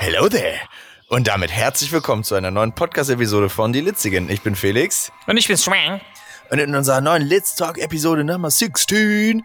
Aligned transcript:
Hello 0.00 0.28
there! 0.28 0.60
Und 1.08 1.26
damit 1.26 1.50
herzlich 1.50 1.90
willkommen 1.90 2.22
zu 2.22 2.36
einer 2.36 2.52
neuen 2.52 2.72
Podcast-Episode 2.72 3.48
von 3.48 3.72
Die 3.72 3.80
Litzigen. 3.80 4.30
Ich 4.30 4.42
bin 4.42 4.54
Felix. 4.54 5.10
Und 5.26 5.38
ich 5.38 5.48
bin 5.48 5.58
Schwang. 5.58 6.00
Und 6.50 6.60
in 6.60 6.72
unserer 6.72 7.00
neuen 7.00 7.22
Litz 7.22 7.56
Talk-Episode 7.56 8.22
Nummer 8.22 8.48
16 8.48 9.44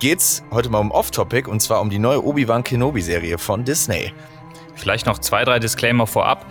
geht's 0.00 0.42
heute 0.50 0.68
mal 0.68 0.80
um 0.80 0.90
Off-Topic 0.90 1.48
und 1.48 1.60
zwar 1.60 1.80
um 1.80 1.88
die 1.88 1.98
neue 1.98 2.22
Obi-Wan 2.22 2.64
Kenobi-Serie 2.64 3.38
von 3.38 3.64
Disney. 3.64 4.12
Vielleicht 4.74 5.06
noch 5.06 5.20
zwei, 5.20 5.42
drei 5.42 5.58
Disclaimer 5.58 6.06
vorab. 6.06 6.44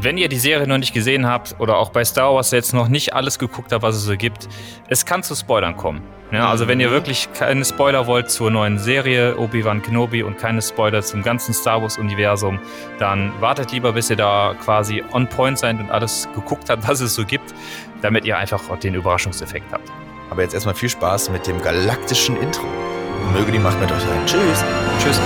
Wenn 0.00 0.16
ihr 0.16 0.28
die 0.28 0.38
Serie 0.38 0.66
noch 0.66 0.78
nicht 0.78 0.94
gesehen 0.94 1.26
habt 1.26 1.54
oder 1.58 1.76
auch 1.76 1.90
bei 1.90 2.04
Star 2.04 2.34
Wars 2.34 2.50
jetzt 2.50 2.72
noch 2.72 2.88
nicht 2.88 3.12
alles 3.14 3.38
geguckt 3.38 3.72
habt, 3.72 3.82
was 3.82 3.94
es 3.94 4.02
so 4.04 4.16
gibt, 4.16 4.48
es 4.88 5.04
kann 5.04 5.22
zu 5.22 5.34
Spoilern 5.34 5.76
kommen. 5.76 6.00
Ja, 6.32 6.48
also 6.48 6.66
wenn 6.66 6.80
ihr 6.80 6.88
Mhm. 6.88 6.92
wirklich 6.92 7.28
keine 7.34 7.62
Spoiler 7.62 8.06
wollt 8.06 8.30
zur 8.30 8.50
neuen 8.50 8.78
Serie 8.78 9.36
Obi-Wan 9.36 9.82
Kenobi 9.82 10.22
und 10.22 10.38
keine 10.38 10.62
Spoiler 10.62 11.02
zum 11.02 11.22
ganzen 11.22 11.52
Star 11.52 11.82
Wars-Universum, 11.82 12.58
dann 12.98 13.32
wartet 13.40 13.70
lieber, 13.72 13.92
bis 13.92 14.08
ihr 14.08 14.16
da 14.16 14.54
quasi 14.64 15.04
on 15.12 15.26
point 15.28 15.58
seid 15.58 15.78
und 15.78 15.90
alles 15.90 16.26
geguckt 16.34 16.70
habt, 16.70 16.88
was 16.88 17.00
es 17.02 17.14
so 17.14 17.26
gibt, 17.26 17.52
damit 18.00 18.24
ihr 18.24 18.38
einfach 18.38 18.70
auch 18.70 18.78
den 18.78 18.94
Überraschungseffekt 18.94 19.70
habt. 19.72 19.92
Aber 20.30 20.40
jetzt 20.40 20.54
erstmal 20.54 20.74
viel 20.74 20.88
Spaß 20.88 21.28
mit 21.28 21.46
dem 21.46 21.60
galaktischen 21.60 22.40
Intro. 22.40 22.64
Möge 23.34 23.52
die 23.52 23.58
Macht 23.58 23.78
mit 23.78 23.92
euch 23.92 24.00
sein. 24.00 24.20
Tschüss. 24.26 24.64
Tschüss. 25.02 25.20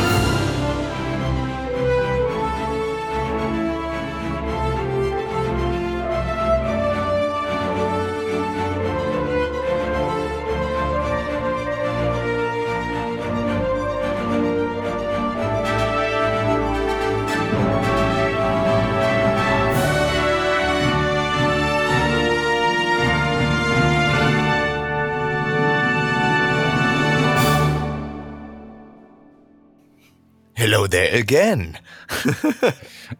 Hello 30.66 30.88
there 30.88 31.16
again. 31.16 31.78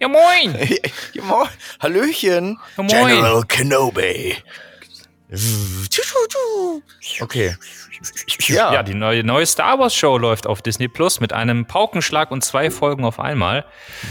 Ja, 0.00 0.08
moin! 0.08 0.52
ja, 1.12 1.22
moin. 1.22 1.48
Hallöchen. 1.78 2.58
Ja, 2.76 2.82
moin. 2.82 3.06
General 3.06 3.42
Kenobi. 3.44 4.36
Okay. 7.20 7.54
Ja. 8.48 8.72
Ja, 8.72 8.82
die 8.82 8.94
neue, 8.94 9.22
neue 9.22 9.46
Star 9.46 9.78
Wars 9.78 9.94
Show 9.94 10.18
läuft 10.18 10.48
auf 10.48 10.60
Disney 10.60 10.88
Plus 10.88 11.20
mit 11.20 11.32
einem 11.32 11.66
Paukenschlag 11.66 12.32
und 12.32 12.44
zwei 12.44 12.68
Folgen 12.68 13.04
auf 13.04 13.20
einmal. 13.20 13.64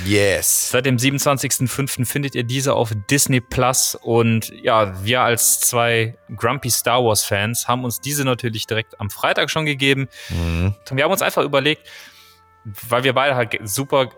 Yes. 0.05 0.69
Seit 0.71 0.85
dem 0.85 0.95
27.05. 0.95 2.05
findet 2.05 2.35
ihr 2.35 2.43
diese 2.43 2.73
auf 2.73 2.93
Disney 3.11 3.41
Plus 3.41 3.95
und 3.95 4.53
ja, 4.63 5.03
wir 5.03 5.21
als 5.21 5.59
zwei 5.59 6.17
Grumpy 6.37 6.69
Star 6.69 7.03
Wars 7.03 7.25
Fans 7.25 7.67
haben 7.67 7.83
uns 7.83 7.99
diese 7.99 8.23
natürlich 8.23 8.65
direkt 8.65 8.97
am 9.01 9.09
Freitag 9.09 9.49
schon 9.49 9.65
gegeben. 9.65 10.07
Mhm. 10.29 10.73
Wir 10.89 11.03
haben 11.03 11.11
uns 11.11 11.21
einfach 11.21 11.43
überlegt, 11.43 11.85
weil 12.89 13.03
wir 13.03 13.13
beide 13.13 13.35
halt 13.35 13.57
super 13.63 14.09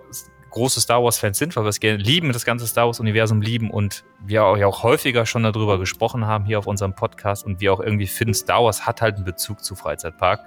große 0.50 0.82
Star 0.82 1.04
Wars 1.04 1.20
Fans 1.20 1.38
sind, 1.38 1.56
weil 1.56 1.64
wir 1.64 1.70
es 1.70 1.80
gerne 1.80 1.98
lieben, 1.98 2.32
das 2.32 2.46
ganze 2.46 2.66
Star 2.68 2.88
Wars 2.88 3.00
Universum 3.00 3.42
lieben 3.42 3.70
und 3.70 4.04
wir 4.26 4.46
auch, 4.46 4.58
ja 4.58 4.68
auch 4.68 4.84
häufiger 4.84 5.26
schon 5.26 5.44
darüber 5.44 5.78
gesprochen 5.78 6.26
haben 6.26 6.46
hier 6.46 6.58
auf 6.60 6.68
unserem 6.68 6.94
Podcast 6.94 7.46
und 7.46 7.60
wir 7.60 7.74
auch 7.74 7.80
irgendwie 7.80 8.08
finden, 8.08 8.34
Star 8.34 8.64
Wars 8.64 8.86
hat 8.86 9.02
halt 9.02 9.16
einen 9.16 9.26
Bezug 9.26 9.64
zu 9.64 9.76
Freizeitpark. 9.76 10.42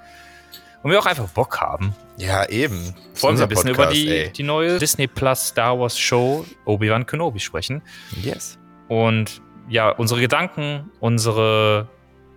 Und 0.83 0.91
wir 0.91 0.99
auch 0.99 1.07
einfach 1.07 1.29
Bock 1.29 1.61
haben, 1.61 1.95
Ja, 2.17 2.49
eben. 2.49 2.95
Wollen 3.21 3.37
wir 3.37 3.43
ein 3.45 3.49
bisschen 3.51 3.69
über 3.69 3.85
Podcast, 3.85 3.97
die, 4.01 4.09
ey. 4.09 4.33
die 4.33 4.43
neue 4.43 4.79
Disney 4.79 5.07
Plus 5.07 5.49
Star 5.49 5.79
Wars 5.79 5.99
Show 5.99 6.47
Obi-Wan 6.65 7.05
Kenobi 7.05 7.39
sprechen. 7.39 7.83
Yes. 8.23 8.59
Und 8.89 9.43
ja, 9.69 9.91
unsere 9.91 10.21
Gedanken, 10.21 10.91
unsere, 11.01 11.87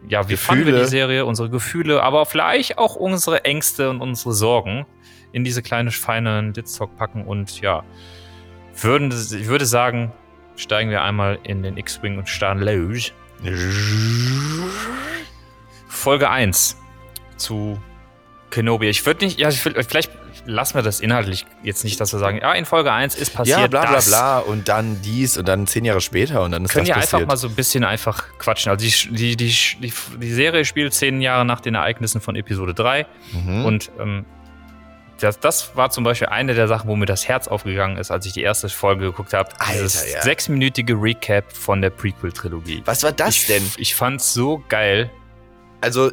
ja, 0.08 0.28
wie 0.30 0.38
fanden 0.38 0.66
wir 0.66 0.72
Gefühle. 0.72 0.84
die 0.86 0.90
Serie, 0.90 1.25
unsere 1.25 1.50
Gefühle, 1.50 2.03
aber 2.03 2.25
vielleicht 2.25 2.78
auch 2.78 2.96
unsere 2.96 3.46
Ängste 3.46 3.90
und 3.90 4.02
unsere 4.02 4.34
Sorgen 4.34 4.86
in 5.31 5.44
diese 5.44 5.62
kleine, 5.62 5.91
feine 5.91 6.52
Ditztalk 6.52 6.96
packen 6.97 7.25
und 7.25 7.62
ja, 7.62 7.84
würden, 8.75 9.12
ich 9.12 9.47
würde 9.47 9.66
sagen, 9.66 10.12
steigen 10.56 10.90
wir 10.90 11.02
einmal 11.02 11.40
in 11.44 11.64
den 11.64 11.78
X-Wing 11.78 12.18
und 12.18 12.30
starren 12.30 12.59
los. 12.59 13.12
Folge 15.88 16.30
1 16.30 16.78
zu 17.38 17.80
Kenobi. 18.53 18.88
Ich 18.88 19.06
würde 19.06 19.25
nicht, 19.25 19.40
ja, 19.40 19.50
ich 19.50 19.64
will, 19.66 19.75
vielleicht 19.84 20.12
lassen 20.46 20.75
wir 20.75 20.81
das 20.81 21.00
inhaltlich 21.00 21.46
jetzt 21.64 21.84
nicht, 21.84 22.00
dass 22.00 22.12
wir 22.14 22.19
sagen, 22.19 22.40
ja, 22.41 22.53
in 22.53 22.66
Folge 22.66 22.91
1 22.91 23.16
ist 23.16 23.34
passiert 23.34 23.59
Ja, 23.59 23.68
bla 23.68 23.81
bla 23.81 23.94
das. 23.94 24.08
bla 24.08 24.40
und 24.40 24.68
dann 24.68 25.02
dies 25.02 25.38
und 25.38 25.47
dann 25.47 25.68
zehn 25.68 25.86
Jahre 25.86 26.02
später 26.02 26.44
und 26.44 26.52
dann 26.52 26.66
ist 26.66 26.72
Können 26.72 26.84
das 26.86 26.90
ja 26.90 26.96
passiert. 26.96 27.14
einfach 27.16 27.28
mal 27.28 27.38
so 27.38 27.47
ein 27.47 27.56
bisschen 27.56 27.84
einfach 27.84 28.25
quatschen. 28.38 28.69
Also 28.72 28.86
die, 28.86 29.16
die, 29.16 29.36
die, 29.38 29.94
die, 30.19 30.34
Serie 30.34 30.66
spielt 30.66 30.94
zehn 30.94 31.22
Jahre 31.22 31.46
nach 31.46 31.62
den 31.62 31.75
Ereignissen 31.75 32.22
von 32.22 32.36
Episode 32.36 32.74
3 32.74 33.06
Mhm. 33.31 33.66
und 33.66 33.91
ähm, 34.00 34.25
das, 35.20 35.40
das 35.40 35.75
war 35.75 35.90
zum 35.90 36.03
Beispiel 36.03 36.28
eine 36.28 36.53
der 36.53 36.68
Sachen, 36.68 36.90
wo 36.90 36.96
mir 36.96 37.06
das 37.06 37.28
Herz 37.28 37.47
aufgegangen 37.47 37.97
ist, 37.97 38.12
als 38.12 38.25
ich 38.25 38.34
die 38.34 38.41
erste 38.41 38.68
Folge 38.68 39.06
geguckt 39.06 39.34
habe. 39.34 39.50
Dieses 39.74 40.12
ja. 40.12 40.22
sechsminütige 40.22 40.94
Recap 40.96 41.52
von 41.56 41.81
der 41.81 41.91
Prequel-Trilogie. 41.91 42.81
Was 42.85 43.03
war 43.03 43.14
das 43.14 43.35
ich, 43.38 43.47
denn? 43.47 43.64
Ich 43.78 43.96
fand's 43.96 44.34
so 44.34 44.62
geil. 44.68 45.09
Also, 45.80 46.12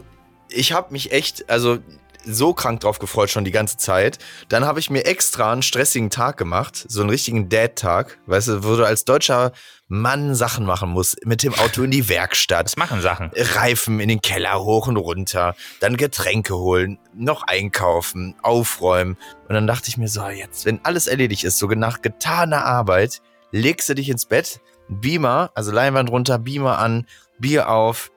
ich 0.48 0.72
habe 0.72 0.92
mich 0.92 1.10
echt, 1.12 1.48
also 1.50 1.78
so 2.24 2.52
krank 2.52 2.80
drauf 2.80 2.98
gefreut 2.98 3.30
schon 3.30 3.44
die 3.44 3.50
ganze 3.50 3.76
Zeit. 3.76 4.18
Dann 4.48 4.64
habe 4.64 4.80
ich 4.80 4.90
mir 4.90 5.04
extra 5.04 5.52
einen 5.52 5.62
stressigen 5.62 6.10
Tag 6.10 6.36
gemacht, 6.36 6.84
so 6.88 7.00
einen 7.00 7.10
richtigen 7.10 7.48
Dad-Tag, 7.48 8.18
weißt 8.26 8.48
du, 8.48 8.64
wo 8.64 8.76
du 8.76 8.84
als 8.84 9.04
deutscher 9.04 9.52
Mann 9.88 10.36
Sachen 10.36 10.64
machen 10.66 10.90
musst, 10.90 11.26
mit 11.26 11.42
dem 11.42 11.52
Auto 11.54 11.82
in 11.82 11.90
die 11.90 12.08
Werkstatt, 12.08 12.66
Das 12.66 12.76
machen 12.76 13.00
Sachen. 13.00 13.32
Reifen 13.34 13.98
in 13.98 14.08
den 14.08 14.20
Keller 14.20 14.62
hoch 14.62 14.86
und 14.86 14.96
runter, 14.96 15.56
dann 15.80 15.96
Getränke 15.96 16.56
holen, 16.56 16.98
noch 17.14 17.42
einkaufen, 17.42 18.36
aufräumen. 18.42 19.16
Und 19.48 19.54
dann 19.54 19.66
dachte 19.66 19.88
ich 19.88 19.96
mir 19.96 20.08
so, 20.08 20.28
jetzt, 20.28 20.64
wenn 20.64 20.84
alles 20.84 21.08
erledigt 21.08 21.42
ist, 21.42 21.58
so 21.58 21.66
nach 21.66 22.02
getaner 22.02 22.64
Arbeit, 22.64 23.20
legst 23.50 23.88
du 23.88 23.94
dich 23.94 24.08
ins 24.08 24.26
Bett, 24.26 24.60
Beamer, 24.88 25.50
also 25.54 25.72
Leinwand 25.72 26.10
runter, 26.10 26.38
Beamer 26.38 26.78
an, 26.78 27.06
Bier 27.38 27.68
auf 27.68 28.12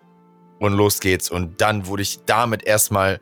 und 0.59 0.73
los 0.73 0.99
geht's. 0.99 1.29
Und 1.29 1.61
dann 1.61 1.87
wurde 1.87 2.03
ich 2.03 2.19
damit 2.25 2.63
erstmal, 2.63 3.19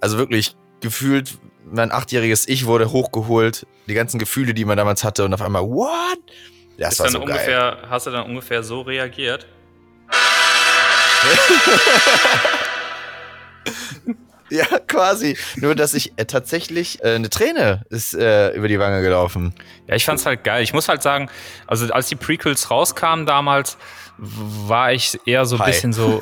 also 0.00 0.18
wirklich 0.18 0.56
gefühlt, 0.80 1.38
mein 1.70 1.92
achtjähriges 1.92 2.48
Ich 2.48 2.66
wurde 2.66 2.90
hochgeholt, 2.92 3.66
die 3.86 3.94
ganzen 3.94 4.18
Gefühle, 4.18 4.54
die 4.54 4.64
man 4.64 4.76
damals 4.76 5.04
hatte 5.04 5.24
und 5.24 5.34
auf 5.34 5.42
einmal, 5.42 5.62
what? 5.62 6.18
Das 6.78 6.94
Ist 6.94 7.00
war 7.00 7.10
so 7.10 7.18
geil. 7.20 7.28
ungefähr, 7.28 7.78
hast 7.90 8.06
du 8.06 8.10
dann 8.10 8.26
ungefähr 8.26 8.62
so 8.62 8.82
reagiert? 8.82 9.46
Ja, 14.50 14.64
quasi. 14.86 15.36
Nur, 15.56 15.74
dass 15.74 15.92
ich 15.94 16.12
äh, 16.16 16.24
tatsächlich 16.24 17.04
äh, 17.04 17.14
eine 17.14 17.28
Träne 17.28 17.82
ist 17.90 18.14
äh, 18.14 18.50
über 18.52 18.68
die 18.68 18.78
Wange 18.78 19.02
gelaufen. 19.02 19.54
Ja, 19.86 19.94
ich 19.94 20.04
fand's 20.06 20.24
halt 20.24 20.42
geil. 20.42 20.62
Ich 20.62 20.72
muss 20.72 20.88
halt 20.88 21.02
sagen, 21.02 21.28
also 21.66 21.92
als 21.92 22.08
die 22.08 22.16
Prequels 22.16 22.70
rauskamen 22.70 23.26
damals, 23.26 23.76
war 24.16 24.92
ich 24.92 25.18
eher 25.26 25.44
so 25.44 25.58
ein 25.58 25.64
bisschen 25.66 25.92
so. 25.92 26.20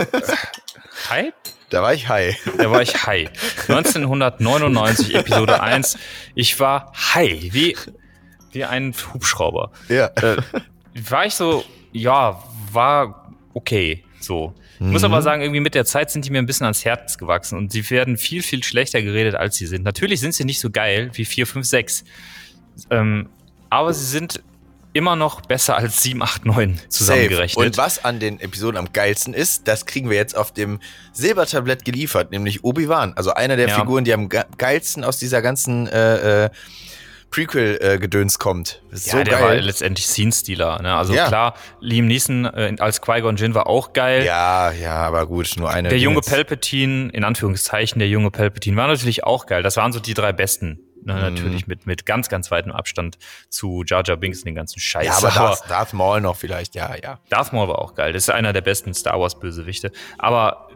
Hi? 1.10 1.32
Da 1.70 1.82
war 1.82 1.92
ich 1.94 2.08
high. 2.08 2.36
Da 2.58 2.70
war 2.70 2.80
ich 2.82 3.06
high. 3.06 3.28
1999, 3.68 5.14
Episode 5.14 5.60
1. 5.62 5.98
Ich 6.34 6.58
war 6.60 6.92
high, 7.14 7.52
wie, 7.52 7.76
wie 8.52 8.64
ein 8.64 8.94
Hubschrauber. 9.12 9.72
Ja. 9.88 10.06
Äh, 10.16 10.36
war 10.94 11.26
ich 11.26 11.34
so, 11.34 11.64
ja, 11.92 12.42
war 12.72 13.32
okay, 13.54 14.04
so. 14.20 14.54
Ich 14.78 14.80
muss 14.86 15.00
Mhm. 15.02 15.06
aber 15.06 15.22
sagen, 15.22 15.40
irgendwie 15.42 15.60
mit 15.60 15.74
der 15.74 15.86
Zeit 15.86 16.10
sind 16.10 16.24
die 16.26 16.30
mir 16.30 16.38
ein 16.38 16.44
bisschen 16.46 16.64
ans 16.66 16.84
Herz 16.84 17.16
gewachsen 17.16 17.56
und 17.56 17.72
sie 17.72 17.88
werden 17.90 18.18
viel, 18.18 18.42
viel 18.42 18.62
schlechter 18.62 19.00
geredet, 19.02 19.34
als 19.34 19.56
sie 19.56 19.66
sind. 19.66 19.82
Natürlich 19.84 20.20
sind 20.20 20.34
sie 20.34 20.44
nicht 20.44 20.60
so 20.60 20.68
geil 20.70 21.10
wie 21.14 21.24
4, 21.24 21.46
5, 21.46 21.66
6. 21.66 22.04
Ähm, 22.90 23.28
aber 23.70 23.94
sie 23.94 24.04
sind 24.04 24.42
immer 24.96 25.14
noch 25.16 25.42
besser 25.42 25.76
als 25.76 26.02
7, 26.02 26.22
8, 26.22 26.44
9 26.46 26.80
zusammengerechnet. 26.88 27.64
Und 27.66 27.76
was 27.78 28.04
an 28.04 28.18
den 28.18 28.40
Episoden 28.40 28.76
am 28.78 28.92
geilsten 28.92 29.34
ist, 29.34 29.68
das 29.68 29.86
kriegen 29.86 30.10
wir 30.10 30.16
jetzt 30.16 30.36
auf 30.36 30.52
dem 30.52 30.80
Silbertablett 31.12 31.84
geliefert, 31.84 32.30
nämlich 32.32 32.64
Obi-Wan. 32.64 33.14
Also 33.14 33.32
einer 33.34 33.56
der 33.56 33.68
Ja. 33.68 33.74
Figuren, 33.76 34.04
die 34.04 34.12
am 34.12 34.28
ge- 34.28 34.44
geilsten 34.58 35.04
aus 35.04 35.18
dieser 35.18 35.42
ganzen 35.42 35.86
äh, 35.88 36.44
äh, 36.46 36.50
Prequel-Gedöns 37.30 38.38
kommt. 38.38 38.80
Das 38.90 39.00
ist 39.00 39.12
ja, 39.12 39.18
so 39.18 39.24
der 39.24 39.40
war 39.40 39.48
geil. 39.48 39.60
letztendlich 39.60 40.06
Scene-Stealer. 40.06 40.80
Ne? 40.80 40.94
Also 40.94 41.12
Ja. 41.12 41.26
klar, 41.28 41.54
Liam 41.80 42.06
Neeson 42.06 42.44
äh, 42.46 42.74
als 42.78 43.02
Qui-Gon 43.02 43.36
Jinn 43.36 43.54
war 43.54 43.66
auch 43.66 43.92
geil. 43.92 44.24
Ja, 44.24 44.70
ja, 44.72 44.94
aber 44.94 45.26
gut, 45.26 45.50
nur 45.56 45.70
eine. 45.70 45.88
Der 45.88 45.98
junge. 45.98 46.20
Palpatine, 46.20 47.10
in 47.12 47.24
Anführungszeichen, 47.24 47.98
der 47.98 48.08
junge 48.08 48.30
Palpatine 48.30 48.76
war 48.76 48.86
natürlich 48.88 49.24
auch 49.24 49.46
geil. 49.46 49.62
Das 49.62 49.76
waren 49.76 49.92
so 49.92 50.00
die 50.00 50.14
drei 50.14 50.32
besten 50.32 50.78
Ne, 51.06 51.14
Mhm. 51.14 51.20
Natürlich 51.20 51.66
mit, 51.68 51.86
mit 51.86 52.04
ganz, 52.04 52.28
ganz 52.28 52.50
weitem 52.50 52.72
Abstand 52.72 53.16
zu 53.48 53.84
Jar 53.86 54.02
Jar 54.04 54.16
Binks 54.16 54.40
und 54.40 54.46
den 54.46 54.56
ganzen 54.56 54.80
Scheiß. 54.80 55.06
Ja, 55.06 55.16
aber 55.16 55.30
Darth, 55.30 55.62
Darth 55.70 55.92
Maul 55.92 56.20
noch 56.20 56.34
vielleicht, 56.36 56.74
ja, 56.74 56.96
ja. 57.00 57.20
Darth 57.28 57.52
Maul 57.52 57.68
war 57.68 57.78
auch 57.78 57.94
geil. 57.94 58.12
Das 58.12 58.24
ist 58.24 58.30
einer 58.30 58.52
der 58.52 58.60
besten 58.60 58.92
Star 58.92 59.20
Wars 59.20 59.38
Bösewichte. 59.38 59.92
Aber 60.18 60.68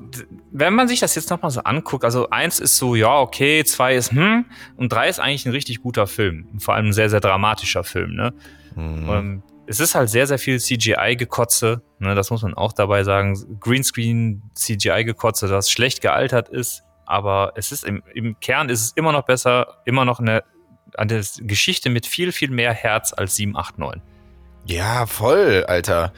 wenn 0.52 0.72
man 0.72 0.86
sich 0.86 1.00
das 1.00 1.16
jetzt 1.16 1.30
nochmal 1.30 1.50
so 1.50 1.62
anguckt, 1.62 2.04
also 2.04 2.30
eins 2.30 2.60
ist 2.60 2.76
so, 2.76 2.94
ja, 2.94 3.18
okay, 3.18 3.64
zwei 3.64 3.96
ist, 3.96 4.12
hm, 4.12 4.44
und 4.76 4.92
drei 4.92 5.08
ist 5.08 5.18
eigentlich 5.18 5.46
ein 5.46 5.52
richtig 5.52 5.82
guter 5.82 6.06
Film. 6.06 6.48
Vor 6.60 6.74
allem 6.74 6.86
ein 6.86 6.92
sehr, 6.92 7.10
sehr 7.10 7.20
dramatischer 7.20 7.82
Film, 7.82 8.14
ne? 8.14 8.32
Mhm. 8.76 9.08
Ähm, 9.10 9.42
es 9.66 9.80
ist 9.80 9.94
halt 9.96 10.10
sehr, 10.10 10.26
sehr 10.28 10.38
viel 10.38 10.58
CGI-Gekotze, 10.58 11.82
ne, 11.98 12.14
das 12.14 12.30
muss 12.30 12.42
man 12.42 12.54
auch 12.54 12.72
dabei 12.72 13.04
sagen. 13.04 13.36
Greenscreen, 13.60 14.42
CGI-Gekotze, 14.54 15.48
das 15.48 15.70
schlecht 15.70 16.00
gealtert 16.00 16.48
ist, 16.48 16.82
aber 17.10 17.52
es 17.56 17.72
ist 17.72 17.84
im, 17.84 18.02
im 18.14 18.38
Kern 18.40 18.68
ist 18.68 18.82
es 18.82 18.92
immer 18.92 19.12
noch 19.12 19.24
besser, 19.24 19.78
immer 19.84 20.04
noch 20.04 20.20
eine, 20.20 20.42
eine 20.96 21.22
Geschichte 21.40 21.90
mit 21.90 22.06
viel, 22.06 22.32
viel 22.32 22.50
mehr 22.50 22.72
Herz 22.72 23.12
als 23.12 23.36
789. 23.36 24.02
Ja, 24.66 25.06
voll, 25.06 25.64
Alter. 25.66 26.12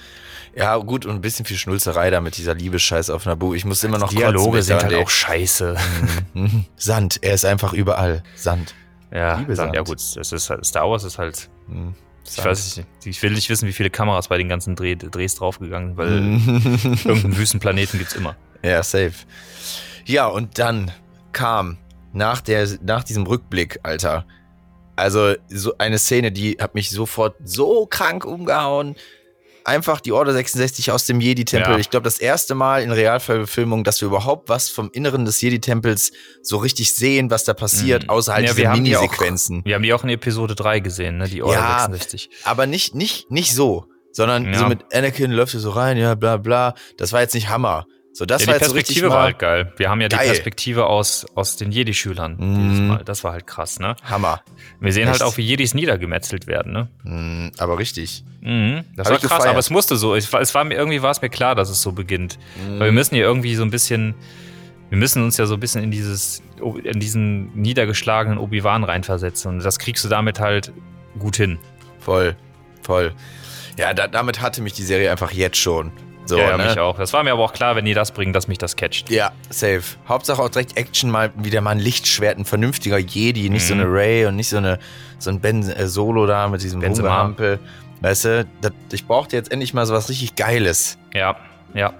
Ja, 0.54 0.76
gut, 0.76 1.06
und 1.06 1.14
ein 1.14 1.20
bisschen 1.22 1.46
viel 1.46 1.56
Schnulzerei 1.56 2.10
da 2.10 2.20
mit 2.20 2.36
dieser 2.36 2.54
Liebesscheiß 2.54 3.08
auf 3.10 3.24
Nabu. 3.24 3.54
Ich 3.54 3.64
muss 3.64 3.82
immer 3.84 3.96
noch 3.98 4.10
Dialoge 4.10 4.58
kotzen, 4.58 4.62
sind 4.64 4.82
halt 4.82 4.94
auch 4.96 5.08
scheiße. 5.08 5.74
daran 5.74 6.22
denke. 6.34 6.64
Sand, 6.76 7.18
er 7.22 7.34
ist 7.34 7.44
einfach 7.46 7.72
überall. 7.72 8.22
Sand. 8.34 8.74
Ja, 9.10 9.36
Liebe 9.38 9.54
dann, 9.54 9.56
Sand. 9.66 9.74
ja 9.76 9.82
gut, 9.82 9.98
das 10.16 10.32
ist 10.32 10.50
halt, 10.50 10.66
Star 10.66 10.90
Wars 10.90 11.04
ist 11.04 11.18
halt, 11.18 11.48
Mhm. 11.68 11.94
ich 12.24 12.30
Sand. 12.32 12.48
weiß 12.48 12.76
nicht, 12.78 12.86
ich 13.06 13.22
will 13.22 13.30
nicht 13.32 13.48
wissen, 13.48 13.66
wie 13.68 13.72
viele 13.72 13.88
Kameras 13.90 14.28
bei 14.28 14.36
den 14.36 14.48
ganzen 14.48 14.74
Dreh, 14.76 14.96
Drehs 14.96 15.36
draufgegangen 15.36 15.90
sind, 15.90 15.96
weil 15.96 16.20
Mhm. 16.20 16.98
irgendeinen 17.04 17.36
Wüstenplaneten 17.38 17.98
gibt's 17.98 18.14
immer. 18.14 18.36
Ja, 18.64 18.80
safe. 18.84 19.12
Ja, 20.06 20.26
und 20.26 20.58
dann 20.58 20.90
kam 21.32 21.78
nach, 22.12 22.40
der, 22.40 22.68
nach 22.82 23.04
diesem 23.04 23.26
Rückblick, 23.26 23.80
Alter, 23.82 24.26
also 24.96 25.34
so 25.48 25.74
eine 25.78 25.98
Szene, 25.98 26.30
die 26.32 26.58
hat 26.60 26.74
mich 26.74 26.90
sofort 26.90 27.36
so 27.44 27.86
krank 27.86 28.24
umgehauen. 28.24 28.94
Einfach 29.64 30.00
die 30.00 30.10
Order 30.10 30.32
66 30.32 30.90
aus 30.90 31.06
dem 31.06 31.20
Jedi-Tempel. 31.20 31.74
Ja. 31.74 31.78
Ich 31.78 31.88
glaube, 31.88 32.02
das 32.02 32.18
erste 32.18 32.56
Mal 32.56 32.82
in 32.82 32.90
Realverfilmung, 32.90 33.84
dass 33.84 34.00
wir 34.00 34.08
überhaupt 34.08 34.48
was 34.48 34.68
vom 34.68 34.90
Inneren 34.92 35.24
des 35.24 35.40
Jedi-Tempels 35.40 36.10
so 36.42 36.56
richtig 36.56 36.92
sehen, 36.94 37.30
was 37.30 37.44
da 37.44 37.54
passiert, 37.54 38.02
Mhm. 38.04 38.10
außer 38.10 38.34
halt 38.34 38.48
Ja, 38.48 38.54
diese 38.54 38.68
Minisequenzen. 38.70 39.64
Wir 39.64 39.76
haben 39.76 39.82
die 39.84 39.92
auch 39.94 40.02
in 40.02 40.10
Episode 40.10 40.56
3 40.56 40.80
gesehen, 40.80 41.18
ne, 41.18 41.28
die 41.28 41.44
Order 41.44 41.60
Ja, 41.60 41.78
66. 41.90 42.28
Aber 42.44 42.66
nicht, 42.66 42.96
nicht, 42.96 43.30
nicht 43.30 43.54
so, 43.54 43.86
sondern 44.10 44.52
Ja. 44.52 44.58
so 44.58 44.66
mit 44.66 44.92
Anakin 44.92 45.30
läuft 45.30 45.54
er 45.54 45.60
so 45.60 45.70
rein, 45.70 45.96
ja, 45.96 46.16
bla, 46.16 46.38
bla. 46.38 46.74
Das 46.98 47.12
war 47.12 47.20
jetzt 47.20 47.34
nicht 47.34 47.48
Hammer. 47.48 47.86
So, 48.14 48.26
das 48.26 48.42
ja, 48.42 48.48
war 48.48 48.54
die 48.54 48.58
Perspektive 48.60 49.08
war 49.08 49.22
halt 49.22 49.38
geil. 49.38 49.72
Wir 49.78 49.88
haben 49.88 50.02
ja 50.02 50.08
Geil. 50.08 50.20
die 50.22 50.26
Perspektive 50.28 50.84
aus, 50.86 51.24
aus 51.34 51.56
den 51.56 51.72
Jedi-Schülern 51.72 52.36
Mhm. 52.38 52.68
dieses 52.68 52.80
Mal. 52.80 53.04
Das 53.04 53.24
war 53.24 53.32
halt 53.32 53.46
krass, 53.46 53.78
ne? 53.80 53.96
Hammer. 54.04 54.42
Wir 54.80 54.92
sehen 54.92 55.08
Echt? 55.08 55.20
halt 55.20 55.22
auch, 55.22 55.38
wie 55.38 55.42
Jedis 55.42 55.72
niedergemetzelt 55.72 56.46
werden, 56.46 56.72
ne? 56.72 56.88
Mm, 57.04 57.52
aber 57.58 57.78
richtig. 57.78 58.22
Mhm. 58.42 58.84
Das 58.96 59.06
Hab 59.06 59.12
war 59.14 59.18
krass, 59.18 59.22
gefeiert. 59.22 59.46
aber 59.48 59.58
es 59.58 59.70
musste 59.70 59.96
so. 59.96 60.14
Ich, 60.14 60.30
es 60.32 60.54
war 60.54 60.64
mir, 60.64 60.74
irgendwie 60.74 61.00
war 61.00 61.10
es 61.10 61.22
mir 61.22 61.30
klar, 61.30 61.54
dass 61.54 61.70
es 61.70 61.80
so 61.80 61.92
beginnt. 61.92 62.38
Mhm. 62.56 62.78
Weil 62.80 62.86
wir 62.88 62.92
müssen 62.92 63.14
hier 63.14 63.24
irgendwie 63.24 63.54
so 63.54 63.62
ein 63.62 63.70
bisschen, 63.70 64.14
wir 64.90 64.98
müssen 64.98 65.22
uns 65.24 65.38
ja 65.38 65.46
so 65.46 65.54
ein 65.54 65.60
bisschen 65.60 65.82
in 65.82 65.90
dieses, 65.90 66.42
in 66.84 67.00
diesen 67.00 67.50
niedergeschlagenen 67.58 68.36
Obi-Wan 68.38 68.84
reinversetzen. 68.84 69.52
Und 69.54 69.64
das 69.64 69.78
kriegst 69.78 70.04
du 70.04 70.08
damit 70.10 70.38
halt 70.38 70.70
gut 71.18 71.36
hin. 71.36 71.58
Voll, 71.98 72.36
voll. 72.82 73.14
Ja, 73.78 73.94
da, 73.94 74.06
damit 74.06 74.42
hatte 74.42 74.60
mich 74.60 74.74
die 74.74 74.82
Serie 74.82 75.10
einfach 75.10 75.32
jetzt 75.32 75.56
schon. 75.56 75.92
So, 76.24 76.38
ja, 76.38 76.50
ja, 76.50 76.56
ne? 76.56 76.66
mich 76.68 76.78
auch. 76.78 76.96
Das 76.98 77.12
war 77.12 77.22
mir 77.24 77.32
aber 77.32 77.42
auch 77.42 77.52
klar, 77.52 77.74
wenn 77.76 77.84
die 77.84 77.94
das 77.94 78.12
bringen, 78.12 78.32
dass 78.32 78.46
mich 78.48 78.58
das 78.58 78.76
catcht. 78.76 79.10
Ja, 79.10 79.32
safe. 79.50 79.82
Hauptsache 80.08 80.40
auch 80.40 80.48
direkt 80.48 80.76
Action 80.76 81.10
mal 81.10 81.32
wieder 81.36 81.60
mal 81.60 81.70
ein 81.70 81.78
Lichtschwert, 81.80 82.38
ein 82.38 82.44
vernünftiger 82.44 82.98
Jedi, 82.98 83.50
nicht 83.50 83.66
so 83.66 83.74
Mhm. 83.74 83.80
eine 83.80 83.90
Ray 83.92 84.26
und 84.26 84.36
nicht 84.36 84.48
so 84.48 84.56
eine 84.58 84.78
so 85.18 85.30
ein 85.30 85.40
Ben 85.40 85.68
äh, 85.68 85.86
Solo 85.88 86.26
da 86.26 86.48
mit 86.48 86.62
diesem. 86.62 86.82
Rumgehampel. 86.82 87.58
Weißt 88.00 88.24
du, 88.24 88.46
das, 88.60 88.72
ich 88.92 89.06
brauchte 89.06 89.36
jetzt 89.36 89.50
endlich 89.52 89.74
mal 89.74 89.86
so 89.86 89.94
was 89.94 90.08
richtig 90.08 90.34
Geiles. 90.36 90.98
Ja, 91.14 91.36
ja. 91.74 91.92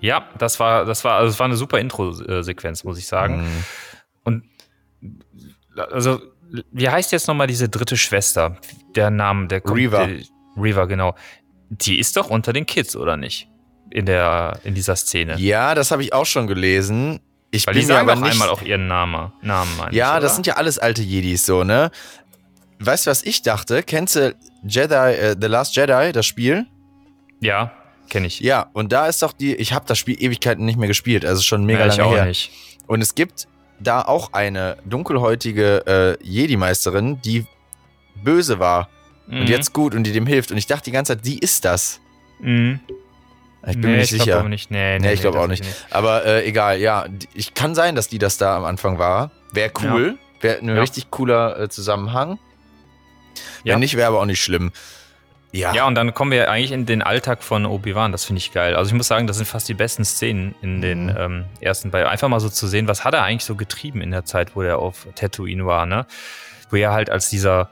Ja, 0.00 0.28
das 0.38 0.60
war, 0.60 0.84
das 0.84 1.04
war, 1.04 1.16
also 1.18 1.30
es 1.32 1.38
war 1.38 1.46
eine 1.46 1.56
super 1.56 1.78
Intro-Sequenz, 1.78 2.84
muss 2.84 2.98
ich 2.98 3.06
sagen. 3.06 3.42
Mhm. 3.42 3.64
Und 4.24 4.44
also, 5.90 6.20
wie 6.72 6.88
heißt 6.88 7.12
jetzt 7.12 7.28
nochmal 7.28 7.46
diese 7.46 7.68
dritte 7.68 7.96
Schwester? 7.96 8.56
Der 8.94 9.10
Name, 9.10 9.46
der 9.48 9.60
kommt. 9.60 9.78
Reva. 9.78 10.06
Der, 10.06 10.18
Reva, 10.56 10.84
genau. 10.86 11.14
Die 11.68 11.98
ist 11.98 12.16
doch 12.16 12.30
unter 12.30 12.52
den 12.52 12.66
Kids, 12.66 12.96
oder 12.96 13.16
nicht? 13.16 13.48
In 13.90 14.06
der, 14.06 14.60
in 14.64 14.74
dieser 14.74 14.96
Szene. 14.96 15.36
Ja, 15.38 15.74
das 15.74 15.90
habe 15.90 16.02
ich 16.02 16.12
auch 16.12 16.26
schon 16.26 16.46
gelesen. 16.46 17.20
Ich 17.50 17.66
Weil 17.66 17.74
bin 17.74 17.82
die 17.82 17.86
sagen 17.86 18.08
aber 18.08 18.20
nicht. 18.20 18.32
einmal 18.32 18.48
auch 18.48 18.62
ihren 18.62 18.88
Namen. 18.88 19.32
Namen 19.42 19.70
ja, 19.92 20.16
ich, 20.16 20.22
das 20.22 20.34
sind 20.34 20.46
ja 20.46 20.54
alles 20.54 20.78
alte 20.78 21.02
Jedis 21.02 21.46
so, 21.46 21.64
ne? 21.64 21.90
Weißt 22.78 23.06
du, 23.06 23.10
was 23.10 23.22
ich 23.22 23.42
dachte? 23.42 23.82
Kennst 23.82 24.16
du 24.16 24.34
Jedi, 24.66 24.94
äh, 24.94 25.36
The 25.40 25.46
Last 25.46 25.76
Jedi, 25.76 26.12
das 26.12 26.26
Spiel? 26.26 26.66
Ja, 27.40 27.72
kenne 28.10 28.26
ich. 28.26 28.40
Ja, 28.40 28.68
und 28.72 28.92
da 28.92 29.06
ist 29.06 29.22
doch 29.22 29.32
die, 29.32 29.54
ich 29.54 29.72
habe 29.72 29.86
das 29.86 29.98
Spiel 29.98 30.22
Ewigkeiten 30.22 30.64
nicht 30.64 30.78
mehr 30.78 30.88
gespielt, 30.88 31.24
also 31.24 31.42
schon 31.42 31.64
mega 31.64 31.80
ja, 31.80 31.86
ich 31.86 31.96
lange 31.96 32.10
auch 32.10 32.14
her. 32.14 32.26
nicht. 32.26 32.50
Und 32.86 33.00
es 33.00 33.14
gibt 33.14 33.48
da 33.78 34.02
auch 34.02 34.32
eine 34.32 34.76
dunkelhäutige 34.84 36.18
äh, 36.20 36.24
Jedi-Meisterin, 36.24 37.20
die 37.22 37.46
böse 38.22 38.58
war 38.58 38.88
Mhm. 39.26 39.40
und 39.40 39.48
jetzt 39.48 39.72
gut 39.72 39.94
und 39.94 40.04
die 40.04 40.12
dem 40.12 40.26
hilft. 40.26 40.50
Und 40.50 40.56
ich 40.58 40.66
dachte 40.66 40.84
die 40.84 40.92
ganze 40.92 41.16
Zeit, 41.16 41.24
die 41.26 41.38
ist 41.38 41.64
das. 41.64 42.00
Mhm. 42.40 42.80
Ich 43.68 43.72
bin 43.72 43.80
nee, 43.80 43.86
mir 43.88 43.96
nicht 43.96 44.12
ich 44.12 44.22
sicher. 44.22 44.42
nicht. 44.44 44.70
Nee, 44.70 44.98
Nee, 45.00 45.12
ich 45.14 45.20
glaub 45.20 45.34
das 45.34 45.42
auch 45.42 45.48
nicht. 45.48 45.64
Aber 45.90 46.24
äh, 46.24 46.46
egal, 46.46 46.78
ja. 46.78 47.06
Ich 47.34 47.54
kann 47.54 47.74
sein, 47.74 47.96
dass 47.96 48.06
die 48.08 48.18
das 48.18 48.36
da 48.38 48.56
am 48.56 48.64
Anfang 48.64 48.98
war. 48.98 49.32
Wäre 49.52 49.72
cool. 49.82 50.18
Wäre 50.40 50.58
ein 50.58 50.68
Ja. 50.68 50.74
richtig 50.80 51.10
cooler 51.10 51.58
äh, 51.58 51.68
Zusammenhang. 51.68 52.38
Ja. 53.64 53.74
Wenn 53.74 53.80
nicht, 53.80 53.96
wäre 53.96 54.06
aber 54.08 54.20
auch 54.20 54.24
nicht 54.26 54.40
schlimm. 54.42 54.70
Ja. 55.52 55.72
Ja, 55.72 55.86
und 55.86 55.94
dann 55.94 56.12
kommen 56.14 56.30
wir 56.32 56.50
eigentlich 56.50 56.70
in 56.72 56.86
den 56.86 57.02
Alltag 57.02 57.42
von 57.42 57.66
Obi-Wan. 57.66 58.12
Das 58.12 58.24
finde 58.24 58.38
ich 58.38 58.52
geil. 58.52 58.76
Also 58.76 58.90
ich 58.90 58.94
muss 58.94 59.08
sagen, 59.08 59.26
das 59.26 59.36
sind 59.38 59.46
fast 59.46 59.68
die 59.68 59.74
besten 59.74 60.04
Szenen 60.04 60.54
in 60.62 60.80
den 60.82 61.06
Mhm. 61.06 61.16
ähm, 61.18 61.44
ersten 61.60 61.90
beiden. 61.90 62.06
Einfach 62.08 62.28
mal 62.28 62.40
so 62.40 62.48
zu 62.50 62.66
sehen, 62.68 62.86
was 62.88 63.04
hat 63.04 63.14
er 63.14 63.22
eigentlich 63.22 63.44
so 63.44 63.56
getrieben 63.56 64.00
in 64.00 64.10
der 64.12 64.24
Zeit, 64.24 64.54
wo 64.54 64.62
er 64.62 64.78
auf 64.78 65.06
Tatooine 65.16 65.64
war, 65.66 65.86
ne? 65.86 66.06
Wo 66.70 66.76
er 66.76 66.92
halt 66.92 67.10
als 67.10 67.30
dieser 67.30 67.70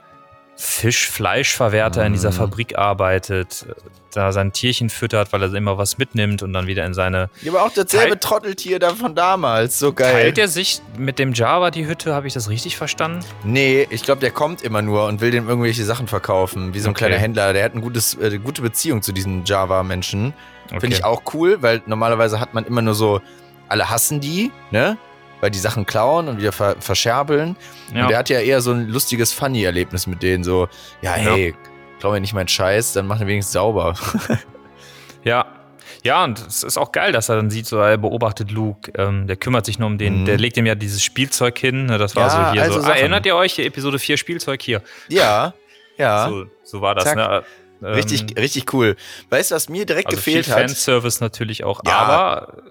Fisch-Fleischverwerter 0.57 2.05
in 2.05 2.13
dieser 2.13 2.29
Mhm. 2.31 2.35
Fabrik 2.35 2.77
arbeitet, 2.77 3.65
da 4.13 4.31
sein 4.31 4.53
Tierchen 4.53 4.89
füttert, 4.89 5.33
weil 5.33 5.43
er 5.43 5.53
immer 5.53 5.77
was 5.77 5.97
mitnimmt 5.97 6.41
und 6.43 6.53
dann 6.53 6.67
wieder 6.67 6.85
in 6.85 6.93
seine. 6.93 7.29
Ja, 7.41 7.51
aber 7.51 7.63
auch 7.63 7.71
dasselbe 7.73 8.11
Teil- 8.11 8.19
Trotteltier 8.19 8.79
da 8.79 8.91
von 8.95 9.13
damals. 9.15 9.77
So 9.77 9.91
geil. 9.93 10.13
Teilt 10.13 10.37
er 10.37 10.47
sich 10.47 10.81
mit 10.97 11.19
dem 11.19 11.33
Java 11.33 11.71
die 11.71 11.85
Hütte? 11.85 12.13
Habe 12.13 12.27
ich 12.27 12.33
das 12.33 12.49
richtig 12.49 12.77
verstanden? 12.77 13.19
Nee, 13.43 13.85
ich 13.89 14.03
glaube, 14.03 14.21
der 14.21 14.31
kommt 14.31 14.61
immer 14.61 14.81
nur 14.81 15.05
und 15.07 15.19
will 15.21 15.31
dem 15.31 15.49
irgendwelche 15.49 15.83
Sachen 15.83 16.07
verkaufen, 16.07 16.73
wie 16.73 16.79
so 16.79 16.87
ein 16.87 16.91
Okay. 16.91 17.05
kleiner 17.05 17.17
Händler. 17.17 17.51
Der 17.53 17.63
hat 17.65 17.75
ein 17.75 17.81
gutes, 17.81 18.13
äh, 18.15 18.37
gute 18.39 18.61
Beziehung 18.61 19.01
zu 19.01 19.11
diesen 19.11 19.43
Java-Menschen. 19.43 20.33
Okay. 20.67 20.79
Finde 20.79 20.95
ich 20.95 21.03
auch 21.03 21.21
cool, 21.33 21.61
weil 21.61 21.81
normalerweise 21.85 22.39
hat 22.39 22.53
man 22.53 22.65
immer 22.65 22.81
nur 22.81 22.95
so, 22.95 23.21
alle 23.67 23.89
hassen 23.89 24.21
die, 24.21 24.51
ne? 24.71 24.97
Weil 25.41 25.51
die 25.51 25.59
Sachen 25.59 25.85
klauen 25.85 26.27
und 26.27 26.37
wieder 26.39 26.51
ver 26.51 26.75
verscherbeln. 26.79 27.55
Ja. 27.93 28.03
Und 28.03 28.09
der 28.09 28.17
hat 28.17 28.29
ja 28.29 28.39
eher 28.39 28.61
so 28.61 28.71
ein 28.71 28.87
lustiges 28.87 29.31
Funny-Erlebnis 29.33 30.07
mit 30.07 30.23
denen. 30.23 30.43
So, 30.43 30.67
ja, 31.01 31.17
Ja. 31.17 31.31
hey, 31.33 31.55
klau 31.99 32.11
mir 32.11 32.19
nicht 32.21 32.33
meinen 32.33 32.47
Scheiß, 32.47 32.93
dann 32.93 33.05
mach 33.07 33.19
ihn 33.21 33.27
wenigstens 33.27 33.53
sauber. 33.53 33.95
Ja. 35.23 35.45
Ja, 36.03 36.23
und 36.23 36.37
es 36.39 36.61
ist 36.61 36.77
auch 36.77 36.91
geil, 36.91 37.11
dass 37.11 37.29
er 37.29 37.35
dann 37.37 37.49
sieht, 37.49 37.65
so 37.65 37.77
er 37.79 37.97
beobachtet 37.97 38.51
Luke, 38.51 38.91
ähm, 38.95 39.25
der 39.25 39.37
kümmert 39.37 39.65
sich 39.65 39.79
nur 39.79 39.87
um 39.87 39.97
den, 39.97 40.21
Mhm. 40.21 40.25
der 40.25 40.37
legt 40.37 40.55
ihm 40.57 40.65
ja 40.67 40.75
dieses 40.75 41.03
Spielzeug 41.03 41.57
hin, 41.57 41.87
ne, 41.87 41.97
das 41.97 42.15
war 42.15 42.27
Ja, 42.27 42.29
so 42.47 42.51
hier 42.53 42.61
also 42.61 42.81
so, 42.81 42.87
ah, 42.87 42.93
erinnert 42.95 43.25
ihr 43.25 43.35
euch, 43.35 43.57
Episode 43.57 43.97
4 43.97 44.17
Spielzeug 44.17 44.61
hier. 44.61 44.81
ja, 45.09 45.53
ja. 45.97 46.29
So, 46.29 46.45
so 46.63 46.81
war 46.81 46.93
das, 46.93 47.05
Zack. 47.05 47.15
ne? 47.15 47.43
Ähm, 47.81 47.87
Richtig, 47.93 48.37
richtig 48.37 48.73
cool. 48.73 48.95
Weißt 49.29 49.51
du, 49.51 49.55
was 49.55 49.69
mir 49.69 49.85
direkt 49.85 50.07
also 50.07 50.17
gefehlt 50.17 50.45
viel 50.45 50.53
hat? 50.53 50.61
Fanservice 50.61 51.21
natürlich 51.21 51.63
auch, 51.63 51.81
Ja, 51.85 51.97
aber 51.97 52.57
äh, 52.57 52.65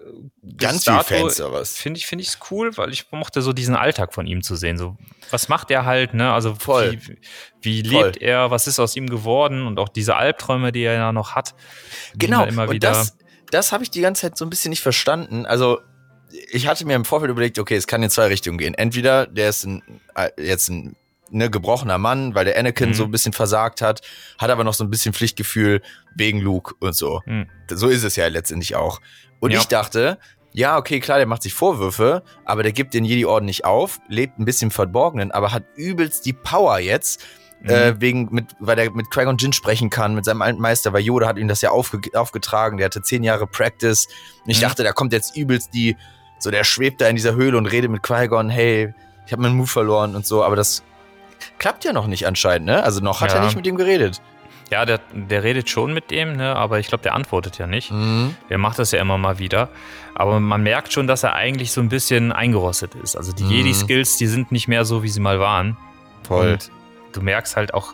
Ganz 0.57 0.85
viel 0.85 1.01
Fanservice. 1.01 1.77
Finde 1.77 1.99
ich, 1.99 2.07
finde 2.07 2.23
ich 2.23 2.29
es 2.29 2.39
cool, 2.51 2.77
weil 2.77 2.93
ich 2.93 3.11
mochte 3.11 3.41
so 3.43 3.53
diesen 3.53 3.75
Alltag 3.75 4.13
von 4.13 4.27
ihm 4.27 4.43
zu 4.43 4.57
sehen. 4.57 4.77
So, 4.77 4.97
was 5.31 5.49
macht 5.49 5.71
er 5.71 5.85
halt, 5.85 6.15
ne? 6.15 6.33
Also 6.33 6.55
Voll. 6.55 6.99
wie, 7.63 7.83
wie 7.83 7.89
Voll. 7.89 8.05
lebt 8.05 8.23
er, 8.23 8.51
was 8.51 8.67
ist 8.67 8.79
aus 8.79 8.95
ihm 8.95 9.09
geworden 9.09 9.67
und 9.67 9.79
auch 9.79 9.89
diese 9.89 10.17
Albträume, 10.17 10.71
die 10.71 10.83
er 10.83 10.95
ja 10.95 11.13
noch 11.13 11.35
hat. 11.35 11.55
Genau, 12.15 12.45
Immer 12.45 12.65
und 12.65 12.73
wieder, 12.73 12.91
das, 12.91 13.17
das 13.51 13.73
habe 13.73 13.85
ich 13.85 13.91
die 13.91 14.01
ganze 14.01 14.23
Zeit 14.23 14.37
so 14.39 14.45
ein 14.45 14.51
bisschen 14.51 14.71
nicht 14.71 14.83
verstanden. 14.83 15.47
Also, 15.47 15.81
ich 16.51 16.67
hatte 16.67 16.85
mir 16.85 16.95
im 16.95 17.05
Vorfeld 17.05 17.31
überlegt, 17.31 17.59
okay, 17.59 17.77
es 17.77 17.87
kann 17.87 18.03
in 18.03 18.11
zwei 18.11 18.27
Richtungen 18.27 18.59
gehen. 18.59 18.75
Entweder 18.75 19.27
der 19.27 19.49
ist 19.49 19.65
ein, 19.65 19.83
äh, 20.15 20.31
jetzt 20.37 20.69
ein 20.69 20.97
ne, 21.35 21.51
gebrochener 21.51 21.99
Mann, 21.99 22.35
weil 22.35 22.45
der 22.45 22.59
Anakin 22.59 22.91
Mhm. 22.91 22.95
so 22.95 23.05
ein 23.05 23.11
bisschen 23.11 23.33
versagt 23.33 23.83
hat, 23.83 24.01
hat 24.39 24.51
aber 24.51 24.65
noch 24.65 24.75
so 24.75 24.85
ein 24.85 24.91
bisschen 24.91 25.13
Pflichtgefühl 25.13 25.83
wegen 26.15 26.41
Luke 26.41 26.75
und 26.81 26.95
so. 26.97 27.21
Hm. 27.27 27.47
So 27.71 27.89
ist 27.89 28.05
es 28.05 28.17
ja 28.17 28.27
letztendlich 28.29 28.77
auch. 28.77 29.01
Und 29.41 29.51
Ja. 29.51 29.61
ich 29.61 29.67
dachte, 29.67 30.19
ja, 30.53 30.79
okay, 30.79 31.01
klar, 31.01 31.19
der 31.19 31.27
macht 31.27 31.43
sich 31.43 31.53
Vorwürfe, 31.53 32.23
aber 32.45 32.63
der 32.63 32.73
gibt 32.73 32.95
den 32.95 33.05
Jedi-Orden 33.05 33.45
nicht 33.47 33.65
auf, 33.65 33.99
lebt 34.09 34.39
ein 34.39 34.45
bisschen 34.45 34.71
Verborgenen, 34.71 35.33
aber 35.33 35.53
hat 35.53 35.65
übelst 35.77 36.25
die 36.27 36.33
Power 36.33 36.79
jetzt, 36.79 37.25
Mhm. 37.63 37.71
äh, 37.71 38.01
wegen, 38.01 38.29
mit, 38.31 38.55
weil 38.61 38.79
er 38.79 38.91
mit 38.93 39.11
Qui-Gon 39.11 39.37
Jinn 39.39 39.53
sprechen 39.53 39.89
kann, 39.91 40.15
mit 40.15 40.25
seinem 40.27 40.43
alten 40.43 40.61
Meister, 40.61 40.93
weil 40.93 41.03
Yoda 41.03 41.27
hat 41.27 41.39
ihm 41.39 41.49
das 41.49 41.61
ja 41.63 41.71
aufge 41.71 41.99
aufgetragen, 42.15 42.77
der 42.77 42.85
hatte 42.87 43.03
zehn 43.03 43.25
Jahre 43.25 43.47
Practice. 43.47 44.07
Und 44.45 44.51
ich 44.51 44.59
Mhm. 44.59 44.63
dachte, 44.63 44.85
da 44.85 44.93
kommt 44.93 45.13
jetzt 45.13 45.35
übelst 45.37 45.71
die, 45.75 45.97
so 46.39 46.51
der 46.51 46.63
schwebt 46.65 47.01
da 47.01 47.09
in 47.09 47.17
dieser 47.17 47.35
Höhle 47.35 47.57
und 47.59 47.67
redet 47.67 47.91
mit 47.91 48.03
Qui-Gon, 48.03 48.51
hey, 48.51 48.93
ich 49.27 49.33
habe 49.33 49.41
meinen 49.43 49.57
Move 49.57 49.67
verloren 49.67 50.15
und 50.15 50.27
so, 50.27 50.45
aber 50.45 50.55
das 50.57 50.83
klappt 51.59 51.85
ja 51.85 51.93
noch 51.93 52.07
nicht 52.07 52.27
anscheinend, 52.27 52.67
ne? 52.67 52.83
Also 52.83 53.01
noch 53.01 53.21
hat 53.21 53.31
Ja. 53.33 53.39
er 53.39 53.45
nicht 53.45 53.57
mit 53.57 53.67
ihm 53.67 53.77
geredet. 53.77 54.21
Ja, 54.71 54.87
der, 54.87 54.99
der 55.13 55.43
redet 55.45 55.69
schon 55.69 55.93
mit 55.93 56.11
dem, 56.11 56.37
ne? 56.37 56.57
aber 56.57 56.79
ich 56.79 56.89
glaube, 56.89 57.03
der 57.03 57.15
antwortet 57.15 57.59
ja 57.59 57.67
nicht. 57.67 57.91
Mhm. 57.93 58.35
Der 58.49 58.57
macht 58.59 58.79
das 58.79 58.93
ja 58.93 59.01
immer 59.01 59.19
mal 59.19 59.39
wieder. 59.39 59.69
Aber 60.15 60.41
man 60.41 60.63
merkt 60.63 60.93
schon, 60.93 61.07
dass 61.07 61.23
er 61.23 61.35
eigentlich 61.35 61.71
so 61.71 61.83
ein 61.83 61.91
bisschen 61.91 62.33
eingerostet 62.33 62.95
ist. 62.95 63.15
Also 63.15 63.33
die 63.33 63.45
Mhm. 63.45 63.51
Jedi-Skills, 63.51 64.17
die 64.17 64.27
sind 64.27 64.53
nicht 64.53 64.67
mehr 64.67 64.85
so, 64.87 65.03
wie 65.03 65.11
sie 65.11 65.21
mal 65.21 65.39
waren. 65.39 65.77
Voll. 66.27 66.53
Und 66.53 66.71
du 67.13 67.21
merkst 67.21 67.57
halt 67.57 67.75
auch, 67.75 67.93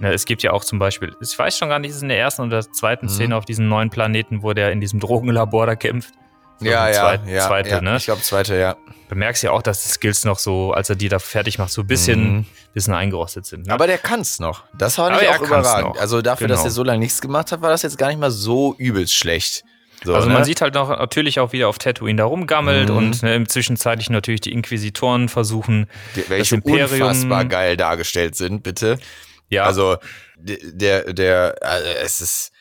ne, 0.00 0.12
es 0.14 0.24
gibt 0.24 0.42
ja 0.42 0.52
auch 0.52 0.64
zum 0.64 0.78
Beispiel, 0.78 1.14
ich 1.20 1.38
weiß 1.38 1.58
schon 1.58 1.68
gar 1.68 1.78
nicht, 1.78 1.90
ist 1.90 1.96
es 1.96 2.02
in 2.02 2.08
der 2.08 2.18
ersten 2.18 2.42
oder 2.42 2.62
zweiten 2.62 3.06
Mhm. 3.06 3.10
Szene 3.10 3.36
auf 3.36 3.44
diesem 3.44 3.68
neuen 3.68 3.90
Planeten, 3.90 4.42
wo 4.42 4.54
der 4.54 4.72
in 4.72 4.80
diesem 4.80 5.00
Drogenlabor 5.00 5.66
da 5.66 5.76
kämpft. 5.76 6.14
So 6.58 6.66
ja, 6.66 6.88
ja, 6.88 6.92
zweit- 6.94 7.26
ja, 7.28 7.46
Zweite, 7.46 7.68
ja. 7.70 7.80
ne? 7.80 7.96
Ich 7.96 8.04
glaube, 8.06 8.22
zweite, 8.22 8.56
ja. 8.56 8.76
Du 9.08 9.14
merkst 9.14 9.42
ja 9.42 9.52
auch, 9.52 9.62
dass 9.62 9.82
die 9.82 9.88
Skills 9.90 10.24
noch 10.24 10.38
so, 10.38 10.72
als 10.72 10.88
er 10.90 10.96
die 10.96 11.08
da 11.08 11.18
fertig 11.18 11.58
macht, 11.58 11.70
so 11.70 11.82
ein 11.82 11.86
bisschen, 11.86 12.36
Mhm. 12.38 12.46
bisschen 12.74 12.94
eingerostet 12.94 13.46
sind. 13.46 13.66
Ne? 13.66 13.72
Aber 13.72 13.86
der 13.86 13.98
kann's 13.98 14.40
noch. 14.40 14.64
Das 14.76 14.98
war 14.98 15.10
nicht 15.10 15.28
auch 15.28 15.40
überragend. 15.40 15.96
Also 15.98 16.22
dafür, 16.22 16.48
dass 16.48 16.58
Genau. 16.60 16.68
er 16.68 16.72
so 16.72 16.82
lange 16.82 16.98
nichts 17.00 17.20
gemacht 17.20 17.52
hat, 17.52 17.60
war 17.62 17.70
das 17.70 17.82
jetzt 17.82 17.98
gar 17.98 18.08
nicht 18.08 18.18
mal 18.18 18.30
so 18.32 18.74
übelst 18.78 19.14
schlecht. 19.14 19.64
So, 20.04 20.14
also 20.14 20.28
ne? 20.28 20.34
man 20.34 20.44
sieht 20.44 20.60
halt 20.60 20.74
noch 20.74 20.88
natürlich 20.88 21.40
auch 21.40 21.52
wieder 21.52 21.68
auf 21.68 21.78
Tatooine 21.78 22.18
da 22.18 22.24
rumgammelt 22.24 22.88
Mhm. 22.90 22.96
und 22.96 23.22
ne, 23.22 23.34
im 23.34 23.48
Zwischenzeitlich 23.48 24.10
natürlich 24.10 24.40
die 24.40 24.52
Inquisitoren 24.52 25.28
versuchen. 25.28 25.88
Die- 26.16 26.28
welche 26.28 26.56
Imperium- 26.56 27.08
unfassbar 27.08 27.44
geil 27.44 27.76
dargestellt 27.76 28.34
sind, 28.34 28.62
bitte. 28.62 28.98
Ja, 29.48 29.64
Also 29.64 29.96
der, 30.36 31.12
der, 31.12 31.54
also 31.62 31.86
es 32.02 32.20
ist 32.20 32.52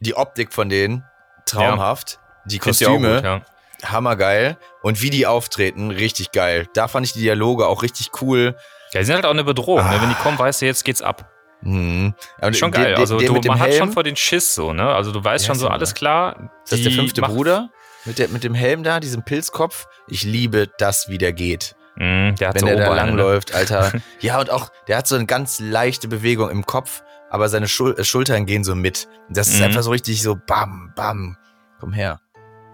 die 0.00 0.14
Optik 0.16 0.52
von 0.52 0.68
denen 0.68 1.04
traumhaft. 1.46 2.12
Ja 2.12 2.23
auch 2.60 2.64
Kostüme 2.64 3.14
gut, 3.16 3.24
ja. 3.24 3.40
hammergeil 3.84 4.56
und 4.82 5.02
wie 5.02 5.10
die 5.10 5.26
auftreten 5.26 5.90
richtig 5.90 6.32
geil. 6.32 6.66
Da 6.74 6.88
fand 6.88 7.06
ich 7.06 7.12
die 7.12 7.20
Dialoge 7.20 7.66
auch 7.66 7.82
richtig 7.82 8.10
cool. 8.22 8.56
Ja, 8.92 9.00
die 9.00 9.06
sind 9.06 9.14
halt 9.16 9.26
auch 9.26 9.30
eine 9.30 9.44
Bedrohung. 9.44 9.84
Ne? 9.88 9.96
Wenn 10.00 10.08
die 10.08 10.14
Ah. 10.14 10.22
kommen, 10.22 10.38
weißt 10.38 10.62
du, 10.62 10.66
jetzt 10.66 10.84
geht's 10.84 11.02
ab. 11.02 11.30
Mhm. 11.62 12.14
Schon 12.52 12.70
geil. 12.70 12.90
der- 12.90 12.98
Also 12.98 13.18
der 13.18 13.28
du, 13.28 13.34
mit 13.34 13.44
dem 13.44 13.48
man 13.48 13.58
hat 13.60 13.68
Helm, 13.70 13.78
schon 13.78 13.92
vor 13.92 14.02
den 14.02 14.16
Schiss 14.16 14.54
so, 14.54 14.72
ne? 14.72 14.86
Also 14.94 15.12
du 15.12 15.24
weißt 15.24 15.44
Wie 15.44 15.46
schon 15.48 15.58
so, 15.58 15.68
alles 15.68 15.94
klar. 15.94 16.50
ist 16.64 16.72
das 16.72 16.80
der 16.82 16.90
die 16.90 16.94
fünfte 16.96 17.22
Bruder 17.22 17.70
mit, 18.04 18.18
der, 18.18 18.28
mit 18.28 18.44
dem 18.44 18.54
Helm 18.54 18.82
da, 18.82 19.00
diesem 19.00 19.22
Pilzkopf. 19.22 19.86
Ich 20.06 20.22
liebe 20.24 20.68
das, 20.78 21.08
wie 21.08 21.16
der 21.18 21.32
geht. 21.32 21.74
Mhm, 21.96 22.34
der 22.38 22.48
hat 22.48 22.54
wenn 22.56 22.60
so 22.60 22.66
der 22.66 22.76
da 22.76 22.86
Oberarme, 22.90 23.12
ne? 23.12 23.16
langläuft, 23.16 23.54
Alter. 23.54 23.92
ja, 24.20 24.38
und 24.40 24.50
auch, 24.50 24.68
der 24.88 24.98
hat 24.98 25.06
so 25.06 25.14
eine 25.14 25.26
ganz 25.26 25.58
leichte 25.60 26.06
Bewegung 26.08 26.50
im 26.50 26.66
Kopf, 26.66 27.02
aber 27.30 27.48
seine 27.48 27.66
Schul 27.68 27.94
äh, 27.98 28.04
Schultern 28.04 28.44
gehen 28.46 28.62
so 28.64 28.74
mit. 28.74 29.08
Das 29.30 29.48
ist 29.48 29.58
Mhm. 29.58 29.64
einfach 29.64 29.82
so 29.82 29.90
richtig 29.90 30.20
so 30.22 30.36
bam, 30.36 30.92
bam. 30.94 31.38
Komm 31.80 31.92
her. 31.94 32.20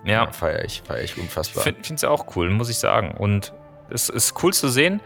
Ja, 0.04 0.30
feier 0.32 0.64
ich, 0.64 0.82
feier 0.86 1.02
ich 1.02 1.16
unfassbar. 1.18 1.62
finde 1.62 1.94
es 1.94 2.04
auch 2.04 2.34
cool, 2.36 2.50
muss 2.50 2.68
ich 2.70 2.78
sagen. 2.78 3.12
Und 3.12 3.52
es 3.90 4.08
ist 4.08 4.42
cool 4.42 4.52
zu 4.54 4.68
sehen. 4.68 5.00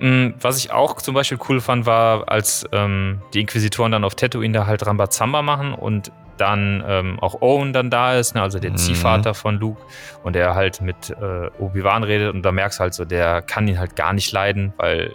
Mm, 0.00 0.30
Was 0.40 0.58
ich 0.58 0.72
auch 0.72 0.96
zum 1.00 1.14
Beispiel 1.14 1.38
cool 1.48 1.60
fand, 1.60 1.86
war, 1.86 2.28
als 2.28 2.64
ähm, 2.72 3.22
die 3.34 3.40
Inquisitoren 3.40 3.92
dann 3.92 4.04
auf 4.04 4.14
Tatooine 4.14 4.52
da 4.58 4.66
halt 4.66 4.84
Rambazamba 4.86 5.42
machen 5.42 5.74
und 5.74 6.10
dann 6.38 6.82
ähm, 6.88 7.20
auch 7.20 7.40
Owen 7.42 7.72
dann 7.72 7.90
da 7.90 8.14
ist, 8.18 8.34
ne, 8.34 8.42
also 8.42 8.58
der 8.58 8.72
Mhm. 8.72 8.76
Ziehvater 8.78 9.34
von 9.34 9.58
Luke, 9.60 9.80
und 10.24 10.34
er 10.34 10.54
halt 10.54 10.80
mit 10.80 11.10
äh, 11.10 11.50
Obi-Wan 11.60 12.02
redet 12.02 12.34
und 12.34 12.42
da 12.42 12.50
merkst 12.50 12.78
du 12.78 12.82
halt 12.82 12.94
so, 12.94 13.04
der 13.04 13.42
kann 13.42 13.68
ihn 13.68 13.78
halt 13.78 13.94
gar 13.94 14.12
nicht 14.12 14.32
leiden, 14.32 14.72
weil 14.78 15.14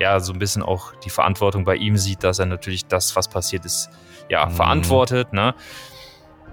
er 0.00 0.20
so 0.20 0.32
ein 0.34 0.38
bisschen 0.38 0.62
auch 0.62 0.92
die 0.96 1.08
Verantwortung 1.08 1.64
bei 1.64 1.76
ihm 1.76 1.96
sieht, 1.96 2.22
dass 2.24 2.38
er 2.40 2.46
natürlich 2.46 2.86
das, 2.86 3.16
was 3.16 3.28
passiert 3.28 3.64
ist, 3.64 3.88
ja, 4.28 4.44
Mhm. 4.44 4.50
verantwortet, 4.50 5.32
ne. 5.32 5.54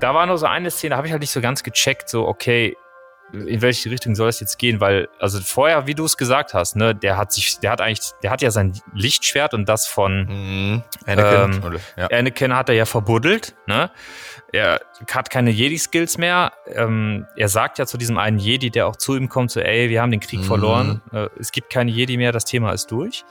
Da 0.03 0.13
war 0.13 0.25
nur 0.25 0.37
so 0.37 0.45
eine 0.45 0.69
Szene, 0.69 0.89
da 0.91 0.97
habe 0.97 1.07
ich 1.07 1.13
halt 1.13 1.21
nicht 1.21 1.31
so 1.31 1.39
ganz 1.39 1.63
gecheckt, 1.63 2.09
so, 2.09 2.27
okay, 2.27 2.75
in 3.31 3.61
welche 3.61 3.89
Richtung 3.89 4.15
soll 4.15 4.27
es 4.27 4.41
jetzt 4.41 4.59
gehen? 4.59 4.81
Weil, 4.81 5.07
also 5.17 5.39
vorher, 5.39 5.87
wie 5.87 5.95
du 5.95 6.03
es 6.03 6.17
gesagt 6.17 6.53
hast, 6.53 6.75
ne, 6.75 6.93
der 6.93 7.15
hat 7.17 7.31
sich, 7.31 7.57
der 7.59 7.71
hat 7.71 7.79
eigentlich, 7.79 8.11
der 8.21 8.29
hat 8.29 8.41
ja 8.41 8.51
sein 8.51 8.73
Lichtschwert 8.93 9.53
und 9.53 9.67
das 9.69 9.87
von 9.87 10.25
Mhm. 10.25 10.83
Anakin. 11.07 11.63
Ähm, 11.63 11.79
ja. 11.95 12.07
Anakin 12.11 12.53
hat 12.53 12.67
er 12.69 12.75
ja 12.75 12.85
verbuddelt, 12.85 13.55
ne? 13.65 13.89
Er 14.51 14.81
hat 15.09 15.29
keine 15.31 15.49
Jedi-Skills 15.49 16.17
mehr. 16.19 16.51
Ähm, 16.67 17.25
er 17.37 17.47
sagt 17.49 17.79
ja 17.79 17.87
zu 17.87 17.97
diesem 17.97 18.17
einen 18.19 18.37
Jedi, 18.37 18.69
der 18.69 18.85
auch 18.87 18.97
zu 18.97 19.15
ihm 19.15 19.29
kommt, 19.29 19.49
so, 19.51 19.61
ey, 19.61 19.89
wir 19.89 20.01
haben 20.01 20.11
den 20.11 20.19
Krieg 20.19 20.41
Mhm. 20.41 20.43
verloren, 20.43 21.01
äh, 21.13 21.29
es 21.39 21.51
gibt 21.53 21.71
keine 21.71 21.89
Jedi 21.91 22.17
mehr, 22.17 22.33
das 22.33 22.43
Thema 22.45 22.71
ist 22.73 22.91
durch. 22.91 23.23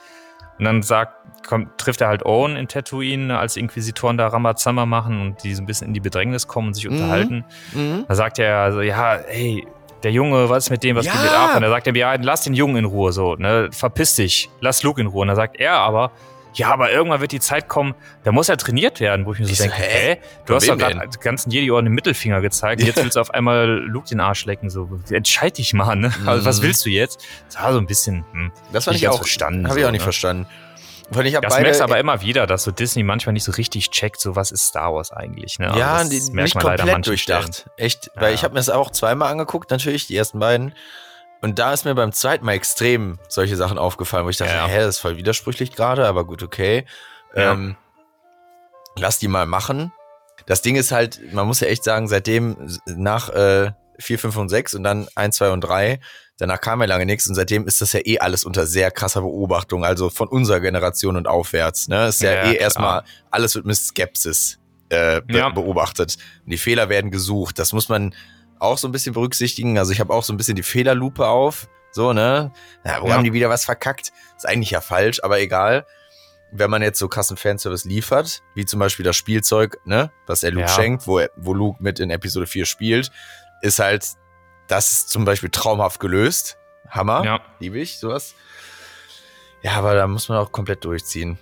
Und 0.59 0.65
dann 0.65 0.83
sagt, 0.83 1.15
kommt, 1.47 1.77
trifft 1.79 2.01
er 2.01 2.09
halt 2.09 2.25
Owen 2.25 2.57
in 2.57 2.69
Tatooine, 2.69 3.39
als 3.39 3.57
Inquisitoren 3.57 4.17
da 4.17 4.29
Ramazamba 4.29 4.87
machen 4.87 5.21
und 5.21 5.43
die 5.45 5.55
so 5.55 5.63
ein 5.63 5.67
bisschen 5.67 5.89
in 5.89 5.95
die 5.95 6.01
Bedrängnis 6.01 6.47
kommen 6.47 6.69
und 6.69 6.75
sich 6.75 6.85
Mhm. 6.87 6.93
unterhalten. 6.93 7.45
Mhm. 7.73 8.05
Da 8.07 8.15
sagt 8.15 8.39
er 8.39 8.59
also, 8.59 8.81
ja, 8.81 9.19
hey, 9.27 9.67
der 10.05 10.13
Junge, 10.13 10.49
was 10.49 10.65
ist 10.65 10.71
mit 10.71 10.83
dem, 10.85 10.97
was 10.97 11.07
Ja. 11.07 11.13
geht 11.21 11.33
ab? 11.33 11.57
Und 11.57 11.63
er 11.63 11.71
sagt 11.71 11.87
er, 11.87 11.95
ja, 11.97 12.15
lass 12.21 12.43
den 12.43 12.55
Jungen 12.55 12.77
in 12.77 12.85
Ruhe, 12.85 13.13
so, 13.13 13.35
ne, 13.37 13.69
verpiss 13.73 14.15
dich, 14.17 14.51
lass 14.61 14.83
Luke 14.83 15.01
in 15.01 15.07
Ruhe. 15.09 15.23
Und 15.23 15.29
dann 15.29 15.37
sagt 15.37 15.59
er 15.59 15.75
aber, 15.75 16.11
ja, 16.55 16.71
aber 16.73 16.91
irgendwann 16.93 17.21
wird 17.21 17.33
die 17.33 17.41
Zeit 17.41 17.69
kommen, 17.69 17.95
da 18.25 18.33
muss 18.33 18.49
er 18.49 18.57
trainiert 18.57 19.01
werden, 19.01 19.27
wo 19.27 19.33
ich 19.33 19.39
mir 19.39 19.47
so 19.47 19.53
Ich 19.53 19.59
so, 19.59 19.65
denke, 19.65 19.79
hä? 19.79 20.15
hä? 20.15 20.19
Du 20.47 20.55
hast 20.55 20.69
doch 20.69 20.77
gerade 20.77 21.09
die 21.09 21.19
ganzen 21.19 21.51
Jedi-Orden 21.51 21.87
den 21.87 21.95
Mittelfinger 21.95 22.41
gezeigt, 22.41 22.81
und 22.81 22.87
jetzt 22.87 23.03
willst 23.03 23.17
du 23.17 23.21
auf 23.21 23.31
einmal 23.33 23.67
Luke 23.87 24.09
den 24.09 24.21
Arsch 24.21 24.45
lecken, 24.45 24.71
so, 24.71 24.89
entscheid 25.11 25.57
dich 25.59 25.73
mal, 25.75 25.97
ne? 25.97 26.13
Also, 26.27 26.45
was 26.45 26.59
Mhm. 26.59 26.63
willst 26.65 26.85
du 26.87 26.91
jetzt? 26.91 27.25
Das 27.51 27.63
war 27.63 27.73
so 27.73 27.79
ein 27.79 27.87
bisschen, 27.87 28.25
hm, 28.33 28.53
Das 28.73 28.85
fand 28.85 28.95
nicht 28.95 29.03
ich 29.03 29.09
auch 29.09 29.17
verstanden, 29.19 29.69
Habe 29.69 29.79
ich 29.79 29.83
so, 29.83 29.89
auch 29.89 29.93
nicht 29.93 30.01
ne? 30.01 30.05
verstanden. 30.05 30.47
Weil 31.15 31.27
ich 31.27 31.35
das 31.39 31.59
merkst 31.61 31.81
du 31.81 31.85
aber 31.85 31.99
immer 31.99 32.23
wieder, 32.23 32.47
dass 32.47 32.63
so 32.65 32.71
Disney 32.71 33.03
manchmal 33.03 33.35
nicht 33.35 33.45
so 33.45 33.53
richtig 33.53 33.91
checkt, 33.91 34.19
so 34.19 34.35
was 34.35 34.51
ist 34.51 34.69
Star 34.69 34.95
Wars 34.95 35.11
eigentlich, 35.13 35.59
ne? 35.59 35.67
ja, 35.77 35.97
Also, 35.97 36.11
die, 36.11 36.21
nicht 36.33 36.55
man 36.55 36.65
leider 36.65 36.85
an 36.85 36.89
komplett 36.89 37.07
durchdacht. 37.07 37.55
Stellen. 37.55 37.71
Echt. 37.77 38.11
Ja. 38.15 38.23
Weil 38.23 38.35
ich 38.35 38.45
habe 38.45 38.55
mir 38.55 38.61
das 38.61 38.71
auch 38.71 38.91
zweimal 38.91 39.31
angeguckt, 39.31 39.71
natürlich, 39.71 40.07
die 40.07 40.17
ersten 40.17 40.39
beiden. 40.39 40.75
Und 41.43 41.59
da 41.59 41.73
ist 41.73 41.85
mir 41.85 41.95
beim 41.95 42.13
zweiten 42.13 42.45
Mal 42.47 42.53
extrem 42.53 43.19
solche 43.29 43.57
Sachen 43.57 43.77
aufgefallen, 43.79 44.25
wo 44.25 44.31
ich 44.31 44.37
dachte, 44.37 44.55
Ja, 44.55 44.67
hä, 44.67 44.79
das 44.79 44.97
ist 44.97 44.99
voll 45.01 45.17
widersprüchlich 45.17 45.73
gerade, 45.75 46.07
aber 46.07 46.25
gut, 46.25 46.43
okay. 46.43 46.87
Ja. 47.35 47.53
Ähm, 47.53 47.77
lass 48.97 49.19
die 49.19 49.29
mal 49.29 49.47
machen. 49.47 49.93
Das 50.47 50.63
Ding 50.63 50.77
ist 50.77 50.93
halt, 50.93 51.33
man 51.33 51.47
muss 51.47 51.61
ja 51.61 51.69
echt 51.69 51.85
sagen, 51.85 52.09
seitdem 52.09 52.57
nach 52.87 53.29
äh, 53.31 53.73
4, 53.99 54.19
5 54.19 54.37
und 54.37 54.49
6 54.49 54.75
und 54.75 54.85
dann 54.85 55.09
1, 55.15 55.37
2 55.37 55.51
und 55.51 55.61
3, 55.63 56.01
danach 56.39 56.61
kam 56.61 56.81
ja 56.81 56.87
lange 56.87 57.07
nichts 57.07 57.29
und 57.29 57.35
seitdem 57.35 57.67
ist 57.67 57.81
das 57.81 57.93
ja 57.93 58.01
eh 58.05 58.19
alles 58.19 58.45
unter 58.45 58.67
sehr 58.67 58.91
krasser 58.91 59.21
Beobachtung, 59.21 59.85
also 59.85 60.11
von 60.11 60.29
unserer 60.29 60.61
Generation 60.61 61.17
und 61.17 61.29
aufwärts. 61.29 61.89
Ne? 61.89 62.09
Ist 62.09 62.23
ja, 62.23 62.33
Ja, 62.33 62.39
eh 62.43 62.43
klar. 62.55 62.61
erstmal, 62.61 63.05
alles 63.31 63.55
wird 63.55 63.67
mit 63.67 63.77
Skepsis 63.77 64.59
äh, 64.89 65.21
be 65.23 65.39
Ja. 65.39 65.49
beobachtet. 65.51 66.17
Und 66.45 66.51
die 66.51 66.59
Fehler 66.59 66.89
werden 66.89 67.11
gesucht. 67.11 67.59
Das 67.59 67.73
muss 67.73 67.89
man 67.89 68.15
auch 68.63 68.79
so 68.79 68.89
ein 68.89 68.93
bisschen 68.93 69.13
berücksichtigen. 69.15 69.79
Also 69.79 69.93
ich 69.93 70.01
habe 70.01 70.13
auch 70.13 70.23
so 70.25 70.33
ein 70.33 70.37
bisschen 70.37 70.57
die 70.57 70.63
Fehlerlupe 70.63 71.27
auf. 71.27 71.69
So, 71.91 72.13
ne? 72.13 72.53
Ja, 72.85 73.03
wo 73.03 73.09
Ja. 73.09 73.15
haben 73.15 73.25
die 73.25 73.33
wieder 73.33 73.51
was 73.51 73.65
verkackt? 73.65 74.13
Ist 74.37 74.47
eigentlich 74.47 74.71
ja 74.71 74.81
falsch, 74.81 75.21
aber 75.23 75.41
egal. 75.41 75.87
Wenn 76.51 76.71
man 76.71 76.83
jetzt 76.83 76.99
so 76.99 77.09
krassen 77.09 77.37
Fanservice 77.37 77.87
liefert, 77.89 78.43
wie 78.55 78.65
zum 78.67 78.79
Beispiel 78.79 79.05
das 79.05 79.17
Spielzeug, 79.17 79.79
ne, 79.87 80.11
was 80.27 80.43
er 80.43 80.51
Luke 80.51 80.67
Ja. 80.67 80.69
schenkt, 80.69 81.07
wo, 81.07 81.19
er, 81.19 81.31
wo 81.37 81.55
Luke 81.55 81.83
mit 81.83 81.99
in 81.99 82.11
Episode 82.11 82.47
4 82.47 82.67
spielt, 82.67 83.11
ist 83.63 83.79
halt, 83.79 84.07
das 84.69 84.93
ist 84.93 85.09
zum 85.11 85.25
Beispiel 85.25 85.49
traumhaft 85.51 85.99
gelöst. 86.01 86.59
Hammer. 86.91 87.25
Ja. 87.25 87.41
Liebe 87.59 87.79
ich, 87.79 87.99
sowas. 87.99 88.35
Ja, 89.63 89.73
aber 89.73 89.95
da 89.95 90.07
muss 90.07 90.29
man 90.29 90.39
auch 90.39 90.53
komplett 90.53 90.85
durchziehen. 90.85 91.39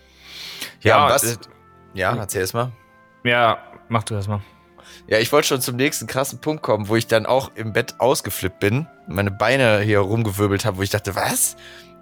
Ja, 0.81 1.09
Ja, 1.09 1.15
was? 1.15 1.25
äh, 1.25 1.37
ja, 1.95 2.15
erzähl 2.15 2.43
es 2.43 2.53
mal. 2.53 2.71
Ja, 3.25 3.59
mach 3.89 4.05
du 4.05 4.15
das 4.15 4.29
mal. 4.29 4.43
Ja, 5.07 5.19
ich 5.19 5.31
wollte 5.33 5.49
schon 5.49 5.61
zum 5.61 5.77
nächsten 5.77 6.07
krassen 6.07 6.41
Punkt 6.41 6.63
kommen, 6.63 6.89
wo 6.89 6.97
ich 6.97 7.07
dann 7.07 7.27
auch 7.27 7.51
im 7.55 7.73
Bett 7.73 7.95
ausgeflippt 7.99 8.61
bin, 8.61 8.87
meine 9.07 9.31
Beine 9.31 9.81
hier 9.81 10.01
rumgewirbelt 10.01 10.65
habe, 10.65 10.79
wo 10.79 10.83
ich 10.83 10.91
dachte, 10.91 11.15
was? 11.15 11.57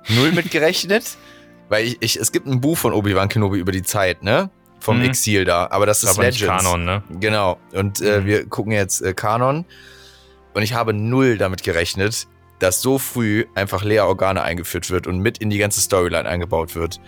Null 0.08 0.32
mitgerechnet? 0.32 1.04
Weil 1.68 1.84
ich, 1.86 1.98
ich, 2.00 2.16
es 2.16 2.32
gibt 2.32 2.46
ein 2.46 2.60
Buch 2.60 2.78
von 2.78 2.92
Obi-Wan 2.94 3.28
Kenobi 3.28 3.58
über 3.58 3.72
die 3.72 3.82
Zeit, 3.82 4.22
ne? 4.22 4.50
Vom 4.80 4.98
Mhm. 5.00 5.04
Exil 5.06 5.44
da, 5.44 5.66
aber 5.70 5.86
das 5.86 6.02
ist 6.02 6.10
aber 6.10 6.24
nicht 6.26 6.40
Legends. 6.40 6.62
Kanon, 6.64 6.84
ne? 6.84 7.02
Genau. 7.20 7.58
Und 7.72 8.00
äh, 8.00 8.20
Mhm. 8.20 8.26
wir 8.26 8.46
gucken 8.48 8.72
jetzt 8.72 9.02
äh, 9.02 9.12
Kanon. 9.12 9.64
Und 10.54 10.62
ich 10.62 10.72
habe 10.74 10.92
null 10.94 11.36
damit 11.36 11.62
gerechnet, 11.62 12.26
dass 12.58 12.80
so 12.80 12.98
früh 12.98 13.44
einfach 13.54 13.84
Lea-Organe 13.84 14.42
eingeführt 14.42 14.90
wird 14.90 15.06
und 15.06 15.18
mit 15.18 15.38
in 15.38 15.50
die 15.50 15.58
ganze 15.58 15.80
Storyline 15.80 16.28
eingebaut 16.28 16.74
wird. 16.74 17.00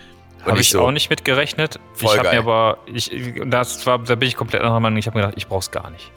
Habe 0.45 0.59
ich 0.59 0.69
so, 0.69 0.81
auch 0.81 0.91
nicht 0.91 1.09
mit 1.09 1.23
gerechnet. 1.25 1.79
Voll 1.93 2.13
ich 2.13 2.19
habe 2.19 2.31
mir 2.31 2.39
aber, 2.39 2.77
ich, 2.85 3.11
das 3.45 3.85
war, 3.85 3.99
da 3.99 4.15
bin 4.15 4.27
ich 4.27 4.35
komplett 4.35 4.61
anderer 4.61 4.79
Meinung. 4.79 4.97
Ich 4.97 5.07
habe 5.07 5.17
mir 5.17 5.23
gedacht, 5.25 5.37
ich 5.37 5.47
brauch's 5.47 5.71
gar 5.71 5.89
nicht. 5.91 6.11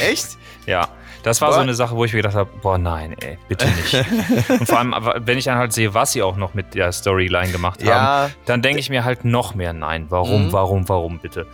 Echt? 0.00 0.36
Ja, 0.66 0.88
das 1.22 1.40
war 1.40 1.48
Boah. 1.48 1.54
so 1.54 1.60
eine 1.60 1.74
Sache, 1.74 1.96
wo 1.96 2.04
ich 2.04 2.12
mir 2.12 2.18
gedacht 2.18 2.34
habe, 2.34 2.50
boah, 2.62 2.78
nein, 2.78 3.16
ey, 3.20 3.38
bitte 3.48 3.66
nicht. 3.66 3.94
Und 4.50 4.66
vor 4.66 4.78
allem, 4.78 4.94
wenn 5.26 5.38
ich 5.38 5.44
dann 5.44 5.58
halt 5.58 5.72
sehe, 5.72 5.94
was 5.94 6.12
sie 6.12 6.22
auch 6.22 6.36
noch 6.36 6.54
mit 6.54 6.74
der 6.74 6.92
Storyline 6.92 7.50
gemacht 7.52 7.80
haben, 7.80 7.88
Ja, 7.88 8.30
dann 8.46 8.62
denke 8.62 8.80
ich 8.80 8.90
mir 8.90 9.04
halt 9.04 9.24
noch 9.24 9.54
mehr 9.54 9.72
nein. 9.72 10.06
Warum, 10.10 10.46
Mhm. 10.48 10.52
warum, 10.52 10.88
warum 10.88 11.18
bitte? 11.18 11.46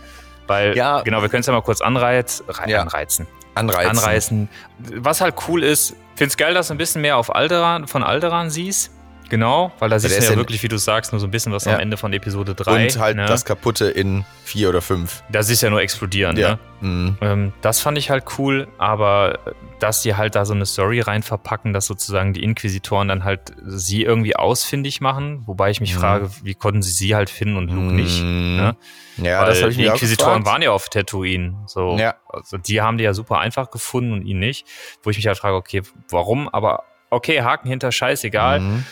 Weil, 0.47 0.75
Ja. 0.77 1.01
genau, 1.01 1.21
wir 1.21 1.29
können 1.29 1.41
es 1.41 1.47
ja 1.47 1.53
mal 1.53 1.61
kurz 1.61 1.81
anreiz, 1.81 2.43
rei- 2.47 2.69
Ja. 2.69 2.81
anreizen. 2.81 3.25
anreizen. 3.55 3.89
Anreißen. 3.97 4.49
Was 4.97 5.21
halt 5.21 5.35
cool 5.47 5.63
ist, 5.63 5.95
find's 6.15 6.35
geil, 6.37 6.53
dass 6.53 6.67
du 6.67 6.73
ein 6.73 6.77
bisschen 6.77 7.01
mehr 7.01 7.17
auf 7.17 7.33
Alderan, 7.33 7.87
von 7.87 8.03
Alderan 8.03 8.49
siehst. 8.49 8.91
Genau, 9.29 9.71
weil 9.79 9.89
da 9.89 9.97
siehst 9.99 10.13
du 10.13 10.17
ist 10.19 10.25
ja 10.25 10.31
ja- 10.31 10.37
wirklich, 10.37 10.61
wie 10.63 10.67
du 10.67 10.77
sagst, 10.77 11.11
nur 11.11 11.19
so 11.19 11.27
ein 11.27 11.31
bisschen 11.31 11.51
was 11.51 11.65
Ja. 11.65 11.73
am 11.75 11.79
Ende 11.79 11.97
von 11.97 12.13
Episode 12.13 12.53
3. 12.55 12.83
Und 12.85 12.99
halt 12.99 13.15
ne? 13.17 13.25
das 13.25 13.43
Kaputte 13.45 13.85
in 13.85 14.23
vier 14.43 14.69
oder 14.69 14.81
fünf. 14.81 15.23
Das 15.31 15.49
ist 15.49 15.61
ja 15.61 15.69
nur 15.69 15.81
explodieren, 15.81 16.35
ne? 16.35 16.59
Mhm. 16.81 17.17
Ähm, 17.21 17.53
das 17.61 17.79
fand 17.79 17.97
ich 17.97 18.09
halt 18.09 18.25
cool, 18.37 18.67
aber 18.77 19.39
äh, 19.47 19.51
dass 19.79 20.01
die 20.03 20.15
halt 20.15 20.35
da 20.35 20.45
so 20.45 20.53
eine 20.53 20.65
Story 20.65 20.99
rein 21.01 21.23
verpacken, 21.23 21.73
dass 21.73 21.85
sozusagen 21.87 22.33
die 22.33 22.43
Inquisitoren 22.43 23.07
dann 23.07 23.23
halt 23.23 23.53
sie 23.65 24.03
irgendwie 24.03 24.35
ausfindig 24.35 25.01
machen, 25.01 25.41
wobei 25.47 25.71
ich 25.71 25.81
mich 25.81 25.95
Mhm. 25.95 25.99
frage, 25.99 26.29
wie 26.43 26.53
konnten 26.53 26.81
sie 26.83 26.91
sie 26.91 27.15
halt 27.15 27.29
finden 27.29 27.57
und 27.57 27.69
Luke 27.69 27.93
nicht? 27.93 28.21
Mhm. 28.21 28.55
ne? 28.57 28.75
Ja, 29.17 29.39
Weil 29.41 29.47
das 29.47 29.61
habe 29.61 29.71
ich 29.71 29.77
die 29.77 29.85
Inquisitoren 29.85 30.45
waren 30.45 30.61
ja 30.61 30.71
auf 30.71 30.89
Tatooine, 30.89 31.55
so. 31.67 31.97
Ja. 31.97 32.15
Also 32.29 32.57
die 32.57 32.81
haben 32.81 32.97
die 32.97 33.05
ja 33.05 33.13
super 33.13 33.39
einfach 33.39 33.71
gefunden 33.71 34.11
und 34.13 34.23
ihn 34.25 34.39
nicht, 34.39 34.67
wo 35.03 35.09
ich 35.09 35.17
mich 35.17 35.25
halt 35.27 35.37
frage, 35.37 35.55
okay, 35.55 35.81
warum? 36.09 36.49
Aber 36.49 36.83
okay, 37.09 37.41
Haken 37.41 37.69
hinter, 37.69 37.91
scheißegal. 37.93 38.59
Mhm. 38.59 38.85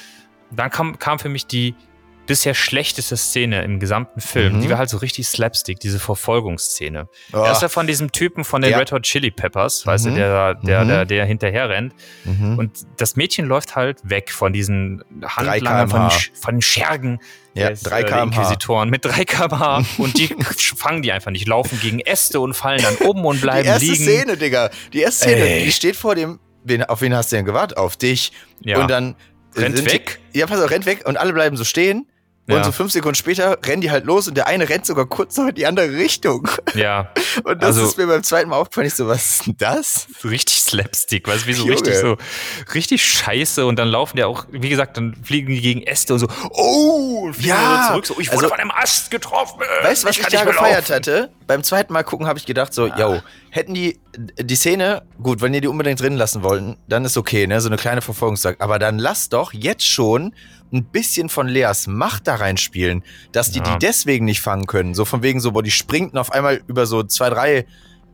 Dann 0.55 0.69
kam, 0.69 0.99
kam 0.99 1.19
für 1.19 1.29
mich 1.29 1.45
die 1.47 1.75
bisher 2.25 2.53
schlechteste 2.53 3.17
Szene 3.17 3.63
im 3.65 3.81
gesamten 3.81 4.21
Film. 4.21 4.55
Mhm. 4.55 4.61
Die 4.61 4.69
war 4.69 4.77
halt 4.77 4.89
so 4.89 4.95
richtig 4.95 5.27
Slapstick, 5.27 5.81
diese 5.81 5.99
Verfolgungsszene. 5.99 7.09
Oh. 7.33 7.43
Erst 7.43 7.65
von 7.65 7.85
diesem 7.85 8.13
Typen 8.13 8.45
von 8.45 8.61
den 8.61 8.71
Ja. 8.71 8.77
Red 8.77 8.93
Hot 8.93 9.03
Chili 9.03 9.29
Peppers, 9.29 9.85
weißt 9.85 10.05
Mhm. 10.05 10.09
du, 10.11 10.15
der, 10.15 10.53
der, 10.55 10.83
Mhm. 10.83 10.87
der, 10.87 11.05
der 11.05 11.25
hinterher 11.25 11.67
rennt. 11.67 11.93
Mhm. 12.23 12.57
Und 12.57 12.71
das 12.95 13.17
Mädchen 13.17 13.45
läuft 13.45 13.75
halt 13.75 13.99
weg 14.09 14.31
von 14.31 14.53
diesen 14.53 15.03
3 15.19 15.27
Handlangern, 15.27 15.89
von, 15.89 16.09
von 16.39 16.55
den 16.55 16.61
Schergen 16.61 17.19
Ja, 17.55 17.69
des, 17.71 17.83
3 17.83 18.03
äh. 18.03 18.23
Inquisitoren 18.23 18.89
mit 18.89 19.03
3 19.03 19.25
km/h. 19.25 19.83
und 19.97 20.17
die 20.17 20.33
fangen 20.77 21.01
die 21.01 21.11
einfach 21.11 21.31
nicht, 21.31 21.45
laufen 21.47 21.77
gegen 21.81 21.99
Äste 21.99 22.39
und 22.39 22.53
fallen 22.53 22.81
dann 22.81 22.95
um 23.05 23.25
und 23.25 23.35
Die 23.37 23.41
bleiben 23.41 23.67
erste 23.67 23.83
liegen. 23.85 24.01
Szene, 24.03 24.37
Digga. 24.37 24.69
Die 24.93 25.01
erste 25.01 25.25
Szene, 25.25 25.41
Ey. 25.41 25.65
die 25.65 25.71
steht 25.73 25.97
vor 25.97 26.15
dem. 26.15 26.39
Wen, 26.63 26.81
auf 26.85 27.01
wen 27.01 27.13
hast 27.13 27.33
du 27.33 27.35
denn 27.35 27.43
gewartet? 27.43 27.77
Auf 27.77 27.97
dich. 27.97 28.31
Ja. 28.61 28.79
Und 28.79 28.89
dann. 28.89 29.15
Rennt 29.55 29.77
sind 29.77 29.91
weg. 29.91 30.19
Ja, 30.33 30.45
pass 30.47 30.59
auf, 30.61 30.69
rennt 30.71 30.85
weg 30.85 31.03
und 31.05 31.17
alle 31.17 31.33
bleiben 31.33 31.57
so 31.57 31.63
stehen. 31.63 32.07
Und 32.49 32.55
Ja. 32.57 32.63
so 32.65 32.73
fünf 32.73 32.91
Sekunden 32.91 33.15
später 33.15 33.57
rennen 33.65 33.79
die 33.81 33.89
halt 33.89 34.03
los 34.05 34.27
und 34.27 34.35
der 34.35 34.47
eine 34.47 34.67
rennt 34.67 34.85
sogar 34.85 35.05
kurz 35.05 35.37
noch 35.37 35.47
in 35.47 35.55
die 35.55 35.65
andere 35.65 35.91
Richtung. 35.93 36.49
ja, 36.73 37.09
Und 37.45 37.61
das 37.63 37.77
Also- 37.77 37.85
ist 37.87 37.97
mir 37.97 38.05
beim 38.07 38.23
zweiten 38.23 38.49
Mal 38.49 38.57
aufgefallen. 38.57 38.87
Ich 38.87 38.95
so, 38.95 39.07
was 39.07 39.35
ist 39.35 39.45
denn 39.47 39.55
das? 39.57 40.07
richtig 40.25 40.61
Slapstick, 40.73 41.27
weißt 41.27 41.43
du, 41.43 41.47
wie 41.47 41.53
so 41.53 41.61
Junge. 41.63 41.73
richtig 41.75 41.95
so, 41.95 42.17
richtig 42.73 43.05
scheiße 43.05 43.65
und 43.65 43.77
dann 43.77 43.87
laufen 43.87 44.17
die 44.17 44.23
auch, 44.23 44.45
wie 44.51 44.69
gesagt, 44.69 44.97
dann 44.97 45.15
fliegen 45.23 45.47
die 45.47 45.61
gegen 45.61 45.81
Äste 45.83 46.13
und 46.13 46.19
so, 46.19 46.27
oh, 46.51 47.21
und 47.25 47.33
fliegen 47.35 47.49
Ja, 47.49 47.87
zurück, 47.89 48.05
so, 48.05 48.19
ich 48.19 48.27
wurde 48.27 48.37
also- 48.45 48.49
von 48.49 48.59
einem 48.59 48.71
Ast 48.71 49.11
getroffen. 49.11 49.61
Weißt 49.83 50.03
du, 50.03 50.07
was 50.07 50.17
ich, 50.17 50.21
kann 50.23 50.31
da 50.31 50.43
gefeiert 50.43 50.89
laufen. 50.89 50.93
hatte? 50.95 51.31
Beim 51.47 51.63
zweiten 51.63 51.93
Mal 51.93 52.03
gucken 52.03 52.27
habe 52.27 52.39
ich 52.39 52.45
gedacht, 52.45 52.73
so, 52.73 52.87
yo, 52.87 53.21
hätten 53.49 53.73
die 53.73 53.99
die 54.15 54.55
Szene, 54.55 55.01
gut, 55.21 55.41
wenn 55.41 55.53
ihr 55.55 55.61
die 55.61 55.67
unbedingt 55.67 55.99
drin 55.99 56.15
lassen 56.15 56.43
wollten, 56.43 56.77
dann 56.87 57.03
ist 57.03 57.17
okay, 57.17 57.47
ne, 57.47 57.59
so 57.61 57.67
eine 57.69 57.77
kleine 57.77 58.01
Verfolgungsjagd. 58.01 58.61
Aber 58.61 58.77
dann 58.77 58.99
lasst 58.99 59.33
doch 59.33 59.53
jetzt 59.53 59.87
schon 59.87 60.35
ein 60.71 60.85
bisschen 60.85 61.29
von 61.29 61.47
Leas 61.47 61.87
Macht 61.87 62.27
da 62.27 62.35
reinspielen, 62.35 63.03
dass 63.31 63.51
die 63.51 63.59
Ja. 63.59 63.73
die 63.73 63.79
deswegen 63.85 64.25
nicht 64.25 64.41
fangen 64.41 64.65
können. 64.67 64.93
So 64.93 65.03
von 65.05 65.21
wegen 65.23 65.39
so, 65.39 65.51
boah, 65.51 65.63
die 65.63 65.71
springt 65.71 66.15
auf 66.17 66.31
einmal 66.31 66.61
über 66.67 66.85
so 66.85 67.03
zwei, 67.03 67.29
drei 67.29 67.65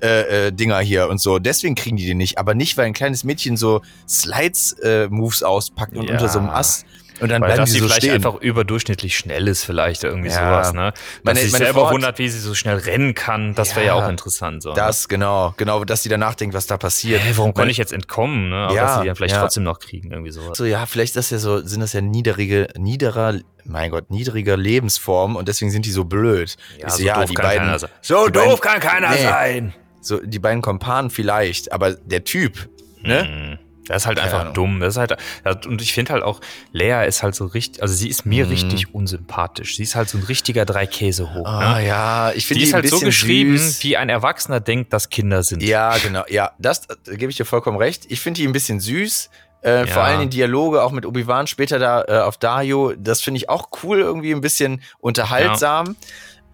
äh, 0.01 0.47
äh, 0.47 0.51
Dinger 0.51 0.79
hier 0.79 1.09
und 1.09 1.19
so. 1.19 1.39
Deswegen 1.39 1.75
kriegen 1.75 1.97
die 1.97 2.05
die 2.05 2.15
nicht. 2.15 2.37
Aber 2.37 2.53
nicht, 2.55 2.77
weil 2.77 2.85
ein 2.85 2.93
kleines 2.93 3.23
Mädchen 3.23 3.57
so 3.57 3.81
Slides-Moves 4.07 5.43
auspackt 5.43 5.95
und 5.95 6.07
Ja. 6.07 6.13
unter 6.13 6.29
so 6.29 6.39
einem 6.39 6.49
Ast. 6.49 6.85
Und 7.21 7.27
dann 7.27 7.41
Weil 7.41 7.49
bleiben 7.49 7.61
das 7.63 7.71
die 7.71 7.73
sie 7.73 7.79
so 7.79 7.85
vielleicht 7.87 8.03
stehen. 8.03 8.13
einfach 8.15 8.35
überdurchschnittlich 8.35 9.17
schnell 9.17 9.49
ist, 9.49 9.65
vielleicht 9.65 10.05
irgendwie 10.05 10.29
Ja. 10.29 10.35
sowas, 10.35 10.71
ne? 10.73 10.91
Dass 10.93 11.01
Meine- 11.23 11.39
sie 11.39 11.43
sich 11.47 11.51
meine 11.51 11.65
selber 11.65 11.87
hat- 11.87 11.93
wundert, 11.93 12.17
wie 12.17 12.29
sie 12.29 12.39
so 12.39 12.55
schnell 12.55 12.77
rennen 12.77 13.13
kann, 13.13 13.55
das 13.55 13.75
wäre 13.75 13.87
ja 13.87 13.97
Ja. 13.97 14.05
auch 14.05 14.09
interessant. 14.09 14.63
So, 14.63 14.69
ne? 14.69 14.75
das, 14.75 15.09
genau, 15.09 15.53
genau, 15.57 15.83
dass 15.83 16.01
die 16.01 16.07
danach 16.07 16.35
denkt, 16.35 16.55
was 16.55 16.65
da 16.67 16.77
passiert. 16.77 17.21
Hä, 17.21 17.33
warum 17.35 17.53
konnte 17.53 17.71
ich 17.71 17.77
jetzt 17.77 17.91
entkommen, 17.91 18.47
ne? 18.51 18.55
Aber 18.55 18.73
Ja, 18.73 18.83
dass 18.85 18.99
sie 19.01 19.05
dann 19.07 19.15
vielleicht 19.17 19.35
ja. 19.35 19.41
trotzdem 19.41 19.63
noch 19.63 19.79
kriegen, 19.79 20.11
irgendwie 20.13 20.31
sowas. 20.31 20.57
So, 20.57 20.63
ja, 20.63 20.85
vielleicht 20.85 21.09
ist 21.17 21.17
das 21.17 21.29
ja 21.31 21.39
so, 21.39 21.59
sind 21.59 21.81
das 21.81 21.91
ja 21.91 21.99
niedrige, 21.99 22.67
niederer, 22.77 23.33
mein 23.65 23.91
Gott, 23.91 24.09
niedriger 24.11 24.55
Lebensform 24.55 25.35
und 25.35 25.49
deswegen 25.49 25.71
sind 25.71 25.85
die 25.85 25.91
so 25.91 26.05
blöd. 26.05 26.55
Ja, 26.79 26.89
so, 26.89 26.99
so 26.99 27.03
ja, 27.03 27.15
doof 27.15 27.25
die 27.25 27.33
kann 27.33 27.45
beiden, 27.47 27.65
keiner 27.65 27.79
sein. 27.79 27.89
So 28.01 28.29
doof 28.29 28.31
beiden- 28.45 28.59
kann 28.61 28.79
keiner 28.79 29.09
Nee. 29.09 29.23
sein. 29.23 29.73
So, 30.01 30.19
die 30.23 30.39
beiden 30.39 30.61
Kompanen 30.61 31.09
vielleicht, 31.09 31.71
aber 31.71 31.93
der 31.93 32.23
Typ, 32.23 32.69
ne? 33.01 33.23
Mhm. 33.23 33.57
Das 33.87 34.03
ist 34.03 34.05
halt 34.07 34.19
einfach 34.19 34.41
Ahnung. 34.41 34.53
dumm. 34.53 34.79
Das 34.81 34.93
ist 34.93 34.97
halt, 34.99 35.15
ja, 35.45 35.59
und 35.65 35.81
ich 35.81 35.93
finde 35.93 36.13
halt 36.13 36.21
auch, 36.21 36.41
Lea 36.71 37.07
ist 37.07 37.23
halt 37.23 37.33
so 37.33 37.47
richtig, 37.47 37.81
also 37.81 37.91
sie 37.95 38.07
ist 38.07 38.23
mir 38.23 38.45
Mhm. 38.45 38.51
richtig 38.51 38.93
unsympathisch. 38.93 39.77
Sie 39.77 39.81
ist 39.83 39.95
halt 39.95 40.09
so 40.09 40.19
ein 40.19 40.23
richtiger 40.23 40.63
drei 40.63 40.85
Käse 40.85 41.33
hoch. 41.33 41.47
Ah, 41.47 41.79
ne? 41.79 41.87
ja, 41.87 42.31
ich 42.33 42.45
finde 42.45 42.59
Die 42.59 42.65
die, 42.65 42.69
ist 42.69 42.73
halt 42.75 42.87
so 42.87 42.99
geschrieben, 42.99 43.57
süß. 43.57 43.83
wie 43.83 43.97
ein 43.97 44.09
Erwachsener 44.09 44.59
denkt, 44.59 44.93
dass 44.93 45.09
Kinder 45.09 45.41
sind. 45.41 45.63
Ja, 45.63 45.97
genau, 45.97 46.23
ja, 46.29 46.51
das 46.59 46.87
äh, 47.07 47.15
gebe 47.17 47.31
ich 47.31 47.37
dir 47.37 47.45
vollkommen 47.45 47.77
recht. 47.77 48.05
Ich 48.09 48.21
finde 48.21 48.39
die 48.41 48.47
ein 48.47 48.53
bisschen 48.53 48.79
süß. 48.79 49.31
Äh, 49.61 49.87
Vor 49.87 50.03
Ja. 50.03 50.09
allem 50.09 50.29
die 50.29 50.37
Dialoge 50.37 50.83
auch 50.83 50.91
mit 50.91 51.05
Obi-Wan 51.07 51.47
später 51.47 51.79
da 51.79 52.03
äh, 52.07 52.19
auf 52.21 52.37
Dario, 52.37 52.93
das 52.95 53.21
finde 53.21 53.39
ich 53.39 53.49
auch 53.49 53.69
cool, 53.83 53.99
irgendwie 53.99 54.31
ein 54.33 54.39
bisschen 54.39 54.81
unterhaltsam, 54.99 55.95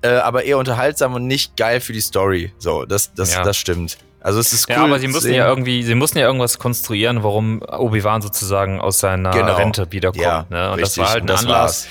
äh, 0.05 0.17
aber 0.17 0.43
eher 0.43 0.57
unterhaltsam 0.57 1.13
und 1.15 1.27
nicht 1.27 1.58
geil 1.58 1.80
für 1.82 1.93
die 1.93 2.01
Story. 2.01 2.53
So, 2.58 2.86
das, 2.86 3.13
das, 3.13 3.34
Ja. 3.34 3.43
das 3.43 3.58
stimmt. 3.58 3.97
Also 4.21 4.39
es 4.39 4.53
ist 4.53 4.67
cool. 4.69 4.75
Ja, 4.75 4.84
aber 4.86 4.97
sie 4.99 5.08
mussten 5.08 5.32
ja 5.34 5.47
irgendwie, 5.47 5.84
sie 5.84 5.93
mussten 5.93 6.17
ja 6.17 6.25
irgendwas 6.25 6.58
konstruieren, 6.58 7.21
warum 7.23 7.62
Obi-Wan 7.62 8.23
sozusagen 8.23 8.80
aus 8.82 8.99
seiner 8.99 9.30
Genau. 9.32 9.56
Rente 9.56 9.86
wiederkommt. 9.91 10.23
Ja, 10.23 10.45
ne? 10.49 10.71
Und 10.71 10.82
das 10.82 10.89
richtig. 10.89 11.03
war 11.03 11.10
halt 11.12 11.23
ein 11.23 11.27
das 11.27 11.41
Anlass. 11.43 11.60
war's. 11.62 11.88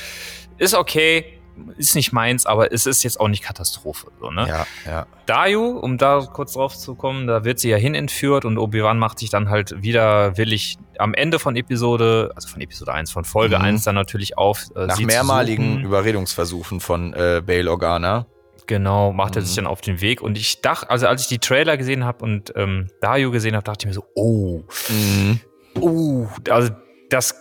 Ist 0.58 0.74
okay, 0.74 1.33
ist 1.76 1.94
nicht 1.94 2.12
meins, 2.12 2.46
aber 2.46 2.72
es 2.72 2.86
ist 2.86 3.02
jetzt 3.04 3.18
auch 3.20 3.28
nicht 3.28 3.42
Katastrophe. 3.42 4.08
So, 4.20 4.30
ne? 4.30 4.46
Ja, 4.48 4.66
ja. 4.86 5.06
Dayu, 5.26 5.78
um 5.78 5.98
da 5.98 6.20
kurz 6.32 6.54
drauf 6.54 6.76
zu 6.76 6.94
kommen, 6.94 7.26
da 7.26 7.44
wird 7.44 7.58
sie 7.58 7.70
ja 7.70 7.76
hin 7.76 7.94
entführt 7.94 8.44
und 8.44 8.58
Obi-Wan 8.58 8.98
macht 8.98 9.18
sich 9.18 9.30
dann 9.30 9.48
halt 9.50 9.82
widerwillig 9.82 10.76
am 10.98 11.14
Ende 11.14 11.38
von 11.38 11.56
Episode, 11.56 12.32
also 12.34 12.48
von 12.48 12.60
Episode 12.60 12.92
1, 12.92 13.10
von 13.10 13.24
Folge 13.24 13.56
Mhm. 13.58 13.64
1 13.64 13.84
dann 13.84 13.94
natürlich 13.94 14.36
auf. 14.38 14.64
Äh, 14.76 14.86
Nach 14.86 14.98
mehrmaligen 15.00 15.74
suchen. 15.74 15.84
Überredungsversuchen 15.84 16.80
von 16.80 17.12
äh, 17.14 17.42
Bail 17.44 17.68
Organa. 17.68 18.26
Genau, 18.66 19.12
macht 19.12 19.36
er 19.36 19.42
sich 19.42 19.52
Mhm. 19.52 19.64
dann 19.64 19.66
auf 19.66 19.80
den 19.82 20.00
Weg. 20.00 20.22
Und 20.22 20.38
ich 20.38 20.60
dachte, 20.62 20.88
also 20.88 21.06
als 21.06 21.22
ich 21.22 21.28
die 21.28 21.38
Trailer 21.38 21.76
gesehen 21.76 22.04
habe 22.04 22.24
und 22.24 22.52
ähm, 22.56 22.88
Dayu 23.00 23.30
gesehen 23.30 23.54
habe, 23.56 23.64
dachte 23.64 23.82
ich 23.84 23.86
mir 23.88 23.92
so, 23.94 24.04
oh, 24.14 24.62
Mhm. 24.88 25.40
oh, 25.80 26.26
also 26.48 26.70
das 27.10 27.34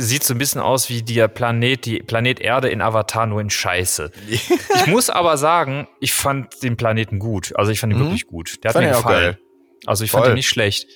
sieht 0.00 0.24
so 0.24 0.34
ein 0.34 0.38
bisschen 0.38 0.60
aus 0.60 0.88
wie 0.88 1.02
der 1.02 1.28
Planet, 1.28 1.84
die 1.86 1.98
Planet 2.00 2.40
Erde 2.40 2.68
in 2.68 2.80
Avatar, 2.82 3.26
nur 3.26 3.40
in 3.40 3.50
Scheiße. 3.50 4.10
Ich 4.28 4.48
muss 4.86 5.10
aber 5.10 5.36
sagen, 5.38 5.86
ich 6.00 6.12
fand 6.12 6.62
den 6.62 6.76
Planeten 6.76 7.18
gut. 7.18 7.52
Also 7.56 7.70
ich 7.72 7.80
fand 7.80 7.92
ihn 7.92 7.98
Mhm. 7.98 8.04
wirklich 8.04 8.26
gut. 8.26 8.62
Der 8.62 8.68
hat 8.70 8.74
Fand 8.74 8.86
mir 8.86 8.92
gefallen. 8.96 9.20
geil. 9.34 9.38
Also 9.86 10.04
ich 10.04 10.10
fand 10.10 10.24
Voll. 10.24 10.32
ihn 10.32 10.36
nicht 10.36 10.48
schlecht. 10.48 10.86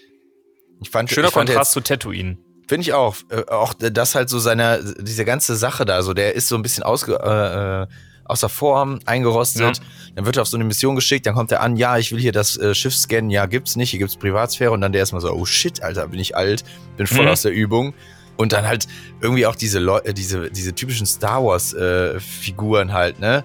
Ich 0.81 0.91
fand, 0.91 1.11
Schöner 1.11 1.29
ich 1.29 1.35
fand 1.35 1.49
Kontrast 1.49 1.73
zu 1.73 1.81
Tatooine. 1.81 2.39
Finde 2.69 2.83
ich 2.83 2.93
auch. 2.93 3.17
Äh, 3.31 3.45
auch 3.51 3.75
das 3.75 4.15
halt 4.15 4.29
so 4.29 4.39
seine, 4.39 4.95
diese 5.01 5.25
ganze 5.25 5.57
Sache 5.57 5.85
da, 5.85 6.03
so 6.03 6.13
der 6.15 6.35
ist 6.35 6.49
so 6.49 6.55
ein 6.57 6.63
bisschen 6.63 6.83
ausge, 6.85 7.15
äh, 7.15 7.83
äh, 7.83 7.87
außer 8.27 8.49
Form, 8.51 9.01
eingerostet. 9.07 9.81
Dann 10.15 10.27
wird 10.27 10.37
er 10.37 10.43
auf 10.43 10.49
so 10.49 10.57
eine 10.59 10.65
Mission 10.65 10.95
geschickt, 10.95 11.25
dann 11.25 11.35
kommt 11.35 11.51
er 11.51 11.63
an, 11.63 11.77
ja, 11.77 11.97
ich 11.97 12.13
will 12.13 12.21
hier 12.21 12.31
das 12.33 12.59
äh, 12.59 12.75
Schiff 12.75 12.95
scannen, 12.95 13.31
ja, 13.31 13.47
gibt's 13.47 13.75
nicht, 13.75 13.89
hier 13.91 13.99
gibt's 13.99 14.17
Privatsphäre 14.17 14.71
und 14.71 14.83
dann 14.83 14.93
der 14.93 14.99
erstmal 15.01 15.23
so, 15.23 15.33
oh 15.33 15.47
shit, 15.47 15.83
Alter, 15.83 16.09
bin 16.09 16.21
ich 16.21 16.37
alt, 16.37 16.63
bin 16.99 17.07
voll 17.07 17.23
Mhm. 17.25 17.29
aus 17.31 17.41
der 17.43 17.53
Übung. 17.53 17.95
Und 18.39 18.53
dann 18.55 18.67
halt 18.67 18.87
irgendwie 19.21 19.45
auch 19.47 19.57
diese 19.57 19.79
Leu 19.81 19.99
äh, 19.99 20.15
diese, 20.15 20.51
diese 20.51 20.73
typischen 20.75 21.05
Star 21.07 21.45
Wars 21.45 21.75
äh, 21.75 22.19
Figuren 22.21 22.93
halt, 22.95 23.19
ne? 23.21 23.45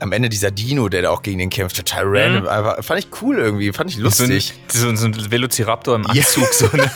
Am 0.00 0.10
Ende 0.12 0.28
dieser 0.28 0.50
Dino, 0.50 0.88
der 0.90 1.02
da 1.02 1.10
auch 1.10 1.22
gegen 1.22 1.38
den 1.38 1.48
kämpft, 1.50 1.76
total 1.76 2.02
random. 2.06 2.42
Mhm. 2.42 2.48
Aber 2.48 2.82
fand 2.82 2.98
ich 3.00 3.06
cool 3.22 3.38
irgendwie, 3.38 3.72
fand 3.72 3.90
ich 3.90 3.96
lustig. 3.96 4.52
So 4.68 4.88
ein, 4.88 4.96
so 4.98 5.06
ein 5.06 5.30
Velociraptor 5.30 5.94
im 5.94 6.02
Ja. 6.02 6.10
Anzug. 6.10 6.52
So, 6.52 6.66
ne? 6.76 6.90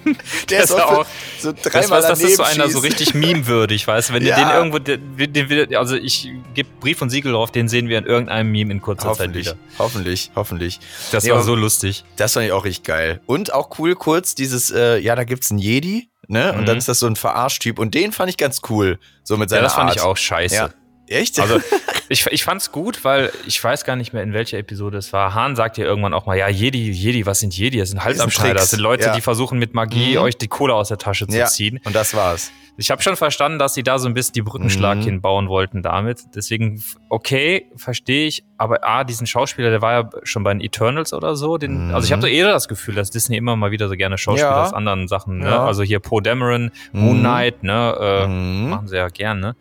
der 0.48 0.62
ist 0.64 0.70
auch- 0.72 1.04
so 1.40 1.52
Das, 1.52 1.62
dreimal 1.62 1.98
was, 2.00 2.08
das 2.08 2.20
ist 2.22 2.36
so 2.36 2.42
einer 2.42 2.70
so 2.70 2.78
richtig 2.78 3.12
meme-würdig, 3.12 3.86
weißt 3.86 4.08
du? 4.10 4.14
Wenn 4.14 4.24
Ja. 4.24 4.36
du 4.36 4.40
den 4.46 4.50
irgendwo, 4.54 4.78
den, 4.78 5.32
den, 5.32 5.76
also 5.76 5.96
ich 5.96 6.30
gebe 6.54 6.68
Brief 6.80 7.02
und 7.02 7.10
Siegel 7.10 7.32
drauf, 7.32 7.50
den 7.50 7.68
sehen 7.68 7.88
wir 7.88 7.98
in 7.98 8.06
irgendeinem 8.06 8.50
Meme 8.50 8.72
in 8.72 8.80
kurzer 8.80 9.02
Zeit 9.02 9.10
Hoffentlich, 9.10 9.46
wieder. 9.46 9.56
hoffentlich, 9.78 10.30
hoffentlich. 10.34 10.80
Das 11.12 11.24
Nee, 11.24 11.32
war 11.32 11.42
so 11.42 11.56
lustig. 11.56 12.04
Das 12.16 12.32
fand 12.32 12.46
ich 12.46 12.52
auch 12.52 12.64
richtig 12.64 12.84
geil. 12.86 13.20
Und 13.26 13.52
auch 13.52 13.78
cool 13.78 13.94
kurz 13.94 14.34
dieses, 14.36 14.70
äh, 14.70 14.98
ja, 15.00 15.16
da 15.16 15.24
gibt's 15.24 15.50
einen 15.50 15.58
Jedi, 15.58 16.08
ne? 16.28 16.52
Und 16.52 16.62
Mhm. 16.62 16.66
dann 16.66 16.78
ist 16.78 16.88
das 16.88 16.98
so 16.98 17.06
ein 17.06 17.16
Verarschtyp. 17.16 17.78
Und 17.78 17.94
den 17.94 18.12
fand 18.12 18.30
ich 18.30 18.36
ganz 18.36 18.60
cool. 18.70 18.98
So 19.22 19.36
mit 19.36 19.50
Ja, 19.50 19.56
seiner 19.56 19.62
das 19.64 19.74
fand 19.74 19.88
Art. 19.90 19.96
ich 19.96 20.02
auch 20.02 20.16
scheiße. 20.16 20.54
Ja. 20.54 20.70
Echt? 21.08 21.38
Also 21.40 21.60
ich, 22.08 22.26
ich 22.26 22.44
fand's 22.44 22.72
gut, 22.72 23.04
weil 23.04 23.30
ich 23.46 23.62
weiß 23.62 23.84
gar 23.84 23.96
nicht 23.96 24.12
mehr, 24.12 24.22
in 24.22 24.32
welcher 24.32 24.58
Episode 24.58 24.98
es 24.98 25.12
war. 25.12 25.34
Hahn 25.34 25.54
sagt 25.56 25.76
ja 25.78 25.84
irgendwann 25.84 26.14
auch 26.14 26.26
mal, 26.26 26.36
ja, 26.36 26.48
Jedi, 26.48 26.90
Jedi, 26.90 27.26
was 27.26 27.40
sind 27.40 27.56
Jedi? 27.56 27.78
Das 27.78 27.90
sind 27.90 28.02
Halsabschneider. 28.04 28.54
Das 28.54 28.70
sind 28.70 28.80
Leute, 28.80 29.06
ja. 29.06 29.14
die 29.14 29.20
versuchen 29.20 29.58
mit 29.58 29.74
Magie 29.74 30.12
Mhm. 30.16 30.22
euch 30.22 30.36
die 30.36 30.48
Kohle 30.48 30.74
aus 30.74 30.88
der 30.88 30.98
Tasche 30.98 31.26
zu 31.26 31.36
ja. 31.36 31.46
ziehen. 31.46 31.80
Und 31.84 31.94
das 31.94 32.14
war's. 32.14 32.50
Ich 32.76 32.90
habe 32.90 33.00
schon 33.02 33.14
verstanden, 33.14 33.60
dass 33.60 33.74
sie 33.74 33.84
da 33.84 33.98
so 34.00 34.08
ein 34.08 34.14
bisschen 34.14 34.32
die 34.32 34.42
Brückenschlag 34.42 34.98
Mhm. 34.98 35.02
hinbauen 35.02 35.48
wollten 35.48 35.82
damit. 35.82 36.22
Deswegen, 36.34 36.82
okay, 37.08 37.66
verstehe 37.76 38.26
ich. 38.26 38.42
Aber 38.58 38.82
A, 38.82 39.04
diesen 39.04 39.26
Schauspieler, 39.28 39.70
der 39.70 39.80
war 39.80 39.92
ja 39.92 40.10
schon 40.24 40.42
bei 40.42 40.52
den 40.52 40.60
Eternals 40.60 41.12
oder 41.12 41.36
so. 41.36 41.56
Den, 41.56 41.88
Mhm. 41.88 41.94
Also 41.94 42.06
ich 42.06 42.12
habe 42.12 42.22
so 42.22 42.26
eher 42.28 42.48
das 42.48 42.66
Gefühl, 42.66 42.94
dass 42.96 43.10
Disney 43.10 43.36
immer 43.36 43.54
mal 43.54 43.70
wieder 43.70 43.88
so 43.88 43.94
gerne 43.94 44.18
Schauspieler 44.18 44.48
Ja. 44.50 44.62
aus 44.64 44.72
anderen 44.72 45.06
Sachen, 45.06 45.38
ne? 45.38 45.60
Also 45.60 45.82
hier 45.84 46.00
Poe 46.00 46.20
Dameron, 46.20 46.72
Moon 46.92 47.18
Mhm. 47.18 47.20
Knight, 47.20 47.62
ne? 47.62 47.96
Äh, 48.00 48.26
Mhm. 48.26 48.70
Machen 48.70 48.88
sie 48.88 48.96
ja 48.96 49.08
gern, 49.08 49.38
ne? 49.38 49.54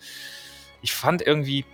Ich 0.83 0.93
fand 0.93 1.21
irgendwie, 1.23 1.65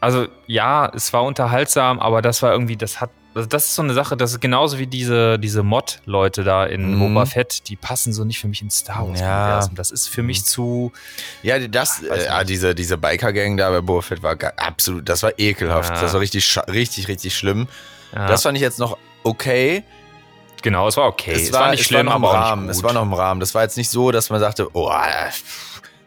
also 0.00 0.28
ja, 0.46 0.90
es 0.94 1.12
war 1.12 1.24
unterhaltsam, 1.24 1.98
aber 1.98 2.22
das 2.22 2.42
war 2.42 2.52
irgendwie, 2.52 2.76
das 2.76 3.00
hat 3.00 3.10
also 3.32 3.48
das 3.48 3.66
ist 3.66 3.76
so 3.76 3.82
eine 3.82 3.94
Sache, 3.94 4.16
das 4.16 4.32
ist 4.32 4.40
genauso 4.40 4.80
wie 4.80 4.88
diese, 4.88 5.38
diese 5.38 5.62
Mod-Leute 5.62 6.42
da 6.42 6.64
in 6.66 6.96
Mhm. 6.96 6.98
Boba 7.14 7.26
Fett, 7.26 7.68
die 7.68 7.76
passen 7.76 8.12
so 8.12 8.24
nicht 8.24 8.40
für 8.40 8.48
mich 8.48 8.60
ins 8.60 8.78
Star 8.78 9.06
Wars-Universum. 9.08 9.76
Das 9.76 9.92
ist 9.92 10.08
für 10.08 10.24
mich 10.24 10.44
zu. 10.44 10.90
Ja, 11.44 11.60
das, 11.60 12.02
Weiß 12.02 12.24
äh, 12.24 12.28
ah, 12.28 12.38
nicht. 12.38 12.50
diese, 12.50 12.74
diese 12.74 12.98
Biker-Gang 12.98 13.56
da 13.56 13.70
bei 13.70 13.80
Boba 13.82 14.02
Fett 14.02 14.24
war 14.24 14.36
absolut, 14.56 15.08
das 15.08 15.22
war 15.22 15.32
ekelhaft. 15.38 15.94
Ja. 15.94 16.00
Das 16.02 16.12
war 16.12 16.18
richtig, 16.20 16.58
richtig, 16.66 17.06
richtig 17.06 17.36
schlimm. 17.36 17.68
Ja, 18.12 18.26
Das 18.26 18.42
fand 18.42 18.56
ich 18.56 18.62
jetzt 18.62 18.80
noch 18.80 18.98
okay. 19.22 19.84
genau, 20.62 20.88
es 20.88 20.96
war 20.96 21.06
okay. 21.06 21.30
es, 21.30 21.52
war, 21.52 21.70
nicht 21.70 21.82
es 21.82 21.86
schlimm, 21.86 22.06
war 22.08 22.14
noch 22.14 22.16
im 22.16 22.24
aber 22.24 22.30
auch 22.32 22.34
Rahmen. 22.50 22.62
nicht 22.62 22.70
Es 22.72 22.76
gut. 22.78 22.84
war 22.86 22.92
noch 22.94 23.02
im 23.02 23.14
Rahmen. 23.14 23.38
Das 23.38 23.54
war 23.54 23.62
jetzt 23.62 23.76
nicht 23.76 23.90
so, 23.90 24.10
dass 24.10 24.28
man 24.30 24.40
sagte, 24.40 24.66
oh, 24.72 24.90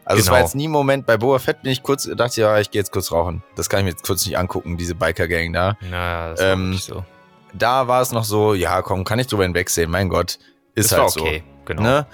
also 0.04 0.18
es 0.20 0.26
Genau. 0.26 0.34
war 0.36 0.40
jetzt 0.42 0.54
nie 0.54 0.68
ein 0.68 0.70
Moment, 0.70 1.06
bei 1.06 1.16
Boba 1.16 1.38
Fett 1.38 1.62
bin 1.62 1.72
ich 1.72 1.82
kurz, 1.82 2.08
dachte 2.14 2.40
ja, 2.40 2.58
ich 2.60 2.70
gehe 2.70 2.80
jetzt 2.80 2.92
kurz 2.92 3.10
rauchen. 3.12 3.42
Das 3.56 3.68
kann 3.68 3.80
ich 3.80 3.84
mir 3.84 3.90
jetzt 3.90 4.04
kurz 4.04 4.24
nicht 4.26 4.36
angucken, 4.38 4.76
diese 4.76 4.94
Biker-Gang 4.94 5.52
da. 5.52 5.76
Naja, 5.80 6.30
das 6.30 6.40
Ähm, 6.40 6.70
nicht 6.70 6.84
so. 6.84 7.04
Da 7.52 7.86
war 7.88 8.02
es 8.02 8.10
noch 8.12 8.24
so, 8.24 8.54
ja, 8.54 8.82
komm, 8.82 9.04
kann 9.04 9.18
ich 9.18 9.26
drüber 9.28 9.44
hinwegsehen, 9.44 9.90
mein 9.90 10.08
Gott. 10.08 10.38
Ist 10.74 10.90
Das 10.92 10.98
halt 10.98 11.16
war 11.16 11.22
okay, 11.22 11.44
so. 11.46 11.64
genau. 11.66 11.82
Ne? 11.82 12.06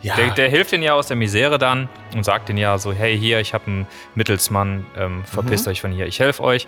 Ja. 0.00 0.16
Der, 0.16 0.30
der 0.30 0.48
hilft 0.48 0.72
ihnen 0.72 0.82
ja 0.82 0.94
aus 0.94 1.06
der 1.06 1.16
Misere 1.16 1.58
dann 1.58 1.88
und 2.12 2.24
sagt 2.24 2.48
ihnen 2.48 2.58
ja 2.58 2.76
so, 2.76 2.92
hey, 2.92 3.16
hier, 3.16 3.38
ich 3.38 3.54
habe 3.54 3.66
einen 3.68 3.86
Mittelsmann, 4.16 4.84
ähm, 4.98 5.22
verpisst 5.24 5.66
Mhm. 5.66 5.70
euch 5.70 5.80
von 5.80 5.92
hier, 5.92 6.06
ich 6.08 6.18
helfe 6.18 6.42
euch. 6.42 6.66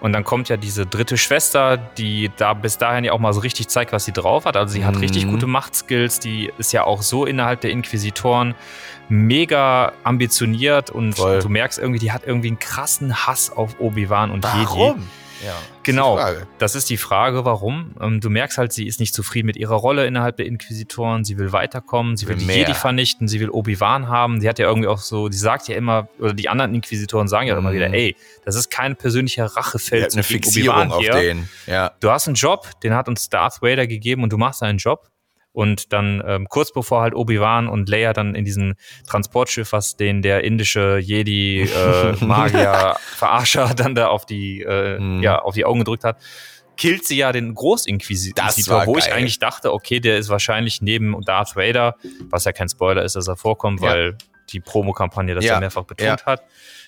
Und 0.00 0.12
dann 0.12 0.24
kommt 0.24 0.48
ja 0.48 0.56
diese 0.56 0.84
dritte 0.84 1.16
Schwester, 1.16 1.76
die 1.76 2.32
da 2.38 2.54
bis 2.54 2.78
dahin 2.78 3.04
ja 3.04 3.12
auch 3.12 3.20
mal 3.20 3.32
so 3.34 3.40
richtig 3.40 3.68
zeigt, 3.68 3.92
was 3.92 4.04
sie 4.04 4.10
drauf 4.12 4.46
hat. 4.46 4.56
Also 4.56 4.72
sie 4.72 4.84
hat 4.84 4.96
Mhm. 4.96 5.00
richtig 5.00 5.28
gute 5.28 5.46
Machtskills, 5.46 6.18
die 6.18 6.50
ist 6.58 6.72
ja 6.72 6.82
auch 6.82 7.02
so 7.02 7.24
innerhalb 7.24 7.60
der 7.60 7.70
Inquisitoren 7.70 8.56
mega 9.08 9.92
ambitioniert 10.04 10.90
und 10.90 11.14
Voll. 11.14 11.40
du 11.40 11.48
merkst 11.48 11.78
irgendwie, 11.78 11.98
die 11.98 12.12
hat 12.12 12.22
irgendwie 12.26 12.48
einen 12.48 12.58
krassen 12.58 13.26
Hass 13.26 13.50
auf 13.50 13.78
Obi-Wan 13.80 14.30
und 14.30 14.44
Jedi. 14.44 14.64
Warum? 14.66 15.08
Ja, 15.44 15.54
Genau. 15.82 16.18
ist. 16.18 16.46
Das 16.58 16.76
ist 16.76 16.88
die 16.88 16.96
Frage, 16.96 17.44
warum. 17.44 17.96
Ähm, 18.00 18.20
du 18.20 18.30
merkst 18.30 18.58
halt, 18.58 18.72
sie 18.72 18.86
ist 18.86 19.00
nicht 19.00 19.12
zufrieden 19.12 19.46
mit 19.46 19.56
ihrer 19.56 19.74
Rolle 19.74 20.06
innerhalb 20.06 20.36
der 20.36 20.46
Inquisitoren. 20.46 21.24
Sie 21.24 21.36
will 21.36 21.52
weiterkommen, 21.52 22.16
sie 22.16 22.28
will 22.28 22.36
Will 22.36 22.40
die 22.42 22.46
mehr. 22.46 22.56
Jedi 22.58 22.74
vernichten, 22.74 23.26
sie 23.26 23.40
will 23.40 23.50
Obi-Wan 23.50 24.06
haben. 24.06 24.38
Die 24.38 24.48
hat 24.48 24.60
ja 24.60 24.68
irgendwie 24.68 24.86
auch 24.86 24.98
so, 24.98 25.28
die 25.28 25.36
sagt 25.36 25.66
ja 25.66 25.74
immer, 25.74 26.08
oder 26.20 26.32
die 26.32 26.48
anderen 26.48 26.72
Inquisitoren 26.76 27.26
sagen 27.26 27.48
ja 27.48 27.58
immer 27.58 27.70
Mhm. 27.70 27.74
wieder, 27.74 27.92
ey, 27.92 28.14
das 28.44 28.54
ist 28.54 28.70
kein 28.70 28.94
persönlicher 28.94 29.46
Rachefeld 29.46 30.12
eine 30.12 30.22
Fixierung 30.22 30.92
auf 30.92 31.00
hier. 31.00 31.10
den. 31.14 31.48
Ja. 31.66 31.90
Du 31.98 32.10
hast 32.10 32.28
einen 32.28 32.36
Job, 32.36 32.68
den 32.84 32.94
hat 32.94 33.08
uns 33.08 33.28
Darth 33.28 33.60
Vader 33.62 33.88
gegeben 33.88 34.22
und 34.22 34.32
du 34.32 34.38
machst 34.38 34.62
deinen 34.62 34.78
Job. 34.78 35.08
Und 35.52 35.92
dann 35.92 36.22
ähm, 36.26 36.46
kurz 36.48 36.72
bevor 36.72 37.02
halt 37.02 37.14
Obi-Wan 37.14 37.68
und 37.68 37.88
Leia 37.88 38.12
dann 38.14 38.34
in 38.34 38.44
diesem 38.44 38.74
Transportschiff, 39.06 39.72
was 39.72 39.96
den 39.96 40.22
der 40.22 40.44
indische 40.44 40.98
Jedi 40.98 41.62
äh, 41.62 42.16
Magier 42.24 42.96
Verarscher 43.16 43.74
dann 43.76 43.94
da 43.94 44.06
auf 44.08 44.24
die 44.26 44.62
äh, 44.62 44.98
Mhm. 44.98 45.22
ja 45.22 45.38
auf 45.40 45.54
die 45.54 45.64
Augen 45.66 45.80
gedrückt 45.80 46.04
hat, 46.04 46.16
killt 46.78 47.04
sie 47.06 47.16
ja 47.18 47.32
den 47.32 47.54
Großinquisitor, 47.54 48.86
wo 48.86 48.96
ich 48.96 49.04
geil. 49.04 49.14
eigentlich 49.14 49.38
dachte, 49.38 49.72
okay, 49.74 50.00
der 50.00 50.16
ist 50.18 50.30
wahrscheinlich 50.30 50.80
neben 50.80 51.20
Darth 51.22 51.54
Vader, 51.54 51.96
was 52.30 52.44
ja 52.46 52.52
kein 52.52 52.68
Spoiler 52.70 53.02
ist, 53.04 53.14
dass 53.14 53.28
er 53.28 53.36
vorkommt, 53.36 53.82
Ja. 53.82 53.90
weil 53.90 54.16
die 54.50 54.60
Promokampagne 54.60 55.34
das 55.34 55.44
Ja. 55.44 55.54
ja 55.54 55.60
mehrfach 55.60 55.84
betont 55.84 56.24
hat. 56.26 56.42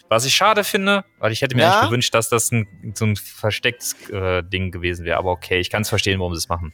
Was 0.09 0.25
ich 0.27 0.35
schade 0.35 0.65
finde, 0.65 1.05
weil 1.19 1.33
ich 1.33 1.43
hätte 1.43 1.55
mir 1.57 1.63
Ja. 1.63 1.73
eigentlich 1.75 1.89
gewünscht, 1.91 2.15
dass 2.15 2.29
das 2.31 2.51
ein, 2.51 2.67
so 2.95 3.05
ein 3.07 3.17
verstecktes 3.17 3.95
äh, 4.11 4.43
Ding 4.43 4.71
gewesen 4.71 5.05
wäre. 5.05 5.19
Aber 5.19 5.31
okay, 5.33 5.59
ich 5.61 5.71
kann 5.71 5.83
es 5.83 5.89
verstehen, 5.89 6.19
warum 6.21 6.35
sie 6.35 6.39
es 6.39 6.49
machen. 6.49 6.73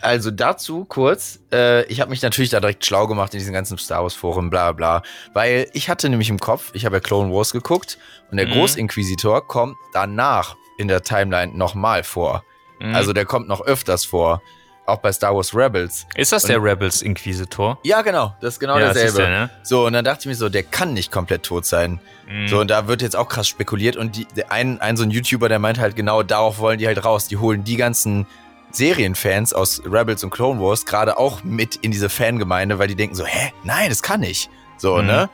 Also 0.00 0.30
dazu 0.30 0.84
kurz, 0.84 1.40
äh, 1.52 1.84
ich 1.86 2.00
habe 2.00 2.10
mich 2.10 2.22
natürlich 2.22 2.50
da 2.50 2.60
direkt 2.60 2.84
schlau 2.86 3.06
gemacht 3.06 3.34
in 3.34 3.38
diesen 3.40 3.52
ganzen 3.52 3.76
Star 3.78 4.02
Wars 4.02 4.14
Foren, 4.14 4.48
bla 4.50 4.72
bla, 4.72 5.02
weil 5.34 5.68
ich 5.72 5.88
hatte 5.88 6.08
nämlich 6.08 6.30
im 6.30 6.38
Kopf, 6.38 6.70
ich 6.72 6.84
habe 6.86 6.96
ja 6.96 7.00
Clone 7.00 7.32
Wars 7.32 7.52
geguckt 7.52 7.98
und 8.30 8.36
der 8.36 8.46
Mhm. 8.46 8.52
Großinquisitor 8.52 9.46
kommt 9.46 9.76
danach 9.92 10.56
in 10.78 10.86
der 10.88 11.02
Timeline 11.02 11.56
nochmal 11.56 12.04
vor. 12.04 12.44
Mhm. 12.80 12.94
Also 12.94 13.12
der 13.12 13.24
kommt 13.24 13.48
noch 13.48 13.60
öfters 13.60 14.04
vor, 14.04 14.40
auch 14.86 14.98
bei 14.98 15.12
Star 15.12 15.34
Wars 15.34 15.54
Rebels. 15.54 16.06
ist 16.14 16.32
das 16.32 16.44
der 16.44 16.62
Rebels 16.62 17.02
Inquisitor? 17.02 17.78
Ja, 17.82 18.00
genau, 18.02 18.34
das 18.40 18.54
ist 18.54 18.60
genau 18.60 18.76
ist 18.78 18.94
derselbe. 18.94 19.18
der, 19.18 19.28
ne? 19.28 19.50
So, 19.62 19.84
und 19.84 19.92
dann 19.92 20.04
dachte 20.04 20.20
ich 20.20 20.26
mir 20.26 20.34
so, 20.34 20.48
der 20.48 20.62
kann 20.62 20.94
nicht 20.94 21.10
komplett 21.12 21.42
tot 21.42 21.66
sein. 21.66 22.00
Mhm. 22.28 22.48
So, 22.48 22.60
und 22.60 22.70
da 22.70 22.86
wird 22.86 23.02
jetzt 23.02 23.16
auch 23.16 23.28
krass 23.28 23.48
spekuliert. 23.48 23.96
Und 23.96 24.16
die, 24.16 24.26
ein, 24.48 24.80
ein 24.80 24.96
so 24.96 25.02
ein 25.02 25.10
YouTuber, 25.10 25.48
der 25.50 25.58
meint 25.58 25.78
halt 25.78 25.94
genau, 25.96 26.22
darauf 26.22 26.58
wollen 26.58 26.78
die 26.78 26.86
halt 26.86 27.04
raus. 27.04 27.28
Die 27.28 27.36
holen 27.36 27.64
die 27.64 27.76
ganzen 27.76 28.26
Serienfans 28.70 29.52
aus 29.54 29.82
Rebels 29.84 30.22
und 30.24 30.30
Clone 30.30 30.60
Wars 30.60 30.84
gerade 30.86 31.18
auch 31.18 31.42
mit 31.44 31.76
in 31.76 31.90
diese 31.90 32.08
Fangemeinde, 32.08 32.78
weil 32.78 32.88
die 32.88 32.94
denken 32.94 33.14
so, 33.14 33.24
hä, 33.24 33.52
nein, 33.64 33.88
das 33.88 34.02
kann 34.02 34.20
nicht. 34.20 34.50
So, 34.76 34.96
Mhm. 34.98 35.06
ne? 35.06 35.30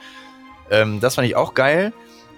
Ähm, 0.71 1.01
das 1.01 1.15
fand 1.17 1.27
ich 1.29 1.37
auch 1.37 1.55
geil. 1.55 1.93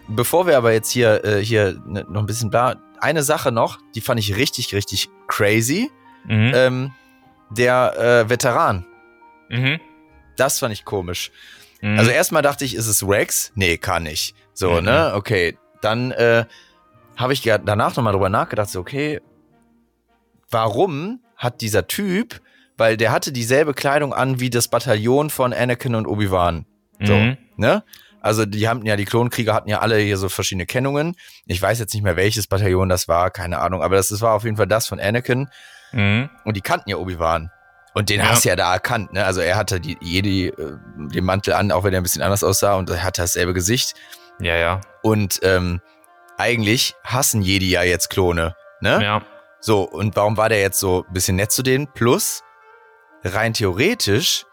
Bevor 0.09 0.46
wir 0.46 0.56
aber 0.56 0.72
jetzt 0.72 0.90
hier, 0.90 1.24
äh, 1.24 1.44
hier 1.44 1.80
ne, 1.87 2.04
noch 2.09 2.20
ein 2.22 2.26
bisschen 2.26 2.50
bla, 2.50 2.76
eine 3.00 3.22
Sache 3.22 3.52
noch, 3.52 3.78
die 3.94 4.00
fand 4.00 4.18
ich 4.20 4.37
richtig, 4.37 4.72
richtig 4.74 5.09
crazy. 5.28 5.90
mhm. 6.24 6.52
Ähm, 6.54 6.92
der 7.50 7.96
äh, 8.24 8.28
Veteran, 8.30 8.85
mhm. 9.48 9.78
das 10.37 10.59
fand 10.59 10.72
ich 10.72 10.85
komisch. 10.85 11.30
Mhm. 11.80 11.98
Also 11.98 12.11
erstmal 12.11 12.42
dachte 12.42 12.64
ich, 12.64 12.74
ist 12.74 12.88
es 12.88 13.06
Rex? 13.06 13.52
Nee, 13.54 13.78
kann 13.78 14.02
nicht. 14.04 14.35
So, 14.52 14.72
Mhm. 14.80 14.85
ne? 14.87 15.12
Okay. 15.14 15.56
Dann 15.82 16.11
äh, 16.11 16.44
habe 17.16 17.32
ich 17.32 17.44
ja 17.44 17.59
danach 17.59 17.94
nochmal 17.94 18.12
drüber 18.12 18.28
nachgedacht, 18.30 18.68
so, 18.70 18.80
okay, 18.80 19.20
warum 20.50 21.20
hat 21.37 21.61
dieser 21.61 21.87
Typ, 21.87 22.40
weil 22.76 22.96
der 22.96 23.11
hatte 23.12 23.32
dieselbe 23.32 23.74
Kleidung 23.74 24.12
an 24.14 24.40
wie 24.40 24.50
das 24.50 24.68
Bataillon 24.68 25.30
von 25.30 25.52
Anakin 25.52 25.94
und 25.94 26.06
Obi-Wan. 26.06 26.66
So, 27.02 27.14
Mhm. 27.14 27.37
ne? 27.56 27.82
Also 28.20 28.44
die 28.44 28.68
haben 28.68 28.85
ja, 28.85 28.96
die 28.96 29.04
Klonkrieger 29.04 29.54
hatten 29.54 29.68
ja 29.68 29.80
alle 29.80 29.98
hier 29.98 30.16
so 30.16 30.28
verschiedene 30.28 30.66
Kennungen. 30.66 31.14
Ich 31.46 31.61
weiß 31.62 31.78
jetzt 31.78 31.94
nicht 31.94 32.02
mehr, 32.02 32.16
welches 32.16 32.46
Bataillon 32.48 32.88
das 32.88 33.06
war, 33.06 33.30
keine 33.30 33.61
Ahnung, 33.61 33.82
aber 33.82 33.96
das, 33.96 34.09
das 34.09 34.20
war 34.20 34.32
auf 34.35 34.44
jeden 34.44 34.56
Fall 34.56 34.66
das 34.66 34.87
von 34.88 34.98
Anakin. 34.98 35.48
Mhm. 35.92 36.28
Und 36.44 36.56
die 36.56 36.61
kannten 36.61 36.90
ja 36.90 36.96
Obi-Wan. 36.96 37.50
Und 37.94 38.11
den 38.11 38.20
Ja. 38.20 38.28
hast 38.30 38.44
du 38.44 38.48
ja 38.50 38.56
da 38.56 38.72
erkannt, 38.74 39.12
ne? 39.14 39.24
Also 39.24 39.40
er 39.40 39.56
hatte 39.56 39.80
die, 39.80 39.96
Jedi, 40.00 40.48
äh, 40.48 40.54
den 41.14 41.24
Mantel 41.24 41.54
an, 41.54 41.70
auch 41.72 41.85
wenn 41.85 41.94
er 41.94 42.00
ein 42.00 42.02
bisschen 42.02 42.20
anders 42.22 42.44
aussah 42.44 42.74
und 42.74 42.90
er 42.90 43.02
hatte 43.02 43.22
dasselbe 43.22 43.54
Gesicht. 43.54 43.94
Ja, 44.40 44.54
ja. 44.56 44.80
Und 45.02 45.38
ähm, 45.42 45.80
eigentlich 46.37 46.94
hassen 47.04 47.40
Jedi 47.42 47.70
ja 47.70 47.82
jetzt 47.85 48.11
Klone, 48.11 48.54
ne? 48.80 49.00
Ja. 49.02 49.22
So, 49.61 49.83
und 49.83 50.14
warum 50.16 50.37
war 50.37 50.49
der 50.49 50.61
jetzt 50.61 50.79
so 50.79 51.05
ein 51.09 51.12
bisschen 51.12 51.37
nett 51.37 51.51
zu 51.53 51.62
denen? 51.62 51.88
Plus, 51.92 52.42
rein 53.25 53.53
theoretisch 53.55 54.45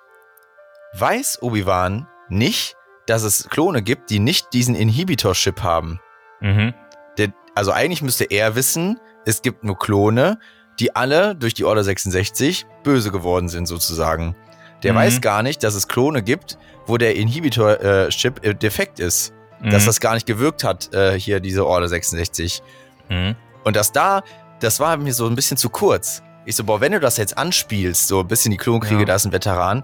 weiß 0.94 1.42
Obi-Wan 1.42 2.08
nicht, 2.30 2.76
dass 3.06 3.24
es 3.24 3.50
Klone 3.50 3.82
gibt, 3.82 4.10
die 4.10 4.20
nicht 4.20 4.54
diesen 4.54 4.76
Inhibitor-Chip 4.76 5.62
haben. 5.62 6.00
Mhm. 6.40 6.74
Der, 7.18 7.34
also 7.56 7.72
eigentlich 7.72 8.02
müsste 8.02 8.26
er 8.26 8.56
wissen, 8.56 9.00
es 9.26 9.42
gibt 9.42 9.64
nur 9.64 9.78
Klone, 9.78 10.40
die 10.80 10.96
alle 10.96 11.36
durch 11.36 11.54
die 11.54 11.66
Order 11.66 11.84
66 11.84 12.66
böse 12.84 13.12
geworden 13.12 13.50
sind 13.50 13.68
sozusagen. 13.68 14.36
Der 14.84 14.94
Mhm. 14.94 14.98
weiß 14.98 15.22
gar 15.22 15.44
nicht, 15.44 15.64
dass 15.64 15.76
es 15.76 15.88
Klone 15.88 16.24
gibt, 16.24 16.58
wo 16.88 16.98
der 16.98 17.16
Inhibitor-Chip 17.16 18.44
äh, 18.46 18.54
defekt 18.56 19.00
ist. 19.00 19.34
Dass 19.62 19.84
Mhm. 19.84 19.88
das 19.88 20.00
gar 20.02 20.14
nicht 20.14 20.26
gewirkt 20.26 20.64
hat, 20.64 20.94
äh, 20.94 21.18
hier 21.18 21.40
diese 21.40 21.66
Order 21.66 21.88
66. 21.88 22.62
Mhm. 23.10 23.36
Und 23.64 23.76
dass 23.78 23.92
da, 23.94 24.22
das 24.60 24.80
war 24.80 24.96
mir 24.98 25.14
so 25.14 25.28
ein 25.28 25.36
bisschen 25.36 25.58
zu 25.58 25.70
kurz. 25.70 26.22
Ich 26.46 26.56
so, 26.56 26.64
boah, 26.64 26.82
wenn 26.82 26.92
du 26.92 27.00
das 27.00 27.18
jetzt 27.18 27.38
anspielst, 27.38 28.08
so 28.08 28.20
ein 28.20 28.28
bisschen 28.28 28.52
die 28.52 28.58
Klonkriege, 28.58 29.02
Ja. 29.02 29.06
da 29.06 29.16
ist 29.16 29.26
ein 29.26 29.32
Veteran, 29.32 29.84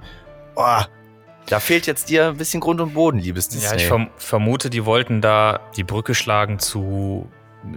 boah, 0.56 0.88
da 1.48 1.60
fehlt 1.60 1.88
jetzt 1.88 2.10
dir 2.10 2.28
ein 2.28 2.38
bisschen 2.38 2.60
Grund 2.60 2.80
und 2.82 2.94
Boden, 2.94 3.18
liebes 3.20 3.48
Disney. 3.50 3.70
Ja, 3.70 3.76
ich 3.76 3.86
verm 3.88 4.10
vermute, 4.18 4.70
die 4.70 4.86
wollten 4.86 5.22
da 5.22 5.60
die 5.76 5.84
Brücke 5.84 6.14
schlagen 6.14 6.60
zu. 6.60 7.30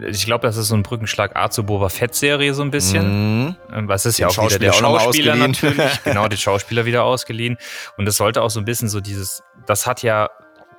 Ich 0.07 0.27
glaube, 0.27 0.47
das 0.47 0.57
ist 0.57 0.69
so 0.69 0.77
ein 0.77 0.83
Brückenschlag 0.85 1.35
A 1.35 1.51
zu 1.51 1.65
Boba 1.65 1.89
Fett-Serie 1.89 2.55
so 2.55 2.63
ein 2.63 2.71
bisschen. 2.71 3.45
Mhm. 3.47 3.57
Ähm, 3.73 3.89
Was 3.89 4.07
ist 4.07 4.19
Den 4.19 4.23
ja 4.23 4.29
auch 4.29 4.45
wieder 4.47 4.59
der 4.59 4.73
Schauspieler 4.75 5.35
natürlich. 5.37 6.01
genau, 6.05 6.29
den 6.29 6.39
Schauspieler 6.39 6.85
wieder 6.85 7.03
ausgeliehen. 7.05 7.57
Und 7.97 8.05
das 8.05 8.17
sollte 8.17 8.43
auch 8.43 8.51
so 8.51 8.61
ein 8.61 8.65
bisschen 8.65 8.89
so 8.89 9.01
dieses, 9.01 9.43
das 9.67 9.87
hat 9.87 10.03
ja, 10.03 10.29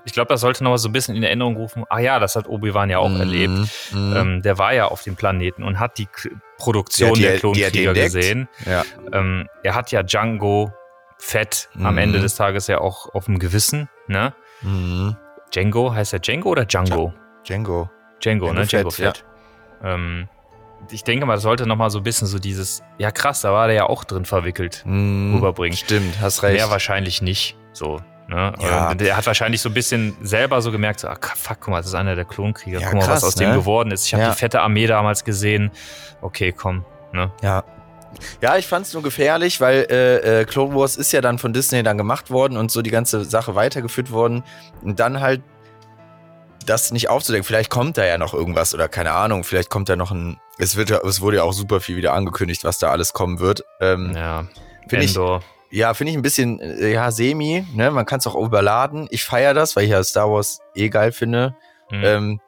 ich 0.06 0.14
glaube, 0.14 0.30
das 0.30 0.42
sollte 0.42 0.64
noch 0.64 0.72
mal 0.72 0.78
so 0.78 0.90
ein 0.90 0.92
bisschen 0.92 1.16
in 1.16 1.24
Erinnerung 1.24 1.56
rufen. 1.56 1.84
Ah 1.90 2.00
ja, 2.00 2.20
das 2.20 2.36
hat 2.36 2.48
Obi-Wan 2.48 2.90
ja 2.90 3.00
auch 3.00 3.10
Mhm. 3.10 3.20
erlebt. 3.20 3.54
Mhm. 3.92 4.14
Ähm, 4.18 4.42
der 4.42 4.58
war 4.58 4.74
ja 4.74 4.86
auf 4.88 5.04
dem 5.04 5.16
Planeten 5.16 5.64
und 5.64 5.80
hat 5.80 5.98
die 5.98 6.06
K 6.08 6.30
Produktion 6.58 7.20
der 7.20 7.34
die 7.34 7.40
Klonkrieger 7.40 7.94
gesehen. 7.94 8.48
ja. 8.66 8.84
Ähm, 9.12 9.48
er 9.64 9.76
hat 9.76 9.92
ja 9.92 10.02
Django 10.04 10.72
Fett 11.18 11.70
am 11.76 11.94
Mhm. 11.94 11.98
Ende 11.98 12.20
des 12.22 12.36
Tages 12.36 12.68
ja 12.68 12.80
auch 12.80 13.14
auf 13.14 13.26
dem 13.26 13.40
Gewissen. 13.40 13.90
Ne? 14.08 14.34
Mhm. 14.62 15.16
Django, 15.54 15.94
heißt 15.94 16.14
er 16.14 16.20
Django 16.20 16.50
oder 16.50 16.66
Django? 16.66 17.14
Django. 17.46 17.90
Django, 18.22 18.48
Django 18.48 18.54
ne? 18.54 18.66
Django 18.66 18.90
Fett, 18.92 19.18
Fett. 19.18 19.26
Ähm, 19.84 20.28
ich 20.92 21.04
denke 21.04 21.26
mal, 21.26 21.36
das 21.36 21.44
sollte 21.44 21.66
noch 21.66 21.76
mal 21.78 21.90
so 21.90 22.00
ein 22.00 22.04
bisschen 22.04 22.28
so 22.28 22.40
dieses, 22.40 22.84
ja 22.98 23.12
krass, 23.12 23.42
da 23.42 23.52
war 23.54 23.68
der 23.68 23.76
ja 23.76 23.86
auch 23.88 24.04
drin 24.04 24.26
verwickelt, 24.26 24.84
Mhm. 24.86 25.36
rüberbringen. 25.36 25.78
Stimmt, 25.78 26.20
hast 26.22 26.44
recht. 26.44 26.56
Mehr 26.56 26.70
wahrscheinlich 26.70 27.22
nicht. 27.22 27.58
So. 27.74 28.00
Ne? 28.28 28.54
Ja. 28.60 28.94
Der 28.96 29.18
hat 29.18 29.26
wahrscheinlich 29.26 29.62
so 29.62 29.70
ein 29.70 29.74
bisschen 29.74 30.16
selber 30.22 30.62
so 30.62 30.72
gemerkt, 30.72 31.02
so, 31.02 31.08
ah, 31.08 31.18
fuck, 31.36 31.58
guck 31.60 31.70
mal, 31.70 31.78
das 31.78 31.88
ist 31.88 31.96
einer 31.96 32.16
der 32.16 32.26
Klonkrieger. 32.26 32.80
Ja, 32.80 32.88
guck 32.90 33.00
mal, 33.00 33.06
krass, 33.06 33.22
was 33.24 33.30
aus 33.30 33.36
ne? 33.36 33.48
dem 33.48 33.56
geworden 33.56 33.92
ist. 33.92 34.06
Ich 34.06 34.14
habe 34.14 34.24
Ja. 34.24 34.30
die 34.32 34.38
fette 34.38 34.62
Armee 34.62 34.88
damals 34.88 35.24
gesehen. 35.24 35.72
Okay, 36.22 36.52
komm. 36.52 36.86
Ne? 37.12 37.32
Ja. 37.42 37.64
Ja, 38.42 38.58
ich 38.58 38.68
fand's 38.68 38.94
nur 38.94 39.02
gefährlich, 39.04 39.60
weil 39.60 39.88
äh, 39.90 40.42
äh, 40.42 40.46
Clone 40.46 40.76
Wars 40.76 40.96
ist 40.98 41.12
ja 41.12 41.22
dann 41.22 41.40
von 41.40 41.52
Disney 41.52 41.82
dann 41.84 41.98
gemacht 41.98 42.30
worden 42.30 42.58
und 42.58 42.72
so 42.72 42.82
die 42.84 42.92
ganze 42.92 43.26
Sache 43.26 43.56
weitergeführt 43.56 44.12
worden. 44.12 44.44
Und 44.84 45.00
dann 45.00 45.20
halt 45.20 45.42
das 46.66 46.92
nicht 46.92 47.10
aufzudecken. 47.10 47.44
Vielleicht 47.44 47.70
kommt 47.70 47.98
da 47.98 48.06
ja 48.06 48.18
noch 48.18 48.34
irgendwas 48.34 48.74
oder 48.74 48.88
keine 48.88 49.12
Ahnung, 49.12 49.44
vielleicht 49.44 49.70
kommt 49.70 49.90
da 49.90 49.96
noch 49.96 50.12
ein. 50.12 50.40
Es, 50.60 50.76
wird, 50.76 50.92
es 50.92 51.22
wurde 51.22 51.38
ja 51.38 51.44
auch 51.44 51.54
super 51.54 51.82
viel 51.82 51.98
wieder 51.98 52.14
angekündigt, 52.14 52.64
was 52.64 52.78
da 52.78 52.90
alles 52.92 53.14
kommen 53.14 53.40
wird. 53.40 53.66
Ähm, 53.82 54.14
Ja, 54.16 54.46
Finde 54.88 55.06
ich. 55.06 55.18
Ja, 55.76 55.94
finde 55.96 56.12
ich 56.12 56.18
ein 56.18 56.22
bisschen, 56.22 56.60
äh, 56.60 56.92
ja, 56.94 57.10
semi, 57.12 57.66
ne? 57.74 57.90
Man 57.92 58.06
kann 58.06 58.20
es 58.20 58.28
auch 58.28 58.36
überladen. 58.36 59.08
Ich 59.10 59.24
feiere 59.24 59.54
das, 59.54 59.76
weil 59.76 59.86
ich 59.86 59.90
ja 59.92 60.04
Star 60.04 60.30
Wars 60.32 60.60
eh 60.76 60.90
geil 60.90 61.12
finde. 61.12 61.56
Mhm. 61.90 62.04
Ähm, 62.04 62.40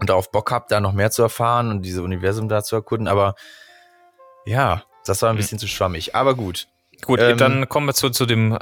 und 0.00 0.08
darauf 0.08 0.30
Bock 0.30 0.50
hab, 0.50 0.68
da 0.68 0.80
noch 0.80 0.92
mehr 0.92 1.10
zu 1.10 1.22
erfahren 1.22 1.70
und 1.70 1.82
diese 1.82 2.02
Universum 2.02 2.48
da 2.48 2.62
zu 2.62 2.76
erkunden. 2.76 3.08
Aber 3.08 3.34
ja, 4.46 4.82
das 5.04 5.20
war 5.22 5.28
ein 5.30 5.34
Mhm. 5.34 5.38
bisschen 5.38 5.58
zu 5.58 5.66
schwammig. 5.68 6.14
Aber 6.14 6.34
gut. 6.34 6.68
Gut, 7.04 7.20
ähm, 7.20 7.36
dann 7.36 7.68
kommen 7.68 7.86
wir 7.86 7.94
zu, 7.94 8.10
zu 8.10 8.26
dem 8.26 8.52
äh, 8.52 8.58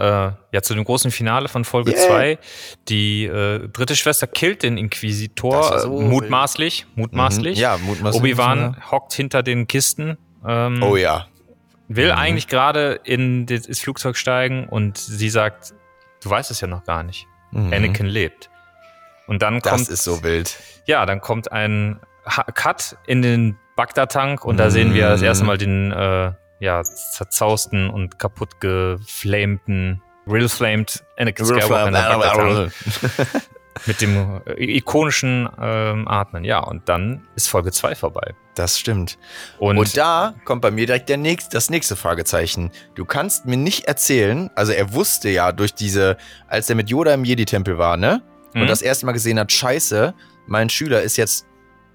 ja 0.53 0.62
zu 0.62 0.75
dem 0.75 0.85
großen 0.85 1.11
Finale 1.11 1.49
von 1.49 1.64
Folge 1.64 1.92
Yeah. 1.92 2.07
2. 2.07 2.38
Die 2.88 3.25
äh, 3.25 3.68
dritte 3.68 3.96
Schwester 3.96 4.27
killt 4.27 4.62
den 4.62 4.77
Inquisitor 4.77 5.55
war 5.70 5.79
so 5.79 5.99
äh, 6.01 6.05
mutmaßlich, 6.05 6.87
mutmaßlich. 6.96 7.57
Mhm. 7.57 7.62
Ja, 7.62 7.79
mutmaßlich. 7.79 8.20
Obi-Wan 8.20 8.77
hockt 8.90 9.14
hinter 9.14 9.42
den 9.42 9.66
Kisten. 9.68 10.18
Ähm, 10.46 10.83
Oh 10.83 10.96
ja. 10.96 11.29
Will 11.88 12.12
Mhm. 12.12 12.18
eigentlich 12.18 12.49
gerade 12.49 13.01
in 13.05 13.46
das 13.46 13.62
das 13.62 13.81
Flugzeug 13.81 14.16
steigen 14.16 14.68
und 14.68 14.99
sie 14.99 15.29
sagt, 15.31 15.75
du 16.22 16.31
weißt 16.31 16.51
es 16.51 16.61
ja 16.61 16.66
noch 16.68 16.85
gar 16.85 17.03
nicht. 17.03 17.27
Mhm. 17.53 17.72
Anakin 17.72 18.07
lebt. 18.07 18.51
Und 19.27 19.42
dann 19.42 19.61
Das 19.61 19.72
kommt 19.72 19.88
ist 19.88 20.05
so 20.05 20.22
wild. 20.22 20.57
ja, 20.87 21.05
dann 21.07 21.20
kommt 21.20 21.51
ein 21.53 22.01
Cut 22.55 22.96
in 23.07 23.22
den 23.22 23.57
Bagdad-Tank 23.77 24.44
und 24.44 24.57
da 24.57 24.70
sehen 24.70 24.94
wir 24.94 25.09
das 25.09 25.22
erste 25.22 25.44
Mhm. 25.44 25.46
Mal 25.49 25.59
den 25.59 25.92
äh, 25.92 26.33
ja, 26.59 26.83
zerzausten 26.83 27.90
und 27.90 28.18
kaputt 28.18 28.61
geflamten, 28.61 30.03
real 30.27 30.49
flamed 30.49 31.05
Anakin 31.18 31.44
Skywalker 31.46 31.87
in 31.88 31.92
der 31.94 32.18
Bagdad-Tank 32.18 32.72
mit 33.85 34.01
dem 34.01 34.41
äh, 34.47 34.77
ikonischen 34.77 35.49
ähm, 35.61 36.09
Atmen. 36.09 36.45
Ja, 36.45 36.61
und 36.61 36.89
dann 36.89 37.27
ist 37.35 37.49
Folge 37.49 37.73
2 37.73 37.95
vorbei. 37.95 38.35
Das 38.55 38.79
stimmt. 38.79 39.19
Und, 39.59 39.77
Und, 39.77 39.97
da 39.97 40.35
kommt 40.45 40.62
bei 40.62 40.71
mir 40.71 40.87
direkt 40.87 41.09
der 41.11 41.19
nächst, 41.19 41.53
das 41.53 41.69
nächste 41.69 41.95
Fragezeichen. 41.97 42.71
Du 42.95 43.05
kannst 43.05 43.45
mir 43.45 43.59
nicht 43.59 43.85
erzählen, 43.85 44.51
also 44.55 44.73
er 44.73 44.95
wusste 44.95 45.29
ja 45.29 45.53
durch 45.53 45.75
diese, 45.75 46.17
als 46.49 46.71
er 46.71 46.77
mit 46.77 46.89
Yoda 46.89 47.12
im 47.12 47.25
Jedi-Tempel 47.25 47.77
war, 47.77 47.97
ne? 47.99 48.23
Mhm. 48.55 48.62
Und 48.62 48.71
das 48.71 48.81
erste 48.81 49.05
Mal 49.05 49.12
gesehen 49.12 49.39
hat, 49.39 49.53
scheiße, 49.53 50.15
mein 50.47 50.71
Schüler 50.71 51.03
ist 51.03 51.17
jetzt 51.19 51.47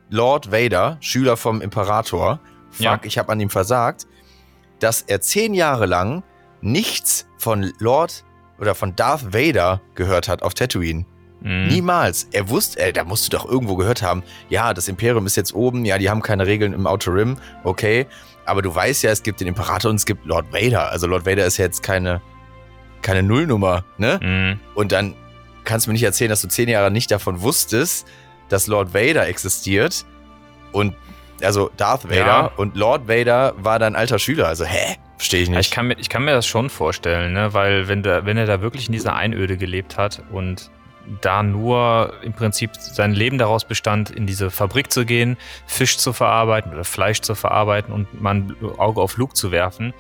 Lord 0.10 0.52
Vader, 0.52 0.98
Schüler 1.00 1.36
vom 1.38 1.62
Imperator. 1.62 2.40
Fuck, 2.70 2.82
Ja. 2.84 3.00
ich 3.04 3.18
habe 3.18 3.32
an 3.32 3.40
ihm 3.40 3.50
versagt. 3.50 4.06
Dass 4.80 5.02
er 5.02 5.22
zehn 5.22 5.54
Jahre 5.54 5.86
lang 5.86 6.24
nichts 6.62 7.28
von 7.38 7.72
Lord 7.80 8.24
oder 8.60 8.76
von 8.76 8.96
Darth 8.96 9.34
Vader 9.34 9.82
gehört 9.96 10.28
hat 10.28 10.44
auf 10.44 10.54
Tatooine. 10.54 11.06
Mhm. 11.42 11.68
Niemals. 11.68 12.28
Er 12.32 12.50
wusste, 12.50 12.80
ey, 12.80 12.94
da 12.94 13.04
musst 13.04 13.26
du 13.26 13.36
doch 13.38 13.46
irgendwo 13.50 13.76
gehört 13.76 14.02
haben, 14.02 14.24
ja, 14.50 14.74
das 14.74 14.88
Imperium 14.88 15.26
ist 15.26 15.36
jetzt 15.36 15.54
oben, 15.54 15.86
ja, 15.86 15.98
die 15.98 16.10
haben 16.10 16.22
keine 16.22 16.46
Regeln 16.48 16.74
im 16.74 16.88
Outer 16.88 17.14
Rim, 17.14 17.38
okay. 17.64 18.06
Aber 18.46 18.62
du 18.62 18.74
weißt 18.74 19.04
ja, 19.04 19.12
es 19.12 19.24
gibt 19.24 19.40
den 19.40 19.48
Imperator 19.48 19.90
und 19.92 19.98
es 19.98 20.06
gibt 20.06 20.26
Lord 20.26 20.52
Vader. 20.52 20.92
Also 20.92 21.08
Lord 21.08 21.26
Vader 21.26 21.46
ist 21.46 21.58
ja 21.58 21.66
jetzt 21.66 21.84
keine, 21.84 22.22
keine 23.02 23.24
Nullnummer, 23.24 23.84
ne? 23.98 24.20
Mhm. 24.22 24.60
Und 24.76 24.92
dann 24.92 25.16
kannst 25.64 25.86
du 25.86 25.90
mir 25.92 25.94
nicht 25.94 26.04
erzählen, 26.04 26.30
dass 26.30 26.42
du 26.42 26.48
zehn 26.48 26.68
Jahre 26.70 26.90
nicht 26.92 27.12
davon 27.12 27.42
wusstest, 27.42 28.08
dass 28.50 28.68
Lord 28.68 28.94
Vader 28.94 29.28
existiert. 29.28 30.06
Und 30.72 30.96
also 31.44 31.70
Darth 31.78 32.06
Vader 32.06 32.18
Ja. 32.26 32.52
und 32.58 32.76
Lord 32.76 33.08
Vader 33.08 33.54
war 33.58 33.80
dein 33.80 33.96
alter 33.96 34.20
Schüler. 34.20 34.48
Also, 34.48 34.66
hä? 34.66 34.98
Verstehe 35.18 35.44
ich 35.44 35.50
nicht. 35.50 35.60
ich, 35.60 35.72
kann 35.72 35.88
mir, 35.88 35.98
ich 36.00 36.10
kann 36.10 36.26
mir 36.26 36.32
das 36.32 36.48
schon 36.48 36.70
vorstellen, 36.72 37.34
ne? 37.34 37.54
weil 37.54 37.88
wenn, 37.88 38.02
der, 38.02 38.26
wenn 38.26 38.38
er 38.38 38.48
da 38.48 38.62
wirklich 38.62 38.88
in 38.88 38.94
dieser 38.94 39.16
Einöde 39.16 39.56
gelebt 39.56 39.98
hat 39.98 40.24
und 40.32 40.72
da 41.22 41.44
nur 41.44 42.14
im 42.24 42.34
Prinzip 42.34 42.72
sein 42.76 43.14
Leben 43.14 43.38
daraus 43.38 43.66
bestand, 43.66 44.10
in 44.10 44.28
diese 44.28 44.50
Fabrik 44.50 44.92
zu 44.92 45.06
gehen, 45.06 45.38
Fisch 45.66 45.98
zu 45.98 46.14
verarbeiten 46.14 46.72
oder 46.72 46.84
Fleisch 46.84 47.22
zu 47.22 47.36
verarbeiten 47.36 47.94
und 47.94 48.22
mal 48.22 48.36
ein 48.36 48.56
Auge 48.78 49.02
auf 49.02 49.18
Luke 49.18 49.34
zu 49.34 49.52
werfen, 49.52 49.94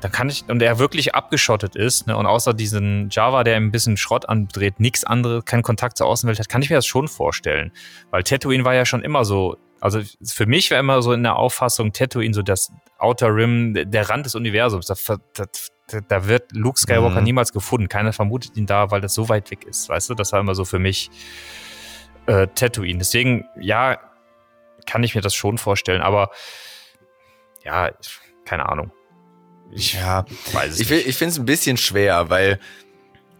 dann 0.00 0.12
kann 0.12 0.28
ich, 0.28 0.44
und 0.48 0.60
er 0.62 0.78
wirklich 0.78 1.14
abgeschottet 1.14 1.74
ist, 1.74 2.06
ne, 2.06 2.16
und 2.16 2.26
außer 2.26 2.52
diesen 2.52 3.08
Java, 3.10 3.44
der 3.44 3.56
ihm 3.56 3.68
ein 3.68 3.70
bisschen 3.72 3.96
Schrott 3.96 4.28
andreht, 4.28 4.78
nichts 4.78 5.04
anderes, 5.04 5.44
keinen 5.44 5.62
Kontakt 5.62 5.96
zur 5.96 6.06
Außenwelt 6.06 6.38
hat, 6.38 6.48
kann 6.48 6.62
ich 6.62 6.70
mir 6.70 6.76
das 6.76 6.86
schon 6.86 7.08
vorstellen. 7.08 7.72
Weil 8.10 8.22
Tatooine 8.22 8.64
war 8.64 8.74
ja 8.74 8.84
schon 8.84 9.02
immer 9.02 9.24
so, 9.24 9.56
also 9.80 10.00
für 10.22 10.46
mich 10.46 10.70
war 10.70 10.78
immer 10.78 11.00
so 11.02 11.12
in 11.12 11.22
der 11.22 11.36
Auffassung 11.36 11.92
Tatooine 11.92 12.34
so 12.34 12.42
das 12.42 12.72
Outer 12.98 13.34
Rim, 13.34 13.74
der 13.74 14.08
Rand 14.08 14.26
des 14.26 14.34
Universums. 14.34 14.86
Da, 14.86 14.94
da, 15.34 15.44
da 16.08 16.26
wird 16.26 16.52
Luke 16.52 16.78
Skywalker 16.78 17.18
Mhm. 17.20 17.24
niemals 17.24 17.52
gefunden. 17.52 17.88
Keiner 17.88 18.12
vermutet 18.12 18.56
ihn 18.56 18.66
da, 18.66 18.90
weil 18.90 19.00
das 19.00 19.14
so 19.14 19.28
weit 19.28 19.50
weg 19.50 19.64
ist. 19.64 19.88
Weißt 19.88 20.10
du, 20.10 20.14
das 20.14 20.32
war 20.32 20.40
immer 20.40 20.54
so 20.54 20.64
für 20.64 20.78
mich 20.78 21.10
äh, 22.26 22.48
Tatooine. 22.54 22.98
Deswegen, 22.98 23.44
ja, 23.60 23.98
kann 24.86 25.02
ich 25.04 25.14
mir 25.14 25.20
das 25.20 25.34
schon 25.34 25.58
vorstellen, 25.58 26.02
aber 26.02 26.30
ja, 27.64 27.90
keine 28.44 28.68
Ahnung. 28.68 28.90
Ich 29.72 29.94
ja, 29.94 30.24
weiß 30.52 30.74
es 30.74 30.80
Ich, 30.80 30.90
nicht. 30.90 31.06
ich 31.06 31.16
finde 31.16 31.32
es 31.32 31.38
ein 31.38 31.44
bisschen 31.44 31.76
schwer, 31.76 32.30
weil 32.30 32.58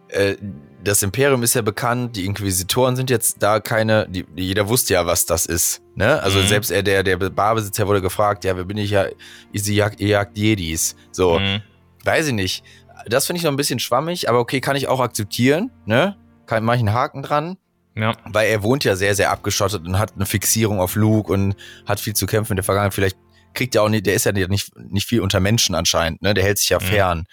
äh, 0.09 0.35
das 0.83 1.03
Imperium 1.03 1.43
ist 1.43 1.53
ja 1.53 1.61
bekannt, 1.61 2.15
die 2.15 2.25
Inquisitoren 2.25 2.95
sind 2.95 3.09
jetzt 3.09 3.41
da 3.43 3.59
keine, 3.59 4.07
die, 4.09 4.25
jeder 4.35 4.67
wusste 4.69 4.93
ja, 4.93 5.05
was 5.05 5.25
das 5.25 5.45
ist. 5.45 5.81
Ne? 5.95 6.21
Also 6.21 6.39
Mhm. 6.39 6.47
selbst 6.47 6.71
er, 6.71 6.83
der, 6.83 7.03
der 7.03 7.17
Barbesitzer 7.17 7.87
wurde 7.87 8.01
gefragt, 8.01 8.43
ja, 8.45 8.55
wer 8.55 8.63
bin 8.65 8.77
ich 8.77 8.91
ja, 8.91 9.05
sie 9.53 9.75
jagt, 9.75 9.99
ihr 9.99 10.09
jagt 10.09 10.37
Jedis. 10.37 10.95
So, 11.11 11.39
Mhm. 11.39 11.61
Weiß 12.07 12.27
ich 12.27 12.33
nicht. 12.33 12.63
Das 13.05 13.27
finde 13.27 13.37
ich 13.37 13.43
noch 13.43 13.51
ein 13.51 13.57
bisschen 13.57 13.77
schwammig, 13.79 14.27
aber 14.29 14.39
okay, 14.39 14.59
kann 14.61 14.75
ich 14.75 14.87
auch 14.87 14.99
akzeptieren, 14.99 15.69
ne? 15.85 16.17
Kann, 16.47 16.63
mach 16.65 16.73
ich 16.73 16.79
einen 16.79 16.93
Haken 16.93 17.21
dran, 17.21 17.57
Ja. 17.95 18.13
weil 18.25 18.49
er 18.49 18.63
wohnt 18.63 18.83
ja 18.83 18.95
sehr, 18.95 19.13
sehr 19.13 19.29
abgeschottet 19.31 19.85
und 19.85 19.99
hat 19.99 20.13
eine 20.15 20.25
Fixierung 20.25 20.79
auf 20.79 20.95
Luke 20.95 21.31
und 21.31 21.55
hat 21.85 21.99
viel 21.99 22.15
zu 22.15 22.25
kämpfen 22.25 22.53
in 22.53 22.57
der 22.57 22.63
Vergangenheit. 22.63 22.93
Vielleicht 22.95 23.17
kriegt 23.53 23.75
er 23.75 23.83
auch 23.83 23.89
nicht, 23.89 24.05
der 24.07 24.15
ist 24.15 24.25
ja 24.25 24.31
nicht, 24.31 24.71
nicht 24.77 25.07
viel 25.07 25.21
unter 25.21 25.39
Menschen 25.39 25.75
anscheinend, 25.75 26.21
ne? 26.23 26.33
Der 26.33 26.43
hält 26.43 26.57
sich 26.57 26.69
ja 26.69 26.79
Mhm. 26.79 26.83
fern. 26.83 27.25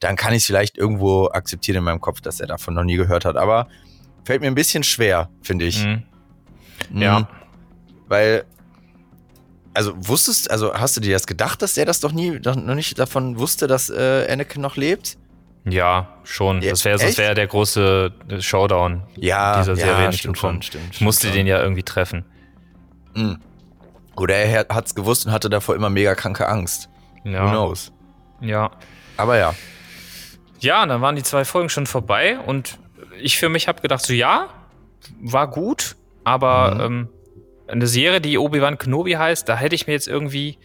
Dann 0.00 0.16
kann 0.16 0.32
ich 0.32 0.38
es 0.38 0.46
vielleicht 0.46 0.78
irgendwo 0.78 1.28
akzeptieren 1.28 1.78
in 1.78 1.84
meinem 1.84 2.00
Kopf, 2.00 2.20
dass 2.20 2.40
er 2.40 2.46
davon 2.46 2.74
noch 2.74 2.84
nie 2.84 2.96
gehört 2.96 3.24
hat. 3.24 3.36
Aber 3.36 3.68
fällt 4.24 4.40
mir 4.40 4.48
ein 4.48 4.54
bisschen 4.54 4.82
schwer, 4.82 5.30
finde 5.42 5.64
ich. 5.66 5.84
Mhm. 5.84 6.02
Mhm. 6.90 7.02
Ja. 7.02 7.28
Weil, 8.08 8.44
also 9.74 9.92
wusstest, 9.96 10.50
also 10.50 10.72
hast 10.74 10.96
du 10.96 11.00
dir 11.00 11.12
das 11.12 11.26
gedacht, 11.26 11.60
dass 11.62 11.74
der 11.74 11.84
das 11.84 12.00
doch 12.00 12.12
nie, 12.12 12.38
doch 12.40 12.56
noch 12.56 12.74
nicht 12.74 12.98
davon 12.98 13.38
wusste, 13.38 13.66
dass 13.66 13.90
äh, 13.90 14.26
Anakin 14.30 14.62
noch 14.62 14.76
lebt? 14.76 15.16
Ja, 15.66 16.18
schon. 16.24 16.60
Ja, 16.62 16.70
das 16.70 16.84
wäre 16.84 17.00
echt? 17.02 17.16
wäre 17.18 17.34
der 17.34 17.46
große 17.46 18.12
Showdown 18.40 19.02
Ja, 19.16 19.58
dieser 19.60 19.76
Serie 19.76 20.04
ja, 20.04 20.12
stimmt 20.12 20.36
schon, 20.38 20.60
stimmt. 20.62 20.84
Ich 20.92 21.00
musste 21.00 21.22
stimmt 21.26 21.36
den 21.38 21.46
ja 21.46 21.60
irgendwie 21.62 21.82
treffen. 21.82 22.24
schon. 23.14 23.26
Mhm. 23.26 23.38
Oder 24.16 24.36
er 24.36 24.66
hat 24.68 24.86
es 24.86 24.94
gewusst 24.94 25.26
und 25.26 25.32
hatte 25.32 25.48
davor 25.50 25.74
immer 25.74 25.90
mega 25.90 26.14
kranke 26.14 26.46
Angst. 26.48 26.88
Who 27.24 27.30
Ja. 27.30 27.48
knows? 27.50 27.90
Ja. 28.40 28.70
Aber 29.16 29.38
ja. 29.38 29.54
Ja, 30.60 30.84
dann 30.86 31.00
waren 31.00 31.16
die 31.16 31.22
zwei 31.22 31.44
Folgen 31.44 31.68
schon 31.68 31.86
vorbei 31.86 32.38
und 32.38 32.78
ich 33.20 33.38
für 33.38 33.48
mich 33.48 33.66
habe 33.68 33.80
gedacht, 33.80 34.04
so 34.04 34.12
ja, 34.12 34.48
war 35.20 35.48
gut, 35.50 35.96
aber 36.24 36.74
Mhm. 36.74 36.80
ähm, 36.80 37.08
eine 37.68 37.86
Serie, 37.86 38.20
die 38.20 38.38
Obi-Wan 38.38 38.78
Kenobi 38.78 39.12
heißt, 39.12 39.48
da 39.48 39.56
hätte 39.56 39.74
ich 39.74 39.86
mir 39.86 39.92
jetzt 39.94 40.08
irgendwie 40.08 40.58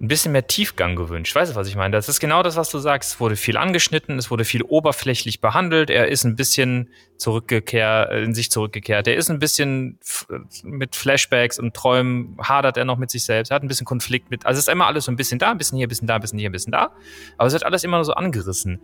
ein 0.00 0.06
bisschen 0.06 0.30
mehr 0.30 0.46
Tiefgang 0.46 0.94
gewünscht. 0.94 1.34
Weißt 1.34 1.50
du, 1.50 1.56
was 1.56 1.66
ich 1.66 1.74
meine? 1.74 1.90
Das 1.90 2.08
ist 2.08 2.20
genau 2.20 2.44
das, 2.44 2.54
was 2.54 2.70
du 2.70 2.78
sagst. 2.78 3.14
Es 3.14 3.20
wurde 3.20 3.34
viel 3.34 3.56
angeschnitten, 3.56 4.16
es 4.16 4.30
wurde 4.30 4.44
viel 4.44 4.62
oberflächlich 4.62 5.40
behandelt. 5.40 5.90
Er 5.90 6.06
ist 6.06 6.22
ein 6.22 6.36
bisschen 6.36 6.90
zurückgekehrt, 7.16 8.12
äh, 8.12 8.22
in 8.22 8.32
sich 8.32 8.48
zurückgekehrt. 8.52 9.08
Er 9.08 9.16
ist 9.16 9.28
ein 9.28 9.40
bisschen 9.40 9.98
f- 10.00 10.28
mit 10.62 10.94
Flashbacks 10.94 11.58
und 11.58 11.74
Träumen 11.74 12.36
hadert 12.40 12.76
er 12.76 12.84
noch 12.84 12.96
mit 12.96 13.10
sich 13.10 13.24
selbst. 13.24 13.50
Er 13.50 13.56
hat 13.56 13.64
ein 13.64 13.68
bisschen 13.68 13.86
Konflikt 13.86 14.30
mit. 14.30 14.46
Also 14.46 14.58
es 14.58 14.68
ist 14.68 14.72
immer 14.72 14.86
alles 14.86 15.06
so 15.06 15.10
ein 15.10 15.16
bisschen 15.16 15.40
da, 15.40 15.50
ein 15.50 15.58
bisschen 15.58 15.78
hier, 15.78 15.86
ein 15.86 15.90
bisschen 15.90 16.06
da, 16.06 16.14
ein 16.14 16.20
bisschen 16.20 16.38
hier, 16.38 16.48
ein 16.48 16.52
bisschen 16.52 16.72
da. 16.72 16.92
Aber 17.36 17.48
es 17.48 17.52
wird 17.52 17.64
alles 17.64 17.82
immer 17.82 17.96
nur 17.96 18.04
so 18.04 18.12
angerissen. 18.12 18.80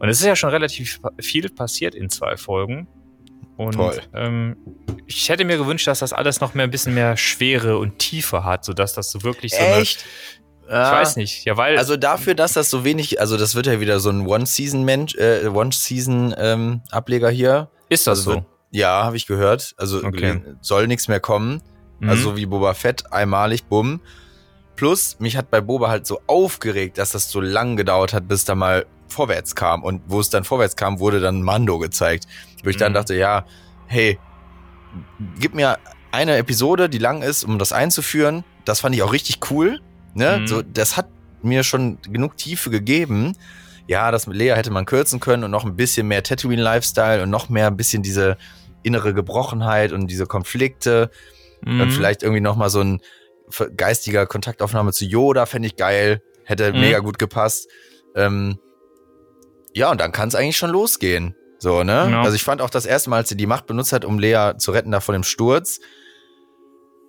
Und 0.00 0.08
es 0.10 0.20
ist 0.20 0.26
ja 0.26 0.36
schon 0.36 0.50
relativ 0.50 1.00
viel 1.18 1.48
passiert 1.48 1.94
in 1.94 2.10
zwei 2.10 2.36
Folgen. 2.36 2.88
Und 3.56 3.72
Toll. 3.74 4.00
Ähm, 4.14 4.56
ich 5.06 5.28
hätte 5.28 5.44
mir 5.44 5.58
gewünscht, 5.58 5.86
dass 5.86 5.98
das 6.00 6.12
alles 6.12 6.40
noch 6.40 6.54
mehr 6.54 6.64
ein 6.64 6.70
bisschen 6.70 6.94
mehr 6.94 7.16
Schwere 7.16 7.78
und 7.78 7.98
Tiefe 7.98 8.44
hat, 8.44 8.64
sodass 8.64 8.92
das 8.94 9.10
so 9.10 9.22
wirklich 9.22 9.52
so 9.54 9.62
eine. 9.62 9.82
Ich 9.82 9.98
weiß 10.68 11.16
nicht, 11.16 11.44
ja, 11.44 11.56
weil. 11.56 11.76
Also 11.76 11.96
dafür, 11.96 12.34
dass 12.34 12.54
das 12.54 12.70
so 12.70 12.82
wenig, 12.84 13.20
also 13.20 13.36
das 13.36 13.54
wird 13.54 13.66
ja 13.66 13.78
wieder 13.80 14.00
so 14.00 14.08
ein 14.10 14.26
One-Season-Mensch, 14.26 15.16
äh, 15.16 15.46
One-Season-Ableger 15.48 17.30
hier. 17.30 17.68
ist 17.88 18.06
das 18.06 18.20
also 18.20 18.30
so? 18.30 18.36
wird- 18.36 18.46
Ja, 18.70 19.04
habe 19.04 19.16
ich 19.16 19.26
gehört. 19.26 19.74
Also 19.76 20.02
Okay. 20.02 20.40
soll 20.62 20.86
nichts 20.86 21.08
mehr 21.08 21.20
kommen. 21.20 21.60
Mhm. 22.00 22.08
Also 22.08 22.30
so 22.30 22.36
wie 22.36 22.46
Boba 22.46 22.72
Fett, 22.74 23.12
einmalig, 23.12 23.64
bumm. 23.66 24.00
Plus, 24.76 25.16
mich 25.20 25.36
hat 25.36 25.50
bei 25.50 25.60
Boba 25.60 25.88
halt 25.90 26.06
so 26.06 26.20
aufgeregt, 26.26 26.96
dass 26.96 27.12
das 27.12 27.30
so 27.30 27.40
lang 27.42 27.76
gedauert 27.76 28.14
hat, 28.14 28.26
bis 28.28 28.44
da 28.46 28.54
mal 28.54 28.86
vorwärts 29.12 29.54
kam. 29.54 29.82
Und 29.84 30.02
wo 30.06 30.18
es 30.20 30.30
dann 30.30 30.44
vorwärts 30.44 30.74
kam, 30.76 30.98
wurde 30.98 31.20
dann 31.20 31.42
Mando 31.42 31.78
gezeigt. 31.78 32.26
Wo 32.64 32.70
ich 32.70 32.76
dann 32.76 32.92
Mhm. 32.92 32.94
dachte, 32.94 33.14
ja, 33.14 33.44
hey, 33.86 34.18
gib 35.38 35.54
mir 35.54 35.78
eine 36.10 36.36
Episode, 36.36 36.88
die 36.88 36.98
lang 36.98 37.22
ist, 37.22 37.44
um 37.44 37.58
das 37.58 37.72
einzuführen. 37.72 38.44
Das 38.64 38.80
fand 38.80 38.94
ich 38.94 39.02
auch 39.02 39.12
richtig 39.12 39.50
cool. 39.50 39.80
Ne? 40.14 40.38
Mhm. 40.40 40.46
So, 40.46 40.62
das 40.62 40.96
hat 40.96 41.08
mir 41.42 41.62
schon 41.64 41.98
genug 42.02 42.36
Tiefe 42.36 42.70
gegeben. 42.70 43.32
Ja, 43.88 44.10
das 44.10 44.26
mit 44.26 44.36
Lea 44.36 44.50
hätte 44.54 44.70
man 44.70 44.86
kürzen 44.86 45.20
können 45.20 45.44
und 45.44 45.50
noch 45.50 45.64
ein 45.64 45.76
bisschen 45.76 46.06
mehr 46.08 46.22
Tatooine-Lifestyle 46.22 47.22
und 47.22 47.30
noch 47.30 47.48
mehr 47.48 47.66
ein 47.68 47.76
bisschen 47.76 48.02
diese, 48.02 48.36
innere 48.84 49.14
Gebrochenheit 49.14 49.92
und 49.92 50.08
diese 50.08 50.26
Konflikte. 50.26 51.10
Mhm. 51.64 51.80
Und 51.82 51.90
vielleicht 51.92 52.22
irgendwie 52.24 52.40
nochmal 52.40 52.68
so 52.68 52.80
ein 52.80 53.00
geistiger 53.76 54.26
Kontaktaufnahme 54.26 54.92
zu 54.92 55.04
Yoda, 55.04 55.46
fände 55.46 55.66
ich 55.68 55.76
geil. 55.76 56.20
Hätte 56.44 56.72
Mhm. 56.72 56.80
mega 56.80 56.98
gut 56.98 57.18
gepasst. 57.18 57.68
Ähm, 58.16 58.58
ja, 59.74 59.90
und 59.90 60.00
dann 60.00 60.12
kann 60.12 60.28
es 60.28 60.34
eigentlich 60.34 60.56
schon 60.56 60.70
losgehen. 60.70 61.34
So, 61.58 61.84
ne? 61.84 62.08
Ja. 62.10 62.22
Also 62.22 62.34
ich 62.34 62.42
fand 62.42 62.60
auch 62.60 62.70
das 62.70 62.86
erste 62.86 63.10
Mal, 63.10 63.18
als 63.18 63.28
sie 63.28 63.36
die 63.36 63.46
Macht 63.46 63.66
benutzt 63.66 63.92
hat, 63.92 64.04
um 64.04 64.18
Lea 64.18 64.54
zu 64.58 64.72
retten 64.72 64.90
da 64.90 65.00
vor 65.00 65.12
dem 65.12 65.22
Sturz. 65.22 65.78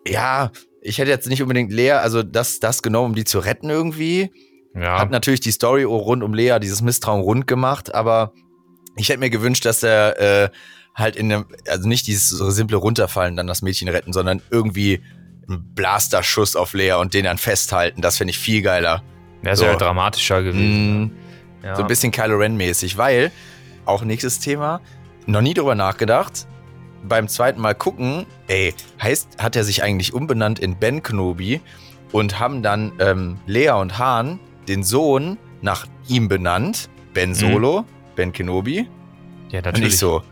Ja, 0.07 0.51
ich 0.81 0.99
hätte 0.99 1.09
jetzt 1.09 1.27
nicht 1.27 1.41
unbedingt 1.41 1.71
Lea, 1.71 1.93
also 1.93 2.23
das, 2.23 2.59
das 2.59 2.83
genommen, 2.83 3.11
um 3.11 3.15
die 3.15 3.23
zu 3.23 3.39
retten 3.39 3.69
irgendwie. 3.69 4.31
ja. 4.75 4.99
Hat 4.99 5.09
natürlich 5.09 5.39
die 5.39 5.51
Story 5.51 5.83
rund 5.83 6.23
um 6.23 6.33
Lea, 6.33 6.59
dieses 6.61 6.81
Misstrauen 6.81 7.21
rund 7.21 7.47
gemacht, 7.47 7.95
aber 7.95 8.33
ich 8.95 9.09
hätte 9.09 9.19
mir 9.19 9.29
gewünscht, 9.29 9.65
dass 9.65 9.81
er 9.81 10.19
äh, 10.19 10.49
halt 10.93 11.15
in 11.15 11.31
einem, 11.31 11.45
also 11.67 11.87
nicht 11.87 12.05
dieses 12.07 12.29
so 12.29 12.49
simple 12.51 12.77
Runterfallen, 12.77 13.35
dann 13.35 13.47
das 13.47 13.61
Mädchen 13.61 13.87
retten, 13.87 14.13
sondern 14.13 14.41
irgendwie 14.51 15.01
einen 15.47 15.73
Blasterschuss 15.73 16.55
auf 16.55 16.73
Lea 16.73 16.93
und 16.93 17.13
den 17.13 17.25
dann 17.25 17.37
festhalten. 17.37 18.01
Das 18.01 18.17
finde 18.17 18.31
ich 18.31 18.39
viel 18.39 18.61
geiler. 18.61 19.03
Wäre 19.41 19.57
so. 19.57 19.65
ja 19.65 19.75
dramatischer 19.75 20.43
gewesen. 20.43 21.01
Mm, 21.01 21.11
Ja. 21.63 21.75
So 21.75 21.81
ein 21.81 21.87
bisschen 21.87 22.11
Kylo 22.11 22.37
Ren-mäßig, 22.37 22.97
weil, 22.97 23.31
auch 23.85 24.03
nächstes 24.03 24.39
Thema, 24.39 24.81
noch 25.25 25.41
nie 25.41 25.53
drüber 25.53 25.75
nachgedacht. 25.75 26.45
Beim 27.03 27.27
zweiten 27.27 27.59
Mal 27.61 27.75
gucken, 27.75 28.25
ey, 28.47 28.73
heißt, 29.01 29.37
hat 29.41 29.55
er 29.55 29.63
sich 29.63 29.83
eigentlich 29.83 30.13
umbenannt 30.13 30.59
in 30.59 30.77
Ben 30.77 31.01
Kenobi 31.03 31.61
und 32.11 32.39
haben 32.39 32.61
dann 32.63 32.93
ähm, 32.99 33.39
Lea 33.45 33.71
und 33.71 33.97
Han, 33.97 34.39
den 34.67 34.83
Sohn, 34.83 35.37
nach 35.61 35.85
ihm 36.07 36.27
benannt. 36.27 36.89
Ben 37.13 37.33
Solo, 37.35 37.85
Ben 38.15 38.31
Kenobi. 38.33 38.87
ja, 39.49 39.59
Und 39.59 39.65
natürlich. 39.65 39.93
ich 39.93 39.99
so, 39.99 40.23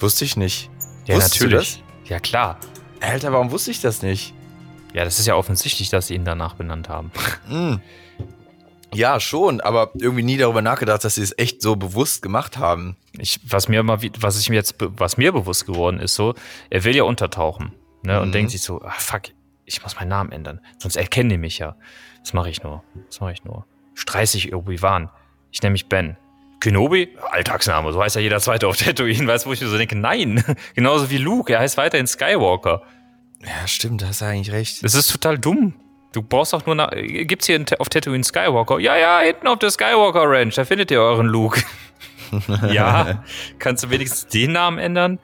wusste 0.00 0.24
ich 0.24 0.36
nicht. 0.36 0.70
ja, 1.06 1.16
Wusstest 1.16 1.40
du 1.40 1.44
natürlich. 1.44 1.84
Ja, 2.06 2.18
klar. 2.20 2.58
Alter, 3.00 3.32
warum 3.32 3.50
wusste 3.50 3.70
ich 3.70 3.80
das 3.80 4.02
nicht? 4.02 4.34
Ja, 4.94 5.04
das 5.04 5.18
ist 5.18 5.26
ja 5.26 5.34
offensichtlich, 5.34 5.90
dass 5.90 6.06
sie 6.08 6.14
ihn 6.14 6.24
danach 6.24 6.54
benannt 6.54 6.88
haben. 6.88 7.10
Hm. 7.48 7.80
Ja, 8.94 9.20
schon, 9.20 9.60
aber 9.60 9.90
irgendwie 9.94 10.22
nie 10.22 10.36
darüber 10.38 10.62
nachgedacht, 10.62 11.04
dass 11.04 11.16
sie 11.16 11.22
es 11.22 11.36
echt 11.38 11.60
so 11.62 11.76
bewusst 11.76 12.22
gemacht 12.22 12.56
haben. 12.58 12.96
Ich, 13.18 13.38
was 13.44 13.68
mir 13.68 13.82
mal, 13.82 13.98
was 14.20 14.40
ich 14.40 14.48
mir 14.48 14.56
jetzt, 14.56 14.76
was 14.78 15.16
mir 15.18 15.32
bewusst 15.32 15.66
geworden 15.66 16.00
ist, 16.00 16.14
so, 16.14 16.34
er 16.70 16.84
will 16.84 16.96
ja 16.96 17.02
untertauchen, 17.02 17.72
ne, 18.02 18.20
und 18.20 18.28
Mhm. 18.28 18.32
denkt 18.32 18.50
sich 18.52 18.62
so, 18.62 18.80
ah, 18.82 18.94
fuck, 18.98 19.22
ich 19.66 19.82
muss 19.82 19.96
meinen 19.96 20.08
Namen 20.08 20.32
ändern, 20.32 20.60
sonst 20.78 20.96
erkennen 20.96 21.28
die 21.30 21.38
mich 21.38 21.58
ja. 21.58 21.76
Das 22.22 22.32
mache 22.32 22.48
ich 22.50 22.62
nur, 22.62 22.82
das 23.08 23.20
mache 23.20 23.32
ich 23.32 23.44
nur. 23.44 23.66
Streiß 23.94 24.34
ich 24.36 24.54
Obi-Wan. 24.54 25.10
Ich 25.50 25.62
nenne 25.62 25.72
mich 25.72 25.86
Ben. 25.88 26.16
Kenobi? 26.60 27.16
Alltagsname, 27.30 27.92
so 27.92 28.02
heißt 28.02 28.16
ja 28.16 28.22
jeder 28.22 28.40
Zweite 28.40 28.66
auf 28.68 28.76
Tatooine, 28.76 29.26
weißt 29.26 29.44
du, 29.44 29.50
wo 29.50 29.52
ich 29.52 29.60
mir 29.60 29.68
so 29.68 29.76
denke, 29.78 29.96
nein, 29.96 30.42
genauso 30.74 31.10
wie 31.10 31.18
Luke, 31.18 31.52
er 31.52 31.60
heißt 31.60 31.76
weiterhin 31.76 32.06
Skywalker. 32.06 32.82
Ja, 33.44 33.66
stimmt, 33.68 34.02
da 34.02 34.08
hast 34.08 34.20
du 34.22 34.24
eigentlich 34.24 34.50
recht. 34.52 34.82
Das 34.82 34.94
ist 34.94 35.12
total 35.12 35.38
dumm. 35.38 35.74
Du 36.12 36.22
brauchst 36.22 36.52
doch 36.54 36.64
nur 36.66 36.74
nach, 36.74 36.90
gibt's 36.92 37.46
hier 37.46 37.62
auf 37.78 37.88
Tatooine 37.90 38.24
Skywalker? 38.24 38.78
Ja, 38.78 38.96
ja, 38.96 39.20
hinten 39.20 39.46
auf 39.46 39.58
der 39.58 39.70
Skywalker 39.70 40.22
Ranch, 40.24 40.54
da 40.54 40.64
findet 40.64 40.90
ihr 40.90 41.00
euren 41.00 41.26
Luke. 41.26 41.62
ja, 42.72 43.24
kannst 43.58 43.84
du 43.84 43.90
wenigstens 43.90 44.26
den 44.26 44.52
Namen 44.52 44.78
ändern? 44.78 45.18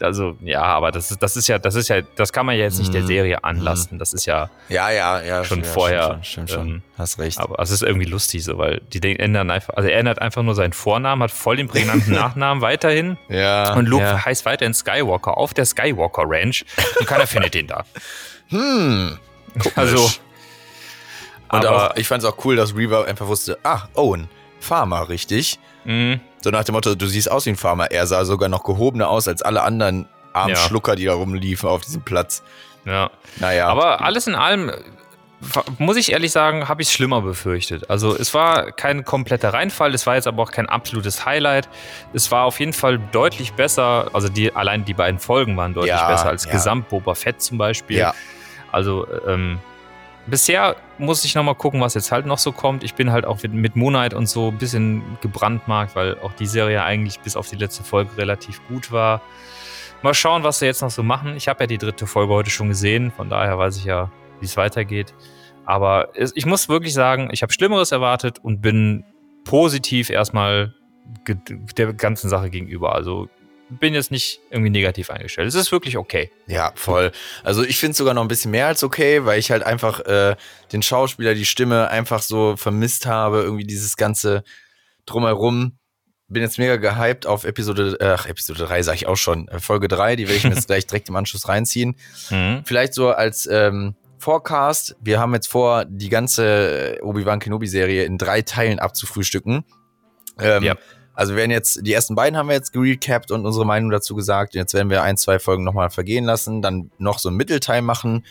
Also, 0.00 0.36
ja, 0.40 0.62
aber 0.62 0.90
das 0.90 1.10
ist, 1.10 1.22
das 1.22 1.36
ist 1.36 1.48
ja, 1.48 1.58
das 1.58 1.74
ist 1.74 1.88
ja, 1.88 2.00
das 2.16 2.32
kann 2.32 2.46
man 2.46 2.56
ja 2.56 2.62
jetzt 2.64 2.78
nicht 2.78 2.94
der 2.94 3.02
Mhm. 3.02 3.06
Serie 3.06 3.44
anlasten. 3.44 3.98
Das 3.98 4.14
ist 4.14 4.24
ja, 4.26 4.48
Ja, 4.70 4.90
ja, 4.90 5.20
ja. 5.22 5.44
Schon 5.44 5.62
ja, 5.62 5.68
vorher, 5.68 6.02
Stimmt 6.22 6.26
schon, 6.26 6.48
stimmt 6.48 6.50
schon. 6.50 6.68
ähm, 6.76 6.82
hast 6.96 7.18
recht. 7.18 7.38
aber 7.38 7.58
es 7.62 7.70
ist 7.70 7.82
irgendwie 7.82 8.06
lustig 8.06 8.42
so, 8.44 8.56
weil 8.56 8.80
die 8.92 9.00
den- 9.00 9.18
ändern 9.18 9.50
einfach, 9.50 9.74
also 9.74 9.88
er 9.90 9.98
ändert 9.98 10.20
einfach 10.20 10.42
nur 10.42 10.54
seinen 10.54 10.72
Vornamen, 10.72 11.22
hat 11.22 11.30
voll 11.30 11.56
den 11.56 11.68
prägnanten 11.68 12.12
Nachnamen 12.14 12.62
weiterhin 12.62 13.18
ja. 13.28 13.74
und 13.74 13.86
Luke 13.86 14.04
Ja. 14.04 14.24
heißt 14.24 14.46
weiterhin 14.46 14.72
Skywalker 14.74 15.36
auf 15.36 15.52
der 15.52 15.66
Skywalker 15.66 16.22
Ranch 16.26 16.64
und 16.98 17.06
keiner 17.06 17.26
findet 17.26 17.54
ihn 17.54 17.66
da. 17.66 17.84
Hm. 18.48 19.18
Also, 19.74 20.10
Und 21.52 21.64
aber, 21.66 21.90
auch, 21.92 21.96
ich 21.96 22.06
fand 22.08 22.22
es 22.22 22.28
auch 22.28 22.44
cool, 22.44 22.56
dass 22.56 22.74
Reaver 22.76 23.06
einfach 23.06 23.26
wusste, 23.26 23.58
ah, 23.64 23.82
Owen, 23.94 24.28
Farmer, 24.60 25.08
richtig? 25.08 25.58
mh, 25.84 26.18
So 26.42 26.50
nach 26.50 26.64
dem 26.64 26.74
Motto, 26.74 26.94
du 26.94 27.06
siehst 27.06 27.30
aus 27.30 27.46
wie 27.46 27.50
ein 27.50 27.56
Farmer. 27.56 27.90
Er 27.90 28.06
sah 28.06 28.24
sogar 28.24 28.48
noch 28.48 28.62
gehobener 28.64 29.08
aus 29.08 29.26
als 29.28 29.42
alle 29.42 29.62
anderen 29.62 30.08
armen 30.32 30.50
Ja. 30.54 30.56
Schlucker, 30.60 30.94
die 30.96 31.06
da 31.06 31.14
rumliefen 31.14 31.68
auf 31.68 31.80
diesem 31.82 32.02
Platz. 32.02 32.42
ja. 32.84 33.10
Naja. 33.40 33.68
Aber 33.68 34.02
alles 34.02 34.26
in 34.26 34.34
allem, 34.36 34.68
äh, 34.68 34.74
muss 35.78 35.96
ich 35.96 36.12
ehrlich 36.12 36.30
sagen, 36.32 36.68
habe 36.68 36.82
ich 36.82 36.88
es 36.88 36.94
schlimmer 36.94 37.22
befürchtet. 37.22 37.88
Also 37.90 38.14
es 38.14 38.32
war 38.34 38.70
kein 38.72 39.04
kompletter 39.04 39.52
Reinfall, 39.54 39.94
es 39.94 40.06
war 40.06 40.14
jetzt 40.16 40.26
aber 40.28 40.42
auch 40.42 40.50
kein 40.52 40.68
absolutes 40.68 41.24
Highlight. 41.24 41.68
Es 42.12 42.30
war 42.30 42.44
auf 42.44 42.60
jeden 42.60 42.74
Fall 42.74 42.98
deutlich 43.10 43.54
besser, 43.54 44.10
also 44.12 44.28
die, 44.28 44.54
allein 44.54 44.84
die 44.84 44.94
beiden 44.94 45.18
Folgen 45.18 45.56
waren 45.56 45.72
deutlich 45.74 45.90
Ja, 45.94 46.08
besser 46.08 46.26
als 46.28 46.44
ja. 46.44 46.52
Gesamt 46.52 46.90
Boba 46.90 47.14
Fett 47.14 47.40
zum 47.42 47.56
Beispiel. 47.58 47.96
ja, 47.98 48.14
Also 48.72 49.06
ähm, 49.26 49.58
bisher 50.26 50.76
muss 50.98 51.24
ich 51.24 51.34
noch 51.34 51.42
mal 51.42 51.54
gucken, 51.54 51.80
was 51.80 51.94
jetzt 51.94 52.12
halt 52.12 52.26
noch 52.26 52.38
so 52.38 52.52
kommt. 52.52 52.84
Ich 52.84 52.94
bin 52.94 53.12
halt 53.12 53.24
auch 53.24 53.42
mit, 53.42 53.52
mit 53.52 53.76
Moonlight 53.76 54.14
und 54.14 54.28
so 54.28 54.48
ein 54.48 54.58
bisschen 54.58 55.02
gebrandmarkt, 55.20 55.96
weil 55.96 56.18
auch 56.20 56.32
die 56.32 56.46
Serie 56.46 56.82
eigentlich 56.82 57.20
bis 57.20 57.36
auf 57.36 57.48
die 57.48 57.56
letzte 57.56 57.84
Folge 57.84 58.16
relativ 58.16 58.60
gut 58.68 58.92
war. 58.92 59.20
Mal 60.02 60.14
schauen, 60.14 60.44
was 60.44 60.60
sie 60.60 60.66
jetzt 60.66 60.82
noch 60.82 60.90
so 60.90 61.02
machen. 61.02 61.36
Ich 61.36 61.48
habe 61.48 61.64
ja 61.64 61.66
die 61.66 61.78
dritte 61.78 62.06
Folge 62.06 62.32
heute 62.32 62.50
schon 62.50 62.68
gesehen, 62.68 63.10
von 63.10 63.28
daher 63.28 63.58
weiß 63.58 63.76
ich 63.76 63.84
ja, 63.84 64.10
wie 64.40 64.46
es 64.46 64.56
weitergeht. 64.56 65.14
Aber 65.66 66.08
ich 66.34 66.46
muss 66.46 66.68
wirklich 66.68 66.94
sagen, 66.94 67.28
ich 67.32 67.42
habe 67.42 67.52
Schlimmeres 67.52 67.92
erwartet 67.92 68.38
und 68.42 68.60
bin 68.60 69.04
positiv 69.44 70.10
erstmal 70.10 70.74
der 71.76 71.92
ganzen 71.92 72.28
Sache 72.30 72.50
gegenüber. 72.50 72.94
Also 72.94 73.28
bin 73.70 73.94
jetzt 73.94 74.10
nicht 74.10 74.40
irgendwie 74.50 74.70
negativ 74.70 75.10
eingestellt. 75.10 75.48
Es 75.48 75.54
ist 75.54 75.72
wirklich 75.72 75.96
okay. 75.96 76.30
ja, 76.46 76.72
voll. 76.74 77.12
Also 77.44 77.62
ich 77.62 77.78
finde 77.78 77.92
es 77.92 77.98
sogar 77.98 78.14
noch 78.14 78.22
ein 78.22 78.28
bisschen 78.28 78.50
mehr 78.50 78.66
als 78.66 78.82
okay, 78.82 79.24
weil 79.24 79.38
ich 79.38 79.50
halt 79.50 79.62
einfach 79.62 80.00
äh, 80.00 80.36
den 80.72 80.82
Schauspieler, 80.82 81.34
die 81.34 81.46
Stimme 81.46 81.88
einfach 81.88 82.22
so 82.22 82.56
vermisst 82.56 83.06
habe. 83.06 83.42
Irgendwie 83.42 83.64
dieses 83.64 83.96
ganze 83.96 84.42
Drumherum. 85.06 85.76
Bin 86.28 86.42
jetzt 86.42 86.58
mega 86.58 86.76
gehypt 86.76 87.26
auf 87.26 87.44
Episode, 87.44 87.96
äh, 88.00 88.04
ach, 88.06 88.26
Episode 88.26 88.64
3 88.64 88.82
sag 88.82 88.94
ich 88.94 89.06
auch 89.08 89.16
schon, 89.16 89.48
äh, 89.48 89.58
Folge 89.58 89.88
3, 89.88 90.14
die 90.14 90.28
werde 90.28 90.36
ich 90.36 90.44
mir 90.44 90.54
jetzt 90.54 90.66
gleich 90.68 90.86
direkt 90.86 91.08
im 91.08 91.16
Anschluss 91.16 91.48
reinziehen. 91.48 91.96
Mhm. 92.30 92.62
Vielleicht 92.64 92.94
so 92.94 93.10
als 93.10 93.46
ähm, 93.46 93.96
Forecast. 94.18 94.96
Wir 95.00 95.18
haben 95.18 95.34
jetzt 95.34 95.48
vor, 95.48 95.84
die 95.86 96.08
ganze 96.08 96.98
äh, 96.98 97.00
Obi-Wan 97.02 97.40
Kenobi-Serie 97.40 98.04
in 98.04 98.16
drei 98.16 98.42
Teilen 98.42 98.78
abzufrühstücken. 98.78 99.64
Ähm, 100.38 100.62
Ja. 100.62 100.76
Also 101.20 101.34
wir 101.34 101.40
werden 101.40 101.50
jetzt, 101.50 101.86
die 101.86 101.92
ersten 101.92 102.14
beiden 102.14 102.38
haben 102.38 102.48
wir 102.48 102.54
jetzt 102.54 102.72
gerecapt 102.72 103.30
und 103.30 103.44
unsere 103.44 103.66
Meinung 103.66 103.90
dazu 103.90 104.14
gesagt. 104.14 104.54
Jetzt 104.54 104.72
werden 104.72 104.88
wir 104.88 105.02
ein, 105.02 105.18
zwei 105.18 105.38
Folgen 105.38 105.64
nochmal 105.64 105.90
vergehen 105.90 106.24
lassen, 106.24 106.62
dann 106.62 106.90
noch 106.96 107.18
so 107.18 107.28
einen 107.28 107.36
Mittelteil 107.36 107.82
machen 107.82 108.24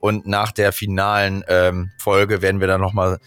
und 0.00 0.26
nach 0.26 0.52
der 0.52 0.72
finalen 0.72 1.46
ähm, 1.48 1.92
Folge 1.96 2.42
werden 2.42 2.60
wir 2.60 2.66
dann 2.66 2.82
nochmal 2.82 3.20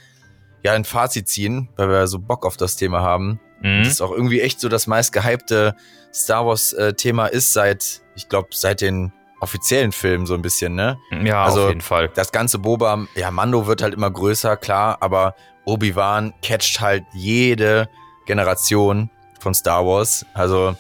ja, 0.62 0.74
ein 0.74 0.86
Fazit 0.86 1.28
ziehen, 1.28 1.70
weil 1.76 1.90
wir 1.90 2.06
so 2.06 2.20
Bock 2.20 2.46
auf 2.46 2.56
das 2.56 2.76
Thema 2.76 3.02
haben. 3.02 3.40
Mhm. 3.64 3.80
Das 3.80 3.94
ist 3.94 4.02
auch 4.02 4.12
irgendwie 4.12 4.42
echt 4.42 4.60
so 4.60 4.70
das 4.70 4.86
meist 4.86 5.12
gehypte 5.12 5.76
Star 6.14 6.46
Wars-Thema 6.46 7.26
ist 7.26 7.52
seit, 7.54 8.04
ich 8.16 8.30
glaube, 8.30 8.50
seit 8.52 8.80
den 8.82 9.12
offiziellen 9.42 9.92
Filmen 9.92 10.28
so 10.28 10.36
ein 10.36 10.44
bisschen, 10.44 10.76
ne? 10.76 11.00
Ja, 11.24 11.46
Also- 11.46 11.64
auf 11.64 11.70
jeden 11.70 11.82
Fall. 11.82 12.10
Das 12.14 12.32
ganze 12.32 12.60
Boba, 12.60 13.08
ja, 13.16 13.32
Mando 13.32 13.66
wird 13.66 13.82
halt 13.82 13.96
immer 13.96 14.12
größer, 14.12 14.56
klar, 14.56 14.98
aber 15.02 15.34
Obi-Wan 15.66 16.36
catcht 16.44 16.80
halt 16.80 17.06
jede 17.16 17.90
Generation 18.30 19.10
von 19.40 19.56
Star 19.56 19.84
Wars. 19.86 20.24
Also 20.36 20.76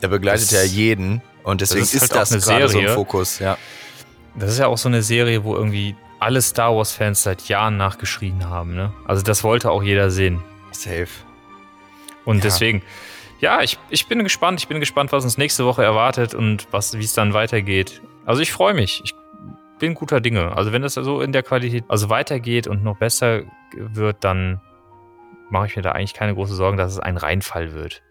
er 0.00 0.08
begleitet 0.08 0.50
Das- 0.50 0.52
ja 0.52 0.62
jeden 0.64 1.22
und 1.44 1.60
deswegen 1.60 1.80
das 1.82 1.94
ist, 1.94 2.02
ist 2.02 2.10
halt 2.10 2.12
auch 2.12 2.18
das 2.18 2.32
eine 2.32 2.40
gerade 2.42 2.68
so 2.68 2.78
im 2.78 2.84
Serie. 2.84 2.94
Fokus, 2.96 3.38
ja. 3.38 3.56
Das 4.34 4.50
ist 4.50 4.58
ja 4.58 4.66
auch 4.66 4.78
so 4.78 4.88
eine 4.88 5.02
Serie, 5.02 5.44
wo 5.44 5.54
irgendwie 5.54 5.94
alle 6.18 6.42
Star 6.42 6.74
Wars-Fans 6.76 7.22
seit 7.22 7.48
Jahren 7.48 7.76
nachgeschrien 7.76 8.48
haben. 8.48 8.74
Ne? 8.74 8.92
Also 9.06 9.22
das 9.22 9.44
wollte 9.44 9.70
auch 9.70 9.82
jeder 9.84 10.10
sehen. 10.10 10.42
Safe. 10.72 11.06
Und 12.24 12.38
Ja. 12.38 12.42
deswegen, 12.42 12.82
ja, 13.40 13.62
ich, 13.62 13.78
ich 13.90 14.06
bin 14.08 14.22
gespannt. 14.24 14.58
Ich 14.60 14.66
bin 14.68 14.80
gespannt, 14.80 15.12
was 15.12 15.22
uns 15.24 15.38
nächste 15.38 15.64
Woche 15.64 15.84
erwartet 15.84 16.34
und 16.34 16.66
wie 16.72 17.04
es 17.04 17.12
dann 17.12 17.34
weitergeht. 17.34 18.02
Also 18.26 18.42
ich 18.42 18.50
freue 18.52 18.74
mich. 18.74 19.00
Ich 19.04 19.14
bin 19.78 19.94
guter 19.94 20.20
Dinge. 20.20 20.56
Also 20.56 20.72
wenn 20.72 20.82
das 20.82 20.94
so 20.94 21.20
in 21.20 21.30
der 21.32 21.44
Qualität 21.44 21.84
also 21.86 22.10
weitergeht 22.10 22.66
und 22.66 22.82
noch 22.82 22.96
besser 22.98 23.42
wird, 23.76 24.24
dann 24.24 24.60
mache 25.50 25.66
ich 25.66 25.76
mir 25.76 25.82
da 25.82 25.92
eigentlich 25.92 26.14
keine 26.14 26.34
große 26.34 26.54
Sorgen, 26.54 26.76
dass 26.76 26.92
es 26.92 26.98
ein 26.98 27.16
Reinfall 27.16 27.72
wird. 27.72 28.02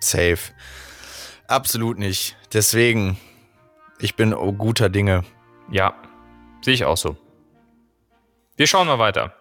Safe. 0.00 0.38
Absolut 1.46 1.98
nicht. 1.98 2.36
Deswegen, 2.52 3.18
ich 3.98 4.14
bin 4.16 4.34
oh, 4.34 4.52
guter 4.52 4.88
Dinge. 4.88 5.24
Ja, 5.70 5.94
sehe 6.62 6.74
ich 6.74 6.84
auch 6.84 6.96
so. 6.96 7.16
Wir 8.56 8.66
schauen 8.66 8.86
mal 8.86 8.98
weiter. 8.98 9.34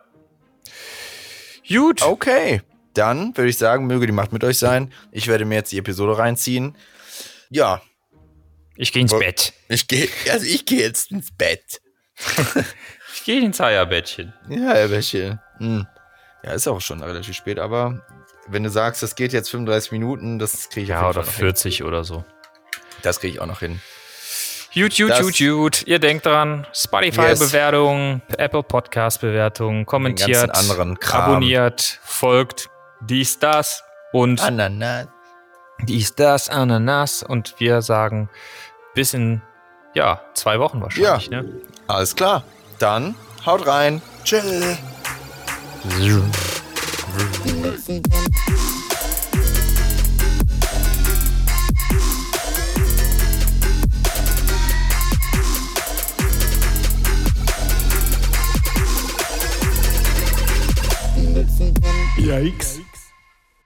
Gut. 1.67 2.01
Okay, 2.01 2.61
dann 2.93 3.35
würde 3.35 3.49
ich 3.49 3.57
sagen, 3.57 3.87
möge 3.87 4.05
die 4.05 4.13
Macht 4.13 4.31
mit 4.31 4.43
euch 4.43 4.57
sein. 4.57 4.93
Ich 5.11 5.27
werde 5.27 5.45
mir 5.45 5.55
jetzt 5.55 5.71
die 5.71 5.77
Episode 5.77 6.17
reinziehen. 6.17 6.75
Ja, 7.49 7.81
Ich 8.75 8.91
gehe 8.93 9.01
ins 9.01 9.17
Bett. 9.17 9.53
ich 9.69 9.87
gehe, 9.87 10.07
also 10.31 10.45
ich 10.45 10.65
gehe 10.65 10.79
jetzt 10.81 11.11
ins 11.11 11.31
Bett. 11.35 11.81
Ich 13.13 13.23
gehe 13.23 13.41
ins 13.43 13.59
Eierbettchen. 13.59 14.33
Ja, 14.47 14.89
Wäsche. 14.89 15.41
Hm. 15.57 15.85
Ja, 16.43 16.51
ist 16.51 16.67
auch 16.67 16.81
schon 16.81 17.01
relativ 17.01 17.35
spät, 17.35 17.59
aber 17.59 18.01
wenn 18.47 18.63
du 18.63 18.69
sagst, 18.69 19.03
das 19.03 19.15
geht 19.15 19.33
jetzt 19.33 19.49
35 19.49 19.91
Minuten, 19.91 20.39
das 20.39 20.69
kriege 20.69 20.83
ich 20.83 20.89
Ja, 20.89 21.03
oder 21.09 21.15
Fall 21.15 21.23
noch 21.25 21.31
hin. 21.31 21.39
40 21.39 21.83
oder 21.83 22.03
so. 22.03 22.23
Das 23.01 23.19
kriege 23.19 23.33
ich 23.33 23.41
auch 23.41 23.45
noch 23.47 23.59
hin. 23.59 23.81
Gut, 24.73 24.95
gut, 24.95 25.11
gut, 25.19 25.37
gut. 25.37 25.87
Ihr 25.87 25.97
denkt 25.99 26.25
dran, 26.25 26.67
Spotify-Bewertung, 26.71 28.21
Apple 28.37 28.63
Podcast-Bewertung, 28.63 29.85
kommentiert, 29.85 30.47
ganzen 30.47 30.69
anderen 30.71 30.99
Kram. 30.99 31.21
abonniert, 31.31 31.99
folgt, 32.03 32.69
dies, 33.01 33.39
das 33.39 33.83
und 34.13 34.39
Ananas. 34.41 35.07
dies, 35.83 36.13
das, 36.13 36.49
Ananas. 36.49 37.23
Und 37.23 37.55
wir 37.59 37.81
sagen 37.81 38.29
bis 38.93 39.13
in, 39.13 39.41
ja, 39.95 40.21
zwei 40.35 40.59
Wochen 40.59 40.81
wahrscheinlich. 40.81 41.29
Ne? 41.31 41.45
Alles 41.87 42.15
klar. 42.15 42.43
Dann 42.77 43.15
haut 43.45 43.65
rein. 43.65 44.01
Tschüss. 44.23 44.77
Yikes. 62.17 62.79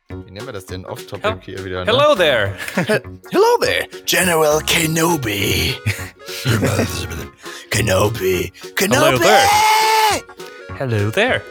Wie 0.09 0.31
nennen 0.31 0.45
wir 0.45 0.53
das 0.53 0.65
denn? 0.65 0.85
Off-Topic 0.85 1.23
Ja. 1.25 1.39
hier 1.41 1.65
wieder. 1.65 1.85
Ne? 1.85 1.91
Hello 1.91 2.15
there. 2.15 2.53
Hello 2.75 3.57
there, 3.61 3.87
General 4.05 4.59
Kenobi. 4.61 5.73
Kenobi. 7.71 8.51
Hello 8.77 9.17
Kenobi. 9.17 9.19
there. 9.19 9.47
Hello 10.77 11.09
there. 11.11 11.41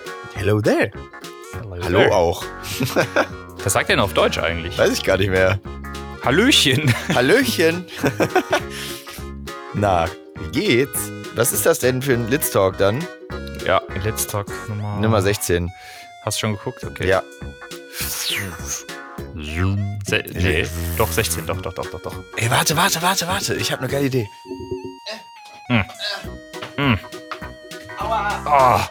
Hello 0.40 0.58
there. 0.58 0.90
Hallo 1.52 1.98
there. 1.98 2.14
auch. 2.14 2.42
Was 3.62 3.74
sagt 3.74 3.90
er 3.90 3.96
denn 3.96 4.00
auf 4.02 4.14
Deutsch 4.14 4.38
eigentlich? 4.38 4.78
Weiß 4.78 4.90
ich 4.90 5.04
gar 5.04 5.18
nicht 5.18 5.28
mehr. 5.28 5.60
Hallöchen. 6.24 6.94
Hallöchen. 7.14 7.84
Na, 9.74 10.06
wie 10.36 10.50
geht's? 10.50 11.10
Was 11.34 11.52
ist 11.52 11.66
das 11.66 11.80
denn 11.80 12.00
für 12.00 12.14
ein 12.14 12.30
Litz 12.30 12.50
Talk 12.52 12.78
dann? 12.78 13.06
Ja, 13.66 13.82
Let's 14.02 14.26
Talk 14.26 14.46
Nummer, 14.70 14.96
Nummer 14.98 15.20
16. 15.20 15.70
Hast 16.24 16.38
du 16.38 16.40
schon 16.40 16.56
geguckt? 16.56 16.84
Okay. 16.84 17.06
Ja. 17.06 17.22
Se 20.06 20.24
nee, 20.32 20.66
doch 20.96 21.12
16, 21.12 21.44
doch, 21.44 21.60
doch, 21.60 21.74
doch, 21.74 21.90
doch, 21.90 22.00
doch. 22.00 22.14
Ey, 22.38 22.50
warte, 22.50 22.78
warte, 22.78 23.02
warte, 23.02 23.28
warte. 23.28 23.56
Ich 23.56 23.70
habe 23.72 23.82
eine 23.82 23.92
geile 23.92 24.06
Idee. 24.06 24.26
Ah, 28.46 28.88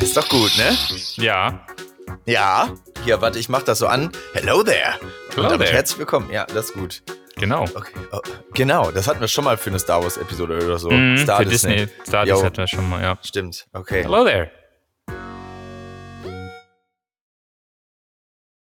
Ist 0.00 0.16
doch 0.16 0.28
gut, 0.28 0.56
ne? 0.56 0.76
ja. 1.16 1.60
Ja. 2.26 2.74
Hier, 3.04 3.20
warte, 3.20 3.38
ich 3.38 3.48
mach 3.48 3.62
das 3.62 3.78
so 3.78 3.86
an. 3.86 4.10
Hello 4.32 4.62
there. 4.62 4.94
Hello 5.34 5.50
Und 5.52 5.58
there. 5.58 5.72
herzlich 5.72 5.98
willkommen. 5.98 6.30
Ja, 6.30 6.46
das 6.46 6.66
ist 6.66 6.74
gut. 6.74 7.02
Genau. 7.36 7.62
Okay. 7.62 7.92
Oh, 8.12 8.20
genau, 8.54 8.90
das 8.90 9.06
hatten 9.08 9.20
wir 9.20 9.28
schon 9.28 9.44
mal 9.44 9.56
für 9.56 9.70
eine 9.70 9.78
Star 9.78 10.02
Wars 10.02 10.16
Episode 10.16 10.56
oder 10.64 10.78
so. 10.78 10.90
Mhm, 10.90 11.18
Star 11.18 11.38
für 11.38 11.44
Disney. 11.46 11.76
Disney. 11.76 12.06
Star. 12.06 12.24
Disney 12.24 12.42
hatten 12.44 12.56
wir 12.56 12.66
schon 12.66 12.88
mal, 12.88 13.02
ja. 13.02 13.18
Stimmt. 13.22 13.66
Okay. 13.72 14.02
Hello 14.02 14.24
there. 14.24 14.50